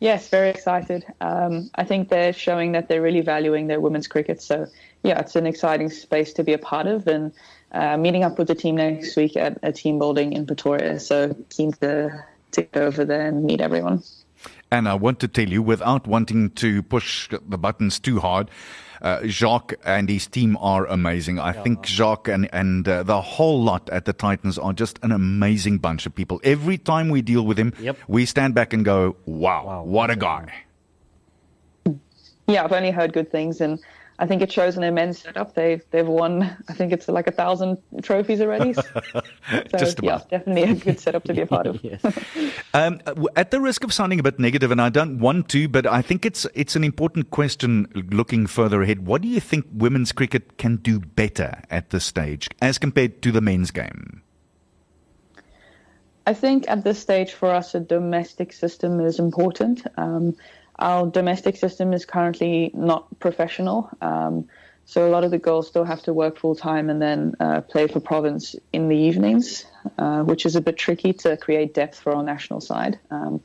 Yes, 0.00 0.28
very 0.28 0.50
excited. 0.50 1.04
Um, 1.20 1.70
I 1.74 1.82
think 1.82 2.08
they're 2.08 2.32
showing 2.32 2.72
that 2.72 2.88
they're 2.88 3.02
really 3.02 3.20
valuing 3.20 3.66
their 3.66 3.80
women's 3.80 4.06
cricket. 4.06 4.40
So, 4.40 4.66
yeah, 5.02 5.18
it's 5.18 5.34
an 5.34 5.44
exciting 5.44 5.90
space 5.90 6.32
to 6.34 6.44
be 6.44 6.52
a 6.52 6.58
part 6.58 6.86
of. 6.86 7.08
And 7.08 7.32
uh, 7.72 7.96
meeting 7.96 8.22
up 8.22 8.38
with 8.38 8.46
the 8.46 8.54
team 8.54 8.76
next 8.76 9.16
week 9.16 9.36
at 9.36 9.58
a 9.64 9.72
team 9.72 9.98
building 9.98 10.32
in 10.32 10.46
Pretoria. 10.46 11.00
So, 11.00 11.34
keen 11.50 11.72
to, 11.80 12.24
to 12.52 12.62
go 12.62 12.82
over 12.82 13.04
there 13.04 13.26
and 13.26 13.44
meet 13.44 13.60
everyone. 13.60 14.04
And 14.70 14.88
I 14.88 14.94
want 14.94 15.18
to 15.20 15.28
tell 15.28 15.48
you, 15.48 15.62
without 15.62 16.06
wanting 16.06 16.50
to 16.50 16.82
push 16.84 17.28
the 17.28 17.58
buttons 17.58 17.98
too 17.98 18.20
hard, 18.20 18.50
uh, 19.02 19.26
Jacques 19.26 19.74
and 19.84 20.08
his 20.08 20.26
team 20.26 20.56
are 20.60 20.86
amazing. 20.86 21.38
I 21.38 21.54
yeah. 21.54 21.62
think 21.62 21.86
Jacques 21.86 22.28
and 22.28 22.48
and 22.52 22.88
uh, 22.88 23.02
the 23.02 23.20
whole 23.20 23.62
lot 23.62 23.88
at 23.90 24.04
the 24.04 24.12
Titans 24.12 24.58
are 24.58 24.72
just 24.72 24.98
an 25.02 25.12
amazing 25.12 25.78
bunch 25.78 26.06
of 26.06 26.14
people. 26.14 26.40
Every 26.44 26.78
time 26.78 27.08
we 27.08 27.22
deal 27.22 27.44
with 27.44 27.58
him, 27.58 27.72
yep. 27.80 27.96
we 28.08 28.26
stand 28.26 28.54
back 28.54 28.72
and 28.72 28.84
go, 28.84 29.16
"Wow, 29.26 29.66
wow 29.66 29.82
what 29.82 30.10
a 30.10 30.16
guy!" 30.16 30.52
Yeah, 32.46 32.64
I've 32.64 32.72
only 32.72 32.90
heard 32.90 33.12
good 33.12 33.30
things, 33.30 33.60
and 33.60 33.78
I 34.20 34.26
think 34.26 34.42
it 34.42 34.50
shows 34.50 34.74
in 34.74 34.82
their 34.82 34.92
men's 34.92 35.20
setup. 35.20 35.54
They've 35.54 35.82
they've 35.90 36.06
won. 36.06 36.42
I 36.68 36.72
think 36.72 36.92
it's 36.92 37.08
like 37.08 37.28
a 37.28 37.32
thousand 37.32 37.78
trophies 38.02 38.40
already. 38.40 38.74
So, 39.70 39.78
Just 39.78 39.98
about. 39.98 40.26
yeah, 40.30 40.38
definitely 40.38 40.62
a 40.70 40.74
good 40.74 41.00
setup 41.00 41.24
to 41.24 41.32
be 41.32 41.40
a 41.40 41.46
part 41.46 41.66
of. 41.66 41.82
yes. 41.84 42.04
um, 42.74 43.00
at 43.34 43.50
the 43.50 43.60
risk 43.60 43.82
of 43.82 43.94
sounding 43.94 44.20
a 44.20 44.22
bit 44.22 44.38
negative, 44.38 44.70
and 44.70 44.80
I 44.80 44.90
don't 44.90 45.18
want 45.18 45.48
to, 45.50 45.68
but 45.68 45.86
I 45.86 46.02
think 46.02 46.26
it's 46.26 46.46
it's 46.54 46.76
an 46.76 46.84
important 46.84 47.30
question. 47.30 47.86
Looking 48.10 48.46
further 48.46 48.82
ahead, 48.82 49.06
what 49.06 49.22
do 49.22 49.28
you 49.28 49.40
think 49.40 49.66
women's 49.72 50.12
cricket 50.12 50.58
can 50.58 50.76
do 50.76 51.00
better 51.00 51.62
at 51.70 51.90
this 51.90 52.04
stage 52.04 52.48
as 52.60 52.76
compared 52.78 53.22
to 53.22 53.32
the 53.32 53.40
men's 53.40 53.70
game? 53.70 54.22
I 56.26 56.34
think 56.34 56.68
at 56.68 56.84
this 56.84 56.98
stage 56.98 57.32
for 57.32 57.50
us, 57.50 57.74
a 57.74 57.80
domestic 57.80 58.52
system 58.52 59.00
is 59.00 59.18
important. 59.18 59.86
Um, 59.96 60.36
our 60.78 61.06
domestic 61.06 61.56
system 61.56 61.92
is 61.92 62.04
currently 62.04 62.70
not 62.74 63.06
professional. 63.18 63.90
Um, 64.00 64.48
so 64.84 65.06
a 65.06 65.10
lot 65.10 65.22
of 65.22 65.30
the 65.30 65.38
girls 65.38 65.68
still 65.68 65.84
have 65.84 66.02
to 66.04 66.14
work 66.14 66.38
full 66.38 66.54
time 66.54 66.88
and 66.88 67.02
then 67.02 67.34
uh, 67.40 67.60
play 67.60 67.88
for 67.88 68.00
province 68.00 68.56
in 68.72 68.88
the 68.88 68.96
evenings, 68.96 69.66
uh, 69.98 70.22
which 70.22 70.46
is 70.46 70.56
a 70.56 70.62
bit 70.62 70.78
tricky 70.78 71.12
to 71.12 71.36
create 71.36 71.74
depth 71.74 72.00
for 72.00 72.14
our 72.16 72.22
national 72.22 72.62
side. 72.62 72.98
Um, 73.10 73.42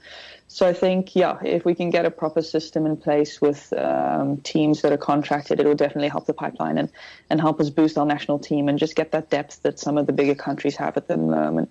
so 0.47 0.65
I 0.65 0.71
think, 0.71 1.17
yeah, 1.17 1.39
if 1.43 1.65
we 1.65 1.75
can 1.75 1.89
get 1.89 2.05
a 2.05 2.11
proper 2.11 2.41
system 2.41 2.85
in 2.85 2.95
place 2.95 3.41
with 3.41 3.73
um, 3.73 4.37
teams 4.37 4.83
that 4.83 4.93
are 4.93 4.97
contracted, 4.97 5.59
it 5.59 5.65
will 5.65 5.75
definitely 5.75 6.07
help 6.07 6.27
the 6.27 6.33
pipeline 6.33 6.77
and, 6.77 6.89
and 7.29 7.41
help 7.41 7.59
us 7.59 7.69
boost 7.69 7.97
our 7.97 8.05
national 8.05 8.39
team 8.39 8.69
and 8.69 8.79
just 8.79 8.95
get 8.95 9.11
that 9.11 9.29
depth 9.29 9.63
that 9.63 9.79
some 9.79 9.97
of 9.97 10.05
the 10.05 10.13
bigger 10.13 10.35
countries 10.35 10.77
have 10.77 10.95
at 10.95 11.09
the 11.09 11.17
moment. 11.17 11.69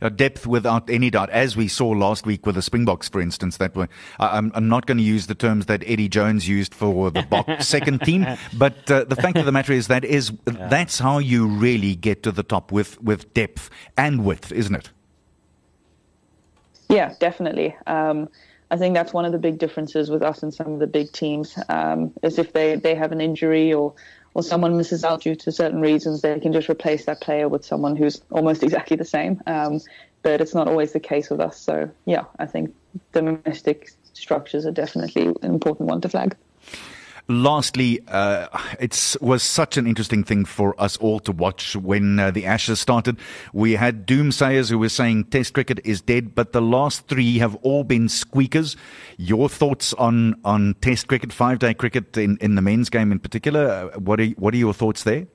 A 0.00 0.10
depth 0.10 0.46
without 0.46 0.88
any 0.90 1.10
doubt, 1.10 1.30
as 1.30 1.56
we 1.56 1.68
saw 1.68 1.88
last 1.88 2.26
week 2.26 2.46
with 2.46 2.54
the 2.54 2.62
Springboks, 2.62 3.08
for 3.08 3.20
instance. 3.20 3.56
That 3.56 3.74
were, 3.74 3.88
I'm, 4.18 4.52
I'm 4.54 4.68
not 4.68 4.86
going 4.86 4.98
to 4.98 5.04
use 5.04 5.26
the 5.26 5.34
terms 5.34 5.66
that 5.66 5.82
Eddie 5.86 6.08
Jones 6.08 6.48
used 6.48 6.74
for 6.74 7.10
the 7.10 7.22
Boks 7.22 7.62
second 7.76 8.00
team, 8.02 8.26
but 8.56 8.90
uh, 8.90 9.04
the 9.04 9.16
fact 9.16 9.38
of 9.38 9.46
the 9.46 9.52
matter 9.52 9.72
is 9.72 9.88
that 9.88 10.04
is 10.04 10.32
yeah. 10.46 10.68
that's 10.68 10.98
how 10.98 11.18
you 11.18 11.46
really 11.46 11.94
get 11.94 12.22
to 12.24 12.32
the 12.32 12.42
top 12.42 12.72
with 12.72 13.00
with 13.02 13.32
depth 13.34 13.70
and 13.96 14.24
width, 14.24 14.52
isn't 14.52 14.74
it? 14.74 14.90
Yeah, 16.88 17.14
definitely. 17.18 17.76
Um, 17.86 18.28
I 18.70 18.76
think 18.76 18.94
that's 18.94 19.12
one 19.12 19.24
of 19.24 19.32
the 19.32 19.38
big 19.38 19.58
differences 19.58 20.10
with 20.10 20.22
us 20.22 20.42
and 20.42 20.52
some 20.52 20.72
of 20.72 20.78
the 20.80 20.86
big 20.86 21.12
teams. 21.12 21.56
Um, 21.68 22.12
is 22.22 22.38
if 22.38 22.52
they, 22.52 22.76
they 22.76 22.94
have 22.94 23.12
an 23.12 23.20
injury 23.20 23.72
or 23.72 23.94
or 24.34 24.42
someone 24.42 24.76
misses 24.76 25.04
out 25.04 25.22
due 25.22 25.36
to 25.36 25.52
certain 25.52 25.80
reasons, 25.80 26.20
they 26.20 26.38
can 26.40 26.52
just 26.52 26.68
replace 26.68 27.06
that 27.06 27.20
player 27.20 27.48
with 27.48 27.64
someone 27.64 27.96
who's 27.96 28.20
almost 28.30 28.62
exactly 28.68 28.96
the 28.96 29.04
same. 29.04 29.40
Um, 29.46 29.80
but 30.22 30.40
it's 30.40 30.54
not 30.54 30.68
always 30.68 30.92
the 30.92 31.00
case 31.00 31.30
with 31.30 31.40
us. 31.40 31.60
So 31.60 31.90
yeah, 32.06 32.24
I 32.38 32.46
think 32.46 32.74
the 33.12 33.20
domestic 33.20 33.90
structures 34.14 34.66
are 34.66 34.72
definitely 34.72 35.26
an 35.26 35.36
important 35.42 35.88
one 35.88 36.00
to 36.00 36.08
flag. 36.08 36.36
Lastly, 37.26 38.00
uh, 38.08 38.48
it 38.78 39.16
was 39.22 39.42
such 39.42 39.78
an 39.78 39.86
interesting 39.86 40.24
thing 40.24 40.44
for 40.44 40.78
us 40.78 40.98
all 40.98 41.20
to 41.20 41.32
watch 41.32 41.74
when 41.74 42.20
uh, 42.20 42.30
the 42.30 42.44
Ashes 42.44 42.80
started. 42.80 43.16
We 43.54 43.72
had 43.72 44.06
doomsayers 44.06 44.68
who 44.68 44.78
were 44.78 44.90
saying 44.90 45.24
Test 45.24 45.54
cricket 45.54 45.80
is 45.84 46.02
dead, 46.02 46.34
but 46.34 46.52
the 46.52 46.60
last 46.60 47.08
three 47.08 47.38
have 47.38 47.54
all 47.62 47.82
been 47.82 48.10
squeakers. 48.10 48.76
Your 49.16 49.48
thoughts 49.48 49.94
on, 49.94 50.38
on 50.44 50.74
Test 50.82 51.08
cricket, 51.08 51.32
five 51.32 51.60
day 51.60 51.72
cricket 51.72 52.14
in, 52.18 52.36
in 52.42 52.56
the 52.56 52.62
men's 52.62 52.90
game 52.90 53.10
in 53.10 53.18
particular? 53.18 53.68
Uh, 53.94 53.98
what 53.98 54.20
are, 54.20 54.26
what 54.26 54.52
are 54.52 54.58
your 54.58 54.74
thoughts 54.74 55.04
there? 55.04 55.26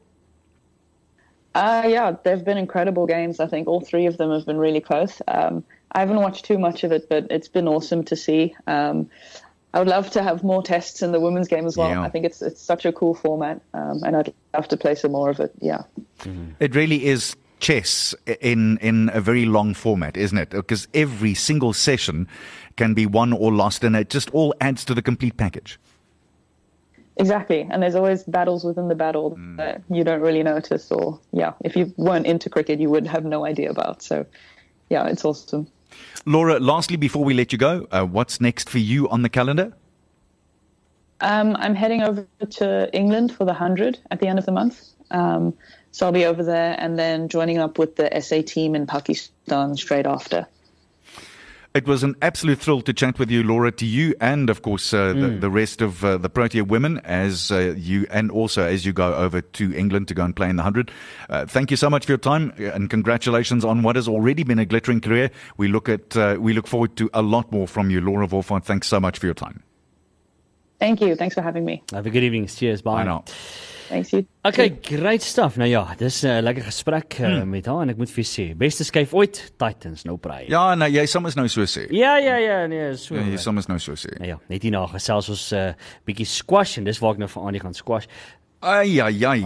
Uh, 1.55 1.83
yeah, 1.87 2.15
they've 2.23 2.45
been 2.45 2.59
incredible 2.59 3.07
games. 3.07 3.39
I 3.39 3.47
think 3.47 3.67
all 3.67 3.81
three 3.81 4.05
of 4.05 4.17
them 4.17 4.31
have 4.31 4.45
been 4.45 4.59
really 4.59 4.81
close. 4.81 5.23
Um, 5.27 5.63
I 5.91 6.01
haven't 6.01 6.17
watched 6.17 6.45
too 6.45 6.59
much 6.59 6.83
of 6.83 6.91
it, 6.91 7.09
but 7.09 7.25
it's 7.31 7.47
been 7.47 7.67
awesome 7.67 8.03
to 8.03 8.15
see. 8.15 8.55
Um, 8.67 9.09
I 9.73 9.79
would 9.79 9.87
love 9.87 10.09
to 10.11 10.23
have 10.23 10.43
more 10.43 10.63
tests 10.63 11.01
in 11.01 11.11
the 11.11 11.19
women's 11.19 11.47
game 11.47 11.65
as 11.65 11.77
well. 11.77 11.89
Yeah. 11.89 12.01
I 12.01 12.09
think 12.09 12.25
it's 12.25 12.41
it's 12.41 12.61
such 12.61 12.85
a 12.85 12.91
cool 12.91 13.13
format, 13.13 13.61
um, 13.73 14.01
and 14.03 14.15
I'd 14.15 14.33
love 14.53 14.67
to 14.69 14.77
play 14.77 14.95
some 14.95 15.11
more 15.11 15.29
of 15.29 15.39
it. 15.39 15.51
Yeah, 15.59 15.83
mm-hmm. 16.19 16.51
it 16.59 16.75
really 16.75 17.05
is 17.05 17.35
chess 17.59 18.15
in 18.41 18.77
in 18.79 19.11
a 19.13 19.21
very 19.21 19.45
long 19.45 19.73
format, 19.73 20.17
isn't 20.17 20.37
it? 20.37 20.49
Because 20.49 20.87
every 20.93 21.35
single 21.35 21.73
session 21.73 22.27
can 22.77 22.93
be 22.93 23.05
won 23.05 23.31
or 23.31 23.51
lost, 23.51 23.83
and 23.83 23.95
it 23.95 24.09
just 24.09 24.31
all 24.31 24.55
adds 24.59 24.83
to 24.85 24.95
the 24.95 25.01
complete 25.01 25.37
package. 25.37 25.79
Exactly, 27.17 27.67
and 27.69 27.83
there's 27.83 27.95
always 27.95 28.23
battles 28.23 28.63
within 28.63 28.87
the 28.87 28.95
battle 28.95 29.35
mm. 29.37 29.57
that 29.57 29.83
you 29.91 30.03
don't 30.03 30.21
really 30.21 30.41
notice, 30.41 30.89
or 30.89 31.19
yeah, 31.31 31.53
if 31.63 31.75
you 31.75 31.93
weren't 31.97 32.25
into 32.25 32.49
cricket, 32.49 32.79
you 32.79 32.89
would 32.89 33.05
have 33.05 33.25
no 33.25 33.45
idea 33.45 33.69
about. 33.69 34.01
So, 34.01 34.25
yeah, 34.89 35.05
it's 35.05 35.25
awesome. 35.25 35.67
Laura, 36.25 36.59
lastly, 36.59 36.97
before 36.97 37.23
we 37.23 37.33
let 37.33 37.51
you 37.51 37.57
go, 37.57 37.87
uh, 37.91 38.05
what's 38.05 38.39
next 38.41 38.69
for 38.69 38.77
you 38.77 39.09
on 39.09 39.21
the 39.21 39.29
calendar? 39.29 39.73
Um, 41.21 41.55
I'm 41.57 41.75
heading 41.75 42.01
over 42.01 42.27
to 42.51 42.95
England 42.95 43.33
for 43.33 43.45
the 43.45 43.51
100 43.51 43.99
at 44.11 44.19
the 44.19 44.27
end 44.27 44.39
of 44.39 44.45
the 44.45 44.51
month. 44.51 44.81
Um, 45.11 45.53
so 45.91 46.05
I'll 46.05 46.11
be 46.11 46.25
over 46.25 46.43
there 46.43 46.75
and 46.77 46.97
then 46.97 47.29
joining 47.29 47.57
up 47.57 47.77
with 47.77 47.95
the 47.95 48.21
SA 48.21 48.41
team 48.45 48.75
in 48.75 48.85
Pakistan 48.85 49.75
straight 49.75 50.05
after. 50.05 50.47
It 51.75 51.85
was 51.85 52.01
an 52.01 52.15
absolute 52.23 52.59
thrill 52.59 52.81
to 52.81 52.93
chat 52.93 53.19
with 53.19 53.29
you, 53.29 53.43
Laura, 53.43 53.71
to 53.73 53.85
you 53.85 54.15
and, 54.19 54.49
of 54.49 54.63
course, 54.63 54.91
uh, 54.91 55.13
mm. 55.13 55.21
the, 55.21 55.27
the, 55.41 55.49
rest 55.51 55.83
of 55.83 56.03
uh, 56.03 56.17
the 56.17 56.27
Protea 56.27 56.63
women 56.63 56.97
as 57.03 57.51
uh, 57.51 57.75
you 57.77 58.07
and 58.09 58.31
also 58.31 58.63
as 58.63 58.87
you 58.87 58.93
go 58.93 59.13
over 59.13 59.41
to 59.41 59.73
England 59.75 60.07
to 60.07 60.15
go 60.15 60.23
and 60.23 60.35
play 60.35 60.49
in 60.49 60.55
the 60.55 60.63
100. 60.63 60.91
Uh, 61.29 61.45
thank 61.45 61.69
you 61.69 61.77
so 61.77 61.87
much 61.87 62.07
for 62.07 62.13
your 62.13 62.17
time 62.17 62.53
and 62.57 62.89
congratulations 62.89 63.63
on 63.63 63.83
what 63.83 63.95
has 63.95 64.07
already 64.07 64.41
been 64.43 64.57
a 64.57 64.65
glittering 64.65 64.99
career. 64.99 65.29
We 65.57 65.67
look 65.67 65.87
at 65.87 66.17
uh, 66.17 66.37
we 66.39 66.53
look 66.53 66.65
forward 66.65 66.95
to 66.97 67.09
a 67.13 67.21
lot 67.21 67.51
more 67.51 67.67
from 67.67 67.91
you, 67.91 68.01
Laura 68.01 68.27
Wolfhard. 68.27 68.63
Thanks 68.63 68.87
so 68.87 68.99
much 68.99 69.19
for 69.19 69.27
your 69.27 69.35
time. 69.35 69.61
Thank 70.79 71.01
you. 71.01 71.15
Thanks 71.15 71.35
for 71.35 71.41
having 71.41 71.65
me. 71.65 71.83
Have 71.91 72.07
a 72.07 72.09
good 72.09 72.23
evening. 72.23 72.47
Cheers. 72.47 72.81
Bye. 72.81 73.03
Bye 73.03 73.21
Thanks 73.89 74.11
you. 74.13 74.25
Okay, 74.45 74.69
great 74.81 75.23
stuff. 75.25 75.57
Nou 75.57 75.69
ja, 75.69 75.81
dis 75.97 76.21
'n 76.21 76.27
uh, 76.27 76.41
lekker 76.41 76.63
gesprek 76.63 77.17
uh, 77.19 77.25
hmm. 77.25 77.49
met 77.49 77.65
haar 77.65 77.81
en 77.81 77.89
ek 77.89 77.97
moet 77.97 78.11
vir 78.11 78.25
sê, 78.25 78.45
beste 78.57 78.83
skuif 78.83 79.13
ooit 79.13 79.51
Titans 79.57 80.05
nou 80.05 80.17
braai. 80.17 80.45
Ja, 80.47 80.75
nou 80.75 80.89
jy 80.89 81.05
soms 81.05 81.35
nou 81.35 81.47
so 81.47 81.65
sê. 81.65 81.87
Ja, 81.89 82.17
ja, 82.17 82.37
ja, 82.37 82.67
nee, 82.67 82.95
so. 82.95 83.15
Ja, 83.15 83.25
jy 83.25 83.37
soms 83.37 83.67
nou 83.67 83.79
so 83.79 83.97
sê. 83.97 84.13
Nou 84.19 84.29
ja, 84.29 84.37
net 84.47 84.63
hierna 84.63 84.85
gesels 84.93 85.29
ons 85.29 85.51
'n 85.51 85.55
uh, 85.55 85.73
bietjie 86.05 86.25
squash 86.25 86.77
en 86.77 86.83
dis 86.83 86.99
waar 86.99 87.17
ek 87.17 87.25
nou 87.25 87.29
vir 87.29 87.43
Annie 87.43 87.59
gaan 87.59 87.73
squash. 87.73 88.05
Ai 88.61 89.01
ai 89.01 89.25
ai. 89.25 89.45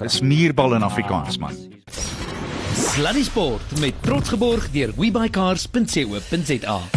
Dis 0.00 0.20
muurbal 0.20 0.74
in 0.74 0.82
Afrikaans 0.82 1.38
man. 1.38 1.54
Sluddy 2.74 3.22
Sport 3.22 3.80
met 3.80 3.94
trots 4.02 4.28
geborg 4.28 4.70
deur 4.72 4.92
webycars.co.za. 4.96 6.95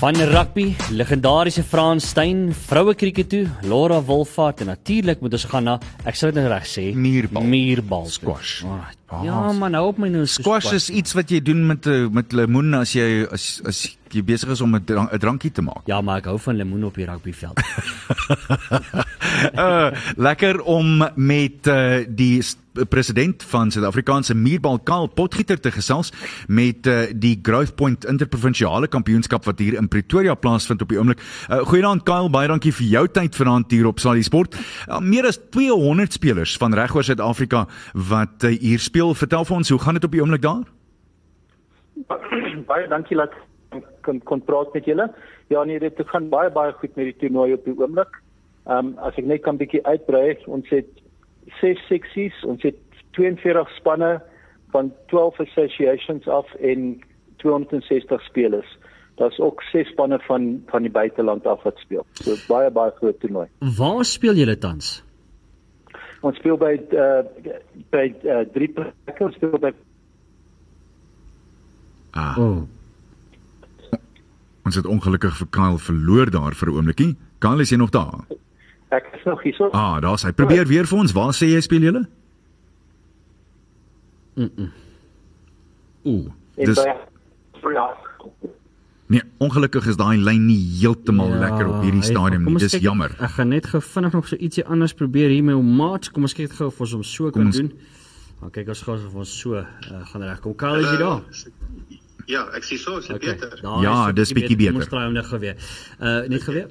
Van 0.00 0.16
rugby, 0.16 0.70
legendariese 0.96 1.60
Frans 1.60 2.06
Steyn, 2.08 2.54
vroue 2.56 2.94
krieket 2.96 3.28
toe, 3.28 3.42
Laura 3.68 3.98
Wolfart 4.00 4.62
en 4.64 4.70
natuurlik 4.72 5.20
moet 5.20 5.34
ons 5.36 5.44
gaan 5.50 5.66
na 5.68 5.74
ek 6.08 6.16
sou 6.16 6.30
dit 6.30 6.38
nou 6.40 6.46
reg 6.48 6.64
sê, 6.64 6.86
muurbal. 6.96 7.44
Muurbal. 7.44 8.06
Squash. 8.08 8.62
Alright. 8.64 8.96
Ja, 9.26 9.42
man, 9.52 9.74
nou 9.76 9.82
op 9.90 10.00
my 10.00 10.08
nou 10.08 10.24
squash 10.24 10.70
is 10.72 10.88
iets 10.88 11.12
wat 11.18 11.28
jy 11.28 11.42
doen 11.44 11.66
met 11.68 11.84
eh, 11.90 12.06
met 12.08 12.32
lemoen 12.32 12.78
as 12.78 12.94
jy 12.96 13.26
as 13.28 13.50
as 13.68 13.82
jy 14.14 14.24
besig 14.24 14.50
is 14.50 14.60
om 14.60 14.74
'n 14.74 14.84
drank, 14.84 15.10
drankie 15.20 15.52
te 15.52 15.62
maak. 15.62 15.86
Ja, 15.86 16.00
maar 16.00 16.18
ek 16.18 16.24
hou 16.24 16.38
van 16.38 16.56
lemoen 16.56 16.84
op 16.84 16.94
die 16.94 17.06
rugbyveld. 17.06 17.60
uh, 19.54 19.90
lekker 20.28 20.62
om 20.62 21.08
met 21.14 21.66
uh, 21.66 22.04
die 22.08 22.42
president 22.88 23.42
van 23.42 23.70
Suid-Afrikaanse 23.70 24.34
muurbal 24.34 24.78
Karl 24.78 25.08
Potgieter 25.08 25.60
te 25.60 25.70
gesels 25.70 26.12
met 26.46 26.86
uh, 26.86 27.10
die 27.14 27.38
Growth 27.42 27.74
Point 27.76 28.04
interprovinsiale 28.04 28.88
kampioenskap 28.88 29.44
wat 29.44 29.58
hier 29.58 29.76
in 29.78 29.88
Pretoria 29.88 30.34
plaasvind 30.34 30.82
op 30.82 30.88
die 30.88 30.98
oomblik. 30.98 31.20
Uh, 31.48 31.60
Goeienaand 31.66 32.04
Kyle, 32.08 32.30
baie 32.30 32.48
dankie 32.48 32.72
vir 32.72 32.86
jou 32.86 33.04
tyd 33.08 33.36
vanaand 33.36 33.70
hier 33.70 33.86
op 33.90 33.98
Slali 33.98 34.22
Sport. 34.22 34.56
Uh, 34.88 35.00
meer 35.00 35.26
as 35.26 35.40
200 35.50 36.12
spelers 36.12 36.56
van 36.56 36.74
regoor 36.74 37.04
Suid-Afrika 37.04 37.66
wat 37.94 38.44
uh, 38.44 38.54
hier 38.58 38.78
speel. 38.78 39.14
Vertel 39.14 39.44
vir 39.44 39.56
ons, 39.56 39.74
hoe 39.74 39.80
gaan 39.80 39.98
dit 39.98 40.04
op 40.04 40.14
die 40.14 40.22
oomblik 40.22 40.46
daar? 40.46 40.66
Baie 42.70 42.86
dankie 42.88 43.16
dat 43.18 43.34
kon 44.06 44.20
kon 44.28 44.42
praat 44.44 44.72
met 44.74 44.84
julle. 44.84 45.10
Ja 45.52 45.64
nee, 45.64 45.78
dit 45.78 46.02
gaan 46.12 46.28
baie 46.28 46.50
baie 46.50 46.72
goed 46.72 46.94
met 46.96 47.10
die 47.10 47.16
toernooi 47.22 47.52
op 47.54 47.64
die 47.64 47.76
oomblik. 47.78 48.20
Ehm 48.66 48.92
um, 48.92 48.98
as 48.98 49.16
ek 49.18 49.28
net 49.30 49.42
kan 49.46 49.58
bietjie 49.60 49.82
uitbrei, 49.86 50.38
ons 50.46 50.68
het 50.74 50.88
ses 51.60 51.80
seksies, 51.88 52.36
ons 52.44 52.62
het 52.62 52.78
42 53.18 53.70
spanne 53.76 54.20
van 54.70 54.92
12 55.10 55.40
associations 55.40 56.28
af 56.28 56.54
en 56.54 57.00
260 57.42 58.22
spelers. 58.22 58.78
Daar's 59.18 59.38
ook 59.38 59.62
ses 59.72 59.88
spanne 59.88 60.18
van 60.26 60.62
van 60.70 60.82
die 60.82 60.92
buiteland 60.92 61.46
af 61.46 61.62
wat 61.62 61.78
speel. 61.78 62.06
So 62.22 62.36
baie 62.48 62.70
baie 62.70 62.92
groot 62.98 63.20
toernooi. 63.20 63.48
Waar 63.78 64.04
speel 64.04 64.34
julle 64.34 64.58
tans? 64.58 64.98
Ons 66.20 66.36
speel 66.36 66.58
by 66.60 66.74
uh 66.92 67.22
by 67.90 68.10
uh, 68.24 68.42
drie 68.52 68.68
plekke, 68.68 69.24
ons 69.24 69.34
speel 69.34 69.58
by 69.58 69.72
Ah. 72.10 72.34
Oh. 72.38 72.66
Ons 74.70 74.78
het 74.78 74.86
ongelukkig 74.86 75.34
vir 75.34 75.48
Kyle 75.50 75.78
verloor 75.82 76.30
daar 76.30 76.54
vir 76.54 76.68
'n 76.70 76.74
oomblikie. 76.76 77.16
Kyle, 77.42 77.60
is 77.60 77.70
jy 77.70 77.76
nog 77.76 77.90
daar? 77.90 78.22
Ek 78.90 79.08
is 79.12 79.24
nog 79.24 79.42
hier. 79.42 79.54
So. 79.54 79.68
Ah, 79.72 80.00
daar's 80.00 80.22
hy. 80.22 80.32
Probeer 80.32 80.66
weer 80.66 80.86
vir 80.86 80.98
ons. 80.98 81.12
Waar 81.12 81.34
sê 81.34 81.46
jy 81.46 81.60
speel 81.60 81.80
julle? 81.80 82.08
Mm. 84.36 84.50
-mm. 84.56 84.70
Ooh. 86.04 86.30
Dis 86.54 86.78
Nee, 89.06 89.22
ongelukkig 89.38 89.86
is 89.86 89.96
daai 89.96 90.16
lyn 90.18 90.46
nie 90.46 90.78
heeltemal 90.80 91.28
ja, 91.28 91.38
lekker 91.38 91.66
op 91.68 91.82
hierdie 91.82 92.02
stadium 92.02 92.44
nie. 92.44 92.58
Dis 92.58 92.72
jammer. 92.72 93.10
Ek 93.18 93.30
gaan 93.30 93.48
net 93.48 93.66
gou 93.66 93.80
vinnig 93.82 94.12
nog 94.12 94.28
so 94.28 94.36
ietsie 94.36 94.64
anders 94.66 94.94
probeer 94.94 95.28
hier 95.28 95.44
met 95.44 95.54
hom 95.54 95.76
maat. 95.76 96.10
Kom 96.10 96.22
ons 96.22 96.34
kyk 96.34 96.52
gou 96.52 96.66
of 96.66 96.80
ons 96.80 96.92
hom 96.92 97.02
so 97.02 97.30
kan 97.30 97.46
ons... 97.46 97.56
doen. 97.56 97.72
Maar 98.40 98.50
kyk 98.50 98.68
ons 98.68 98.82
gou 98.82 98.94
of 98.94 99.14
ons 99.14 99.38
so 99.40 99.54
uh, 99.54 99.66
gaan 100.12 100.22
regkom. 100.22 100.54
Karl, 100.54 100.78
is 100.78 100.90
jy 100.90 100.96
daar? 100.96 101.22
Ja, 102.30 102.44
ek 102.54 102.66
sien 102.66 102.78
so, 102.78 103.00
is 103.00 103.08
dit 103.10 103.16
okay, 103.16 103.34
beter. 103.34 103.58
Ja, 103.82 104.12
dis 104.14 104.32
bietjie 104.36 104.56
beter. 104.60 104.78
Ons 104.78 104.90
draai 104.92 105.08
hom 105.08 105.16
net 105.18 105.26
geweer. 105.30 105.58
Uh 105.98 106.20
net 106.30 106.46
geweer. 106.46 106.70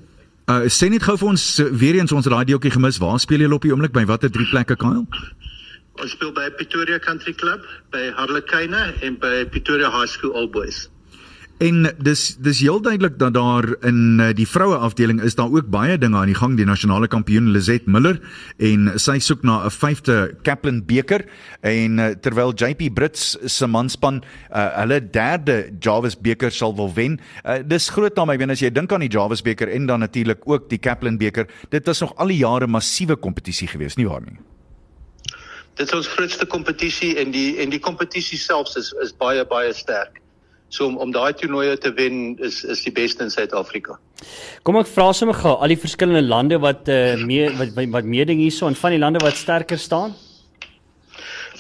Uh 0.49 0.69
sê 0.71 0.89
net 0.91 1.03
gou 1.05 1.17
vir 1.19 1.31
ons 1.33 1.47
weer 1.81 1.99
eens 1.99 2.15
ons 2.15 2.29
radiootjie 2.35 2.71
gemis. 2.77 3.01
Waar 3.03 3.19
speel 3.19 3.43
julle 3.45 3.59
op 3.59 3.67
die 3.67 3.73
oomblik 3.75 3.95
by 3.95 4.05
watter 4.09 4.31
drie 4.31 4.47
plekke 4.49 4.79
Kyle? 4.79 5.03
Ons 5.99 6.15
speel 6.15 6.31
by 6.31 6.47
Pretoria 6.55 6.99
Country 7.03 7.33
Club, 7.35 7.65
by 7.91 8.07
Harlequina 8.15 8.85
en 9.03 9.19
by 9.19 9.43
Pretoria 9.51 9.91
High 9.91 10.07
School 10.07 10.31
All 10.31 10.47
Boys. 10.47 10.87
En 11.59 11.89
dis 11.99 12.21
dis 12.39 12.59
heel 12.63 12.79
duidelik 12.79 13.17
dat 13.19 13.33
daar 13.35 13.65
in 13.83 14.19
uh, 14.19 14.29
die 14.31 14.47
vroue 14.47 14.77
afdeling 14.79 15.19
is 15.21 15.35
daar 15.35 15.51
ook 15.51 15.67
baie 15.67 15.97
dinge 15.97 16.15
aan 16.15 16.29
die 16.31 16.35
gang 16.35 16.53
die 16.55 16.65
nasionale 16.65 17.07
kampioen 17.11 17.49
Lizet 17.51 17.85
Miller 17.85 18.21
en 18.63 18.87
sy 18.95 19.17
soek 19.19 19.43
na 19.43 19.65
'n 19.67 19.73
vyfde 19.75 20.15
Kaplan 20.47 20.79
beker 20.85 21.25
en 21.59 21.99
uh, 21.99 22.07
terwyl 22.15 22.53
JP 22.55 22.93
Brits 22.95 23.35
se 23.43 23.67
manspan 23.67 24.21
uh, 24.55 24.69
hulle 24.79 25.01
derde 25.11 25.57
Jarvis 25.79 26.15
beker 26.15 26.51
sal 26.51 26.75
wil 26.75 26.93
wen. 26.95 27.19
Uh, 27.43 27.59
dis 27.65 27.89
groot 27.89 28.15
naam 28.15 28.31
ek 28.31 28.39
weet 28.39 28.55
as 28.55 28.63
jy 28.63 28.71
dink 28.71 28.93
aan 28.95 29.03
die 29.03 29.11
Jarvis 29.11 29.43
beker 29.43 29.67
en 29.67 29.85
dan 29.85 29.99
natuurlik 29.99 30.47
ook 30.47 30.69
die 30.69 30.79
Kaplan 30.79 31.17
beker. 31.17 31.47
Dit 31.69 31.85
was 31.85 31.99
nog 31.99 32.15
al 32.15 32.31
die 32.31 32.39
jare 32.39 32.67
massiewe 32.67 33.19
kompetisie 33.19 33.67
geweest, 33.67 33.97
nie 33.97 34.07
waar 34.07 34.23
nie? 34.23 34.39
Dit 35.75 35.91
is 35.91 35.93
ons 35.93 36.07
grootste 36.07 36.45
kompetisie 36.45 37.17
en 37.19 37.35
die 37.35 37.59
en 37.59 37.69
die 37.69 37.83
kompetisie 37.83 38.39
selfs 38.39 38.79
is 38.79 38.95
is 39.03 39.11
baie 39.11 39.43
baie 39.43 39.75
sterk. 39.75 40.23
So 40.69 40.85
om 40.85 40.97
om 41.01 41.11
daai 41.11 41.33
toernooie 41.33 41.77
te 41.81 41.91
wen 41.97 42.37
is 42.45 42.63
is 42.63 42.83
die 42.85 42.93
beste 42.93 43.25
in 43.25 43.33
Suid-Afrika. 43.33 43.97
Kom 44.63 44.77
ek 44.77 44.89
vra 44.89 45.09
sommer 45.17 45.37
gou 45.37 45.55
al 45.57 45.73
die 45.73 45.79
verskillende 45.81 46.21
lande 46.21 46.59
wat 46.61 46.89
uh, 46.93 47.17
mee 47.25 47.49
wat 47.57 47.77
wat 47.97 48.09
meeding 48.15 48.41
hierso 48.43 48.69
en 48.69 48.77
van 48.77 48.93
die 48.93 49.01
lande 49.01 49.21
wat 49.25 49.37
sterker 49.39 49.81
staan? 49.81 50.13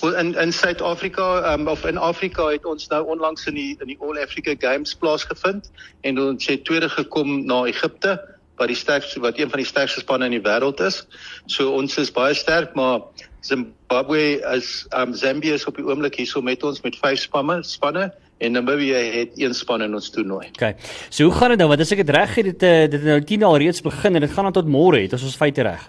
Wel 0.01 0.15
in 0.21 0.35
in 0.35 0.53
Suid-Afrika 0.53 1.53
um, 1.53 1.67
of 1.67 1.85
in 1.85 1.97
Afrika 1.97 2.51
het 2.53 2.65
ons 2.65 2.87
nou 2.87 3.01
onlangs 3.15 3.47
in 3.47 3.57
die 3.57 3.71
in 3.79 3.87
die 3.95 3.97
All 3.99 4.21
Africa 4.21 4.55
Games 4.59 4.93
plaasgevind 4.95 5.71
en 6.01 6.21
ons 6.21 6.47
het 6.47 6.63
tweede 6.69 6.89
gekom 6.89 7.45
na 7.45 7.63
Egipte 7.65 8.19
wat 8.59 8.69
die 8.69 8.77
sterkste 8.77 9.19
wat 9.23 9.39
een 9.39 9.49
van 9.49 9.63
die 9.63 9.67
sterkste 9.67 10.03
spanne 10.03 10.29
in 10.29 10.37
die 10.37 10.45
wêreld 10.45 10.79
is. 10.85 11.01
So 11.47 11.73
ons 11.73 11.97
is 11.97 12.11
baie 12.11 12.35
sterk, 12.35 12.75
maar 12.75 13.01
Zimbabwe 13.41 14.39
is 14.55 14.85
um 14.95 15.13
Zambia 15.15 15.53
is 15.53 15.65
op 15.65 15.79
die 15.79 15.85
oomblik 15.87 16.19
hierso 16.19 16.41
met 16.41 16.63
ons 16.63 16.81
met 16.83 16.97
vyf 16.99 17.23
spanne 17.25 17.61
spanne 17.63 18.11
en 18.39 18.55
Namibia 18.55 18.97
het 19.13 19.35
een 19.35 19.53
span 19.53 19.81
in 19.83 19.93
ons 19.93 20.09
toernooi. 20.09 20.47
OK. 20.47 20.73
So 21.09 21.27
hoe 21.27 21.35
gaan 21.35 21.53
dit 21.53 21.59
nou? 21.59 21.69
Want 21.69 21.83
as 21.83 21.91
ek 21.91 22.03
dit 22.05 22.15
reg 22.15 22.35
het, 22.39 22.47
dit 22.53 22.63
eh, 22.63 22.85
dit 22.87 22.99
het 22.99 23.07
nou 23.11 23.21
10 23.31 23.43
al 23.43 23.57
reeds 23.59 23.83
begin 23.83 24.15
en 24.15 24.23
dit 24.23 24.31
gaan 24.31 24.47
dan 24.47 24.55
tot 24.55 24.71
môre 24.71 25.01
het 25.03 25.15
as 25.17 25.25
ons 25.27 25.39
feite 25.39 25.65
reg. 25.67 25.83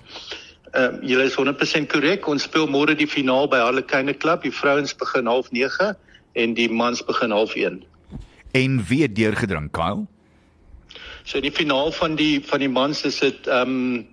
Ehm 0.70 0.98
uh, 0.98 1.09
julle 1.11 1.26
is 1.30 1.36
100% 1.38 1.90
korrek. 1.90 2.26
Ons 2.30 2.46
speel 2.51 2.66
môre 2.70 2.94
die 2.98 3.09
finaal 3.11 3.48
by 3.51 3.62
Harlequin 3.62 4.11
Club. 4.18 4.42
Die 4.42 4.55
vrouens 4.55 4.94
begin 4.98 5.30
09:30 5.30 5.94
en 6.42 6.55
die 6.55 6.68
mans 6.70 7.05
begin 7.07 7.34
01:30. 7.34 7.86
En 8.59 8.82
wie 8.88 9.03
het 9.03 9.14
deurgedring, 9.14 9.70
Kyle? 9.70 10.07
So 11.22 11.40
die 11.40 11.53
finaal 11.55 11.92
van 11.92 12.14
die 12.18 12.40
van 12.44 12.59
die 12.59 12.68
mans 12.70 13.05
is 13.05 13.18
dit 13.18 13.46
ehm 13.46 13.76
um, 13.78 14.07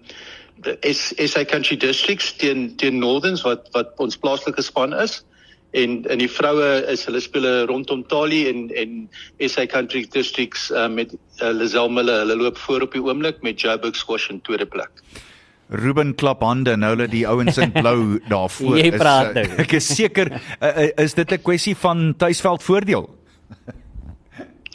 is 0.81 1.13
is 1.13 1.33
hy 1.37 1.45
country 1.45 1.77
districts 1.77 2.35
teen 2.35 2.75
teen 2.75 2.99
Northerns 2.99 3.41
wat 3.45 3.69
wat 3.73 3.93
ons 4.01 4.17
plaaslike 4.17 4.61
span 4.61 4.93
is 4.93 5.23
en 5.71 6.03
in 6.07 6.19
die 6.19 6.29
vroue 6.31 6.67
is 6.91 7.05
hulle 7.05 7.19
speel 7.21 7.47
rondom 7.67 8.03
Tali 8.07 8.45
en 8.49 8.67
en 8.75 9.09
SA 9.49 9.65
Country 9.67 10.05
Districts 10.11 10.69
uh, 10.71 10.87
met 10.87 11.13
uh, 11.13 11.51
Lazelle 11.51 11.91
Miller 11.91 12.23
hulle 12.23 12.35
loop 12.35 12.57
voor 12.57 12.87
op 12.87 12.95
die 12.95 13.03
oomblik 13.03 13.41
met 13.41 13.61
Joburg 13.61 13.95
Squash 13.95 14.29
in 14.29 14.41
tweede 14.41 14.65
plek. 14.65 15.03
Ruben 15.69 16.15
klap 16.15 16.41
hande 16.41 16.77
nou 16.79 16.93
hulle 16.95 17.09
die 17.11 17.25
ouens 17.27 17.57
in 17.57 17.71
blou 17.75 18.19
daarvoor 18.33 18.79
is 18.79 19.01
uh, 19.01 19.43
ek 19.65 19.77
is 19.81 19.91
seker 19.95 20.31
uh, 20.31 20.87
is 20.95 21.13
dit 21.13 21.31
'n 21.31 21.41
kwessie 21.43 21.75
van 21.75 22.13
tuisveld 22.17 22.63
voordeel. 22.63 23.09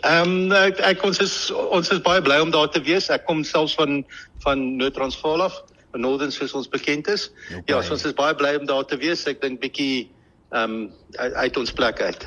Ehm 0.02 0.50
um, 0.50 0.52
ek, 0.52 0.80
ek 0.82 1.04
ons 1.06 1.18
is 1.22 1.34
ons 1.54 1.88
is 1.94 2.00
baie 2.02 2.22
bly 2.22 2.40
om 2.42 2.50
daar 2.50 2.68
te 2.68 2.82
wees. 2.82 3.08
Ek 3.08 3.24
kom 3.24 3.44
selfs 3.46 3.74
van 3.78 4.02
van 4.42 4.76
Noord-Transvaal 4.76 5.44
af, 5.44 5.62
Northern 5.94 6.32
soos 6.34 6.52
ons 6.58 6.68
bekend 6.68 7.06
is. 7.08 7.30
Okay. 7.48 7.62
Ja, 7.70 7.82
so 7.82 7.94
ons 7.94 8.04
is 8.04 8.16
baie 8.18 8.34
bly 8.34 8.56
om 8.58 8.66
daar 8.66 8.84
te 8.84 8.98
wees. 8.98 9.22
Ek 9.30 9.38
dink 9.40 9.60
bietjie 9.62 10.10
ehm 10.52 10.72
um, 10.72 10.90
uit 11.16 11.56
ons 11.56 11.72
plek 11.72 12.00
uit. 12.00 12.26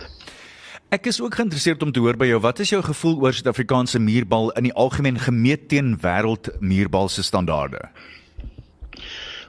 Ek 0.94 1.06
is 1.10 1.22
ook 1.22 1.36
geïnteresseerd 1.36 1.82
om 1.84 1.92
te 1.92 2.00
hoor 2.00 2.18
by 2.18 2.28
jou, 2.30 2.40
wat 2.42 2.60
is 2.60 2.70
jou 2.70 2.82
gevoel 2.84 3.18
oor 3.22 3.34
Suid-Afrikaanse 3.34 4.00
muurbal 4.00 4.52
in 4.60 4.70
die 4.70 4.74
algemeen 4.74 5.18
gemeet 5.20 5.68
teen 5.70 5.96
wêreld 6.02 6.50
muurbal 6.60 7.10
se 7.10 7.24
standaarde? 7.24 7.82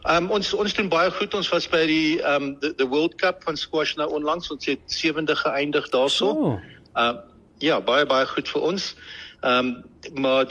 Ehm 0.06 0.24
um, 0.24 0.30
ons 0.38 0.54
ons 0.54 0.74
doen 0.74 0.88
baie 0.88 1.10
goed. 1.10 1.34
Ons 1.34 1.48
was 1.50 1.68
by 1.68 1.84
die 1.86 2.18
ehm 2.22 2.42
um, 2.42 2.58
the, 2.60 2.74
the 2.74 2.88
World 2.88 3.16
Cup 3.20 3.42
van 3.44 3.56
squash 3.56 3.94
nou 3.96 4.08
onlangs. 4.18 4.50
Ons 4.54 4.66
het 4.66 4.82
sewende 4.86 5.36
geëindig 5.36 5.88
daarso. 5.94 6.30
Ehm 6.30 6.44
oh. 6.44 6.60
uh, 6.94 7.14
ja, 7.58 7.80
baie 7.80 8.06
baie 8.06 8.26
goed 8.26 8.48
vir 8.48 8.68
ons. 8.72 8.94
Ehm 9.40 9.72
um, 9.72 10.20
maar 10.22 10.46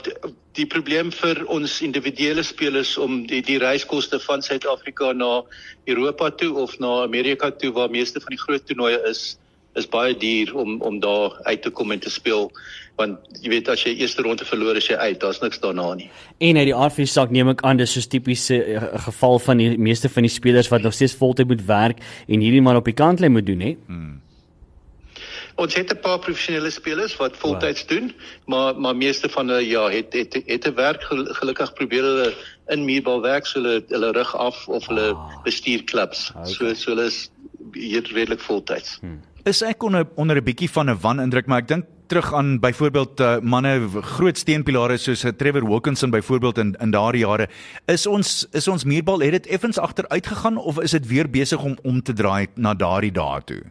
die 0.56 0.66
probleem 0.66 1.10
vir 1.12 1.42
ons 1.52 1.80
individuele 1.84 2.44
spelers 2.46 2.96
om 2.98 3.24
die 3.28 3.42
die 3.44 3.58
reiskoste 3.62 4.20
van 4.24 4.44
Suid-Afrika 4.44 5.12
na 5.12 5.42
Europa 5.86 6.30
toe 6.30 6.54
of 6.62 6.78
na 6.80 7.02
Amerika 7.04 7.50
toe 7.50 7.72
waar 7.76 7.92
meeste 7.92 8.22
van 8.22 8.36
die 8.36 8.40
groot 8.40 8.64
toernooie 8.66 9.02
is 9.10 9.36
is 9.76 9.88
baie 9.92 10.16
duur 10.16 10.54
om 10.56 10.80
om 10.80 11.00
daar 11.00 11.36
uit 11.44 11.62
te 11.62 11.70
kom 11.70 11.92
en 11.92 12.00
te 12.00 12.10
speel 12.10 12.50
want 12.96 13.40
jy 13.42 13.50
weet 13.52 13.68
as 13.68 13.82
jy 13.84 13.92
eerste 14.00 14.24
ronde 14.24 14.46
verloor 14.48 14.78
as 14.80 14.88
jy 14.88 14.96
uit 14.96 15.18
daar's 15.20 15.42
niks 15.42 15.60
daarna 15.60 15.90
nie. 15.98 16.08
En 16.40 16.56
uit 16.56 16.68
die 16.70 16.74
aard 16.74 16.94
van 16.96 17.04
die 17.04 17.12
saak 17.12 17.34
neem 17.34 17.52
ek 17.52 17.64
aan 17.68 17.80
dis 17.80 17.92
so 17.92 18.00
tipiese 18.00 18.56
uh, 18.56 18.86
geval 19.08 19.36
van 19.48 19.60
die 19.60 19.74
meeste 19.76 20.08
van 20.12 20.24
die 20.24 20.32
spelers 20.32 20.70
wat 20.72 20.86
nog 20.86 20.96
steeds 20.96 21.16
voltyd 21.20 21.50
moet 21.52 21.66
werk 21.68 22.00
en 22.26 22.40
hierdie 22.40 22.64
maar 22.64 22.80
op 22.80 22.88
die 22.88 22.96
kant 22.96 23.20
lê 23.20 23.28
moet 23.28 23.46
doen 23.46 23.60
hè. 23.60 23.74
Hmm. 23.86 24.14
Ons 25.56 25.74
het 25.74 25.92
'n 25.92 26.00
paar 26.00 26.18
professionele 26.18 26.70
spelers 26.70 27.16
wat 27.16 27.36
voltyds 27.36 27.80
wow. 27.80 27.88
doen, 27.88 28.14
maar 28.44 28.80
maar 28.80 28.96
meeste 28.96 29.28
van 29.28 29.48
hulle 29.48 29.66
ja, 29.66 29.88
het 29.88 30.12
het 30.12 30.42
het 30.46 30.66
'n 30.66 30.74
werk 30.74 31.02
gelukkig 31.40 31.72
probeer 31.72 32.02
hulle 32.02 32.34
in 32.68 32.84
muurbal 32.84 33.22
werk, 33.22 33.46
so 33.46 33.60
hulle 33.60 33.84
hulle 33.88 34.12
rug 34.12 34.36
af 34.36 34.68
of 34.68 34.86
hulle 34.86 35.12
oh. 35.12 35.42
bestuur 35.42 35.84
klubs. 35.84 36.30
Okay. 36.30 36.52
So 36.52 36.74
so 36.74 36.90
hulle 36.90 37.06
is 37.06 37.30
hier 37.72 38.04
redelik 38.12 38.40
voltyds. 38.40 38.98
Hmm. 39.00 39.20
Is 39.44 39.62
ek 39.62 39.82
onder 39.82 40.06
onder 40.14 40.36
'n 40.36 40.44
bietjie 40.44 40.70
van 40.70 40.90
'n 40.90 40.98
wanindruk, 41.00 41.46
maar 41.46 41.58
ek 41.58 41.68
dink 41.68 41.84
terug 42.06 42.34
aan 42.34 42.58
byvoorbeeld 42.58 43.20
uh, 43.20 43.38
manne 43.38 43.88
groot 44.00 44.38
steenpilare 44.38 44.96
soos 44.96 45.24
uh, 45.24 45.30
Trevor 45.30 45.66
Wilkinson 45.68 46.10
byvoorbeeld 46.10 46.58
in 46.58 46.76
in 46.80 46.90
daardie 46.90 47.24
jare. 47.26 47.48
Is 47.84 48.06
ons 48.06 48.46
is 48.52 48.68
ons 48.68 48.84
muurbal 48.84 49.20
het 49.20 49.30
dit 49.30 49.46
effens 49.46 49.78
agteruit 49.78 50.26
gegaan 50.26 50.56
of 50.56 50.80
is 50.80 50.90
dit 50.90 51.06
weer 51.06 51.30
besig 51.30 51.62
om 51.62 51.76
om 51.82 52.02
te 52.02 52.12
draai 52.12 52.46
na 52.54 52.74
daardie 52.74 53.12
dae 53.12 53.40
toe? 53.44 53.62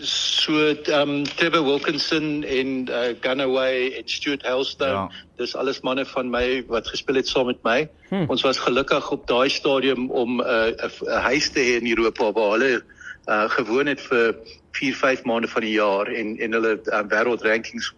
So 0.00 0.52
ehm 0.74 1.08
um, 1.08 1.24
Trevor 1.24 1.64
Wilkinson 1.64 2.42
en 2.42 2.88
uh, 2.88 3.14
Gunaway 3.20 3.92
en 3.92 4.02
Stuart 4.08 4.42
Hellstone, 4.42 4.90
ja. 4.90 5.10
dis 5.36 5.54
alles 5.56 5.80
manne 5.80 6.04
van 6.06 6.30
my 6.30 6.64
wat 6.66 6.88
gespeel 6.88 7.20
het 7.20 7.28
saam 7.28 7.46
met 7.46 7.62
my. 7.62 7.88
Hm. 8.08 8.24
Ons 8.26 8.42
was 8.42 8.58
gelukkig 8.58 9.10
op 9.10 9.26
daai 9.26 9.48
stadium 9.48 10.10
om 10.10 10.40
'n 10.40 10.46
uh, 10.46 10.90
'n 11.00 11.22
huis 11.30 11.50
te 11.50 11.60
hê 11.60 11.78
in 11.80 11.86
Europa 11.86 12.32
waar 12.32 12.50
hulle 12.50 12.82
uh, 13.26 13.50
gewoon 13.50 13.86
het 13.86 14.00
vir 14.00 14.34
4, 14.72 14.94
5 14.94 15.22
maande 15.22 15.48
van 15.48 15.62
die 15.62 15.76
jaar 15.78 16.06
en 16.06 16.38
en 16.38 16.52
hulle 16.52 16.80
uh, 16.84 17.02
wêreld 17.08 17.42
rankings 17.42 17.94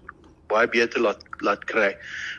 baie 0.47 0.69
beter 0.69 1.01
laat 1.01 1.23
laat 1.39 1.65
kry. 1.65 1.97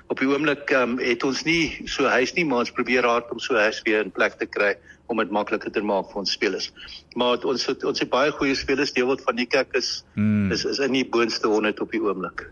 Op 0.08 0.20
die 0.20 0.28
oomblik 0.28 0.70
um, 0.70 1.00
het 1.00 1.24
ons 1.24 1.44
nie 1.44 1.82
so 1.86 2.06
huis 2.06 2.34
nie, 2.34 2.46
maar 2.46 2.60
ons 2.60 2.72
probeer 2.72 3.04
hard 3.04 3.32
om 3.32 3.40
so 3.40 3.56
huis 3.56 3.82
weer 3.82 4.06
in 4.06 4.12
plek 4.12 4.38
te 4.38 4.46
kry 4.46 4.78
om 5.08 5.18
dit 5.18 5.32
makliker 5.32 5.72
te 5.72 5.82
maak 5.82 6.12
vir 6.12 6.24
ons 6.24 6.32
spelers. 6.32 6.72
Maar 7.16 7.44
ons 7.48 7.66
het, 7.70 7.84
ons 7.84 8.00
het 8.00 8.10
baie 8.12 8.32
goeie 8.32 8.56
spelers, 8.56 8.94
deel 8.94 9.08
wat 9.08 9.24
van 9.26 9.40
die 9.40 9.48
kerk 9.50 9.76
is, 9.80 10.04
hmm. 10.16 10.52
is 10.52 10.66
is 10.66 10.80
in 10.84 10.96
die 10.96 11.08
boonste 11.08 11.48
100 11.48 11.82
op 11.84 11.92
die 11.92 12.04
oomblik. 12.04 12.48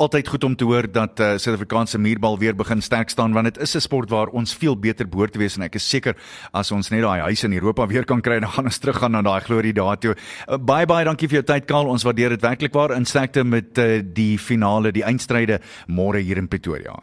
Altyd 0.00 0.28
goed 0.32 0.44
om 0.44 0.54
te 0.56 0.64
hoor 0.64 0.86
dat 0.88 1.20
uh, 1.20 1.34
Suid-Afrikaanse 1.36 1.98
muurbal 2.00 2.38
weer 2.40 2.54
begin 2.56 2.80
sterk 2.80 3.10
staan 3.12 3.34
want 3.36 3.44
dit 3.44 3.58
is 3.60 3.74
'n 3.76 3.80
sport 3.80 4.08
waar 4.10 4.28
ons 4.32 4.54
veel 4.54 4.76
beter 4.76 5.08
behoort 5.08 5.32
te 5.32 5.38
wees 5.38 5.56
en 5.56 5.62
ek 5.62 5.74
is 5.74 5.88
seker 5.88 6.16
as 6.52 6.72
ons 6.72 6.88
net 6.88 7.02
daai 7.02 7.20
huis 7.20 7.44
in 7.44 7.52
Europa 7.52 7.86
weer 7.86 8.04
kan 8.04 8.20
kry 8.20 8.40
dan 8.40 8.48
gaan 8.48 8.64
ons 8.64 8.78
teruggaan 8.78 9.12
na 9.12 9.22
daai 9.22 9.40
glorie 9.40 9.72
daartoe. 9.72 10.16
Uh, 10.48 10.56
baie 10.56 10.86
baie 10.86 11.04
dankie 11.04 11.28
vir 11.28 11.42
jou 11.42 11.44
tyd 11.44 11.66
Karl. 11.66 11.88
Ons 11.88 12.02
waardeer 12.02 12.28
dit 12.28 12.42
werklik 12.42 12.72
waar 12.72 12.96
in 12.96 13.04
sterkte 13.04 13.44
met 13.44 13.78
uh, 13.78 14.00
die 14.02 14.38
finale, 14.38 14.92
die 14.92 15.04
eindstryde 15.04 15.60
môre 15.86 16.18
hier 16.18 16.38
in 16.38 16.48
Pretoria. 16.48 16.96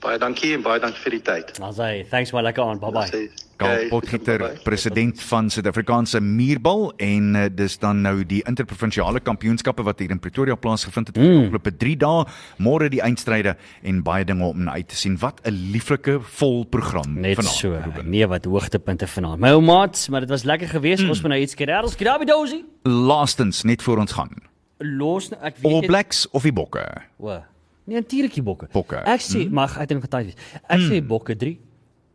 Baie 0.00 0.18
dankie 0.18 0.54
en 0.54 0.62
baie 0.62 0.80
dankie 0.80 1.02
vir 1.02 1.10
die 1.10 1.22
tyd. 1.22 1.58
Ons 1.60 1.76
sê 1.76 2.06
thanks 2.08 2.32
my 2.32 2.40
lekker 2.40 2.64
aan. 2.64 2.80
Bye 2.80 2.92
bye. 2.92 3.45
Karl 3.56 3.88
Potgieter, 3.88 4.42
president 4.64 5.20
van 5.22 5.48
Suid-Afrikaanse 5.50 6.20
Muurbal 6.20 6.90
en 7.02 7.34
uh, 7.34 7.44
dis 7.52 7.78
dan 7.80 8.02
nou 8.04 8.20
die 8.28 8.42
interprovinsiale 8.48 9.22
kampioenskappe 9.24 9.84
wat 9.86 10.02
hier 10.02 10.12
in 10.12 10.20
Pretoria 10.20 10.56
plaasgevind 10.60 11.12
het 11.12 11.20
mm. 11.20 11.46
afgelope 11.46 11.72
3 11.80 11.96
dae. 12.02 12.26
Môre 12.62 12.90
die 12.92 13.00
eindstryde 13.04 13.56
en 13.82 14.02
baie 14.06 14.26
dinge 14.28 14.44
om 14.44 14.68
uit 14.68 14.88
te 14.88 14.98
sien. 15.00 15.16
Wat 15.22 15.40
'n 15.44 15.72
lieflike 15.72 16.18
vol 16.20 16.64
program 16.64 17.16
Net 17.20 17.40
vanaand. 17.40 17.56
So, 17.56 18.02
nee, 18.04 18.26
wat 18.26 18.44
hoogtepunte 18.44 19.06
vanaand. 19.06 19.40
My 19.40 19.54
ou 19.56 19.62
maats, 19.62 20.08
maar 20.08 20.20
dit 20.20 20.30
was 20.30 20.44
lekker 20.44 20.68
geweest. 20.68 21.02
Mm. 21.02 21.08
Ons 21.08 21.20
moet 21.20 21.30
nou 21.30 21.40
iets 21.40 21.52
skedels. 21.52 21.92
Skedabidosi. 21.92 22.64
Laastens 22.82 23.62
net 23.62 23.82
voor 23.82 23.98
ons 23.98 24.12
gaan. 24.12 24.32
Los 24.78 25.30
ek 25.32 25.56
weet 25.56 25.72
All 25.72 25.86
Blacks 25.86 26.26
of 26.30 26.42
die 26.42 26.52
Bokke. 26.52 26.84
O. 27.18 27.40
Nee, 27.86 27.96
natuurlik 27.96 28.42
bokke. 28.42 28.66
Bokke. 28.72 28.98
Ek 29.06 29.22
sê 29.22 29.44
mm. 29.44 29.54
mag 29.54 29.76
ek 29.78 29.88
dink 29.92 30.02
getuig 30.02 30.32
wees. 30.32 30.38
Ek 30.66 30.80
mm. 30.80 30.86
sê 30.90 30.98
bokke 31.06 31.36
3. 31.38 31.52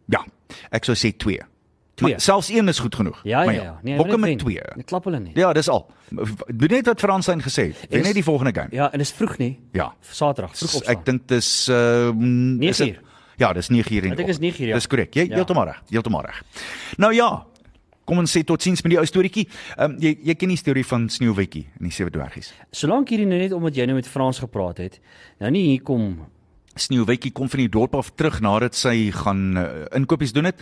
Ja. 0.06 0.26
Ek 0.70 0.88
sou 0.88 0.96
sê 0.96 1.14
2. 1.18 1.40
Maar 2.02 2.22
selfs 2.22 2.50
een 2.50 2.68
is 2.68 2.80
goed 2.80 2.96
genoeg. 2.96 3.20
Ja, 3.24 3.44
ja, 3.44 3.52
ja. 3.52 3.80
Nee, 3.82 3.96
bokke 3.96 4.18
met 4.18 4.40
2. 4.40 4.62
Net 4.76 4.86
klap 4.86 5.04
hulle 5.04 5.20
nie. 5.20 5.32
Ja, 5.38 5.54
dis 5.54 5.70
al. 5.70 5.86
Doen 6.48 6.74
net 6.74 6.86
wat 6.86 7.00
Fransyn 7.00 7.42
gesê 7.42 7.68
het. 7.72 7.86
Wen 7.90 8.04
net 8.04 8.18
die 8.18 8.24
volgende 8.24 8.54
game. 8.54 8.68
Ja, 8.72 8.92
en 8.92 8.98
dis 8.98 9.12
vroeg 9.12 9.38
nie. 9.38 9.60
Ja. 9.72 9.94
Saterdag, 10.02 10.58
vroeg 10.58 10.76
op. 10.82 10.90
Ek 10.90 11.06
dink 11.06 11.28
dis 11.30 11.70
uh 11.70 12.10
is 12.60 12.78
dit 12.78 13.00
Ja, 13.42 13.54
dis 13.54 13.70
9 13.70 13.96
uur 13.96 14.04
in. 14.04 14.12
Ek 14.12 14.18
dink 14.18 14.30
is 14.30 14.40
9 14.40 14.62
uur. 14.62 14.68
Ja. 14.68 14.76
Dis 14.76 14.88
korrek. 14.88 15.14
Jy 15.18 15.30
ja. 15.30 15.36
heeltemal 15.36 15.66
reg. 15.66 15.80
Heeltemal 15.90 16.26
reg. 16.28 16.44
Nou 16.98 17.14
ja, 17.14 17.46
Kom 18.12 18.20
ons 18.20 18.34
sê 18.34 18.42
totsiens 18.44 18.82
met 18.84 18.96
die 18.96 18.98
ou 19.00 19.06
storieetjie. 19.08 19.46
Ehm 19.78 19.94
um, 19.94 19.98
jy 20.02 20.16
jy 20.26 20.34
ken 20.36 20.52
die 20.52 20.60
storie 20.60 20.84
van 20.84 21.06
Sneeuwwitjie 21.10 21.68
en 21.80 21.88
die 21.88 21.94
sewe 21.96 22.12
dwergies. 22.12 22.50
Solank 22.76 23.14
hierdie 23.14 23.28
nou 23.30 23.38
net 23.40 23.54
omdat 23.56 23.78
jy 23.78 23.86
nou 23.88 23.96
met 23.96 24.10
Frans 24.10 24.42
gepraat 24.42 24.82
het, 24.82 24.98
nou 25.40 25.52
nie 25.54 25.62
hier 25.70 25.84
kom 25.86 26.26
Sneeuwwitjie 26.76 27.34
kom 27.36 27.50
van 27.52 27.60
die 27.60 27.70
dorp 27.72 27.96
af 28.00 28.14
terug 28.16 28.40
nadat 28.44 28.76
sy 28.76 29.12
gaan 29.12 29.58
uh, 29.58 29.66
inkopies 29.98 30.32
doen 30.32 30.48
het. 30.52 30.62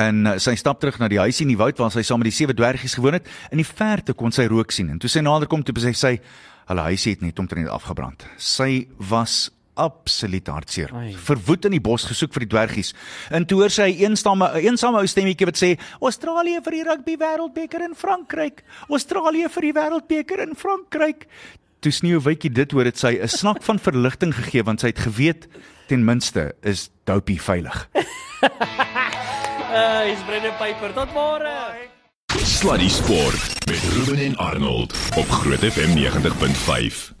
En 0.00 0.26
uh, 0.26 0.36
sy 0.40 0.54
stap 0.56 0.80
terug 0.80 0.98
na 0.98 1.10
die 1.12 1.20
huisie 1.20 1.44
in 1.44 1.52
die 1.52 1.60
woud 1.60 1.78
waar 1.78 1.92
sy 1.92 2.04
saam 2.06 2.22
met 2.22 2.30
die 2.30 2.36
sewe 2.36 2.56
dwergies 2.56 2.96
gewoon 2.96 3.20
het. 3.20 3.28
In 3.52 3.60
die 3.60 3.68
verte 3.68 4.16
kon 4.16 4.32
sy 4.32 4.48
rook 4.50 4.72
sien 4.72 4.90
en 4.92 5.00
toe 5.02 5.10
sy 5.12 5.20
nader 5.24 5.50
kom 5.50 5.64
toe 5.64 5.76
besef 5.76 5.98
sy 6.00 6.16
hulle 6.70 6.86
huisie 6.92 7.16
het 7.16 7.26
net 7.26 7.42
omtrent 7.42 7.68
afgebrand. 7.68 8.24
Sy 8.40 8.86
was 9.10 9.50
absoluut 9.74 10.48
hartseer. 10.52 10.92
Verwoed 11.24 11.64
in 11.68 11.76
die 11.76 11.82
bos 11.82 12.04
gesoek 12.04 12.32
vir 12.34 12.44
die 12.44 12.50
dwergies. 12.52 12.92
En 13.32 13.46
toe 13.48 13.62
hoor 13.62 13.72
sy 13.72 13.88
'n 13.88 14.12
eensame 14.12 14.48
eensame 14.60 15.00
ou 15.00 15.06
stemmetjie 15.06 15.46
wat 15.46 15.56
sê: 15.56 15.78
"Australië 16.00 16.60
vir 16.62 16.72
die 16.72 16.84
rugby 16.84 17.16
wêreldbeker 17.16 17.80
in 17.80 17.94
Frankryk. 17.94 18.62
Australië 18.88 19.48
vir 19.48 19.62
die 19.62 19.72
wêreldbeker 19.72 20.40
in 20.40 20.54
Frankryk." 20.54 21.26
Toe 21.82 21.90
Sneeuwwitjie 21.90 22.50
dit 22.54 22.70
hoor, 22.70 22.86
het 22.86 22.98
sy 22.98 23.18
'n 23.18 23.28
snak 23.28 23.62
van 23.66 23.78
verligting 23.78 24.34
gegee 24.34 24.62
want 24.62 24.80
sy 24.80 24.92
het 24.94 25.02
geweet 25.02 25.48
ten 25.88 26.04
minste 26.04 26.54
is 26.62 26.90
Dopey 27.04 27.38
veilig. 27.42 27.88
Uh, 29.72 30.12
is 30.12 30.22
Brendan 30.26 30.54
Piper 30.60 30.92
tot 30.94 31.10
môre. 31.14 31.50
Sluddy 32.38 32.88
Sport 32.88 33.66
met 33.66 33.82
Ruben 33.82 34.18
en 34.24 34.36
Arnold 34.36 34.94
op 35.16 35.28
Groot 35.28 35.64
FM 35.64 35.96
90.5. 35.96 37.12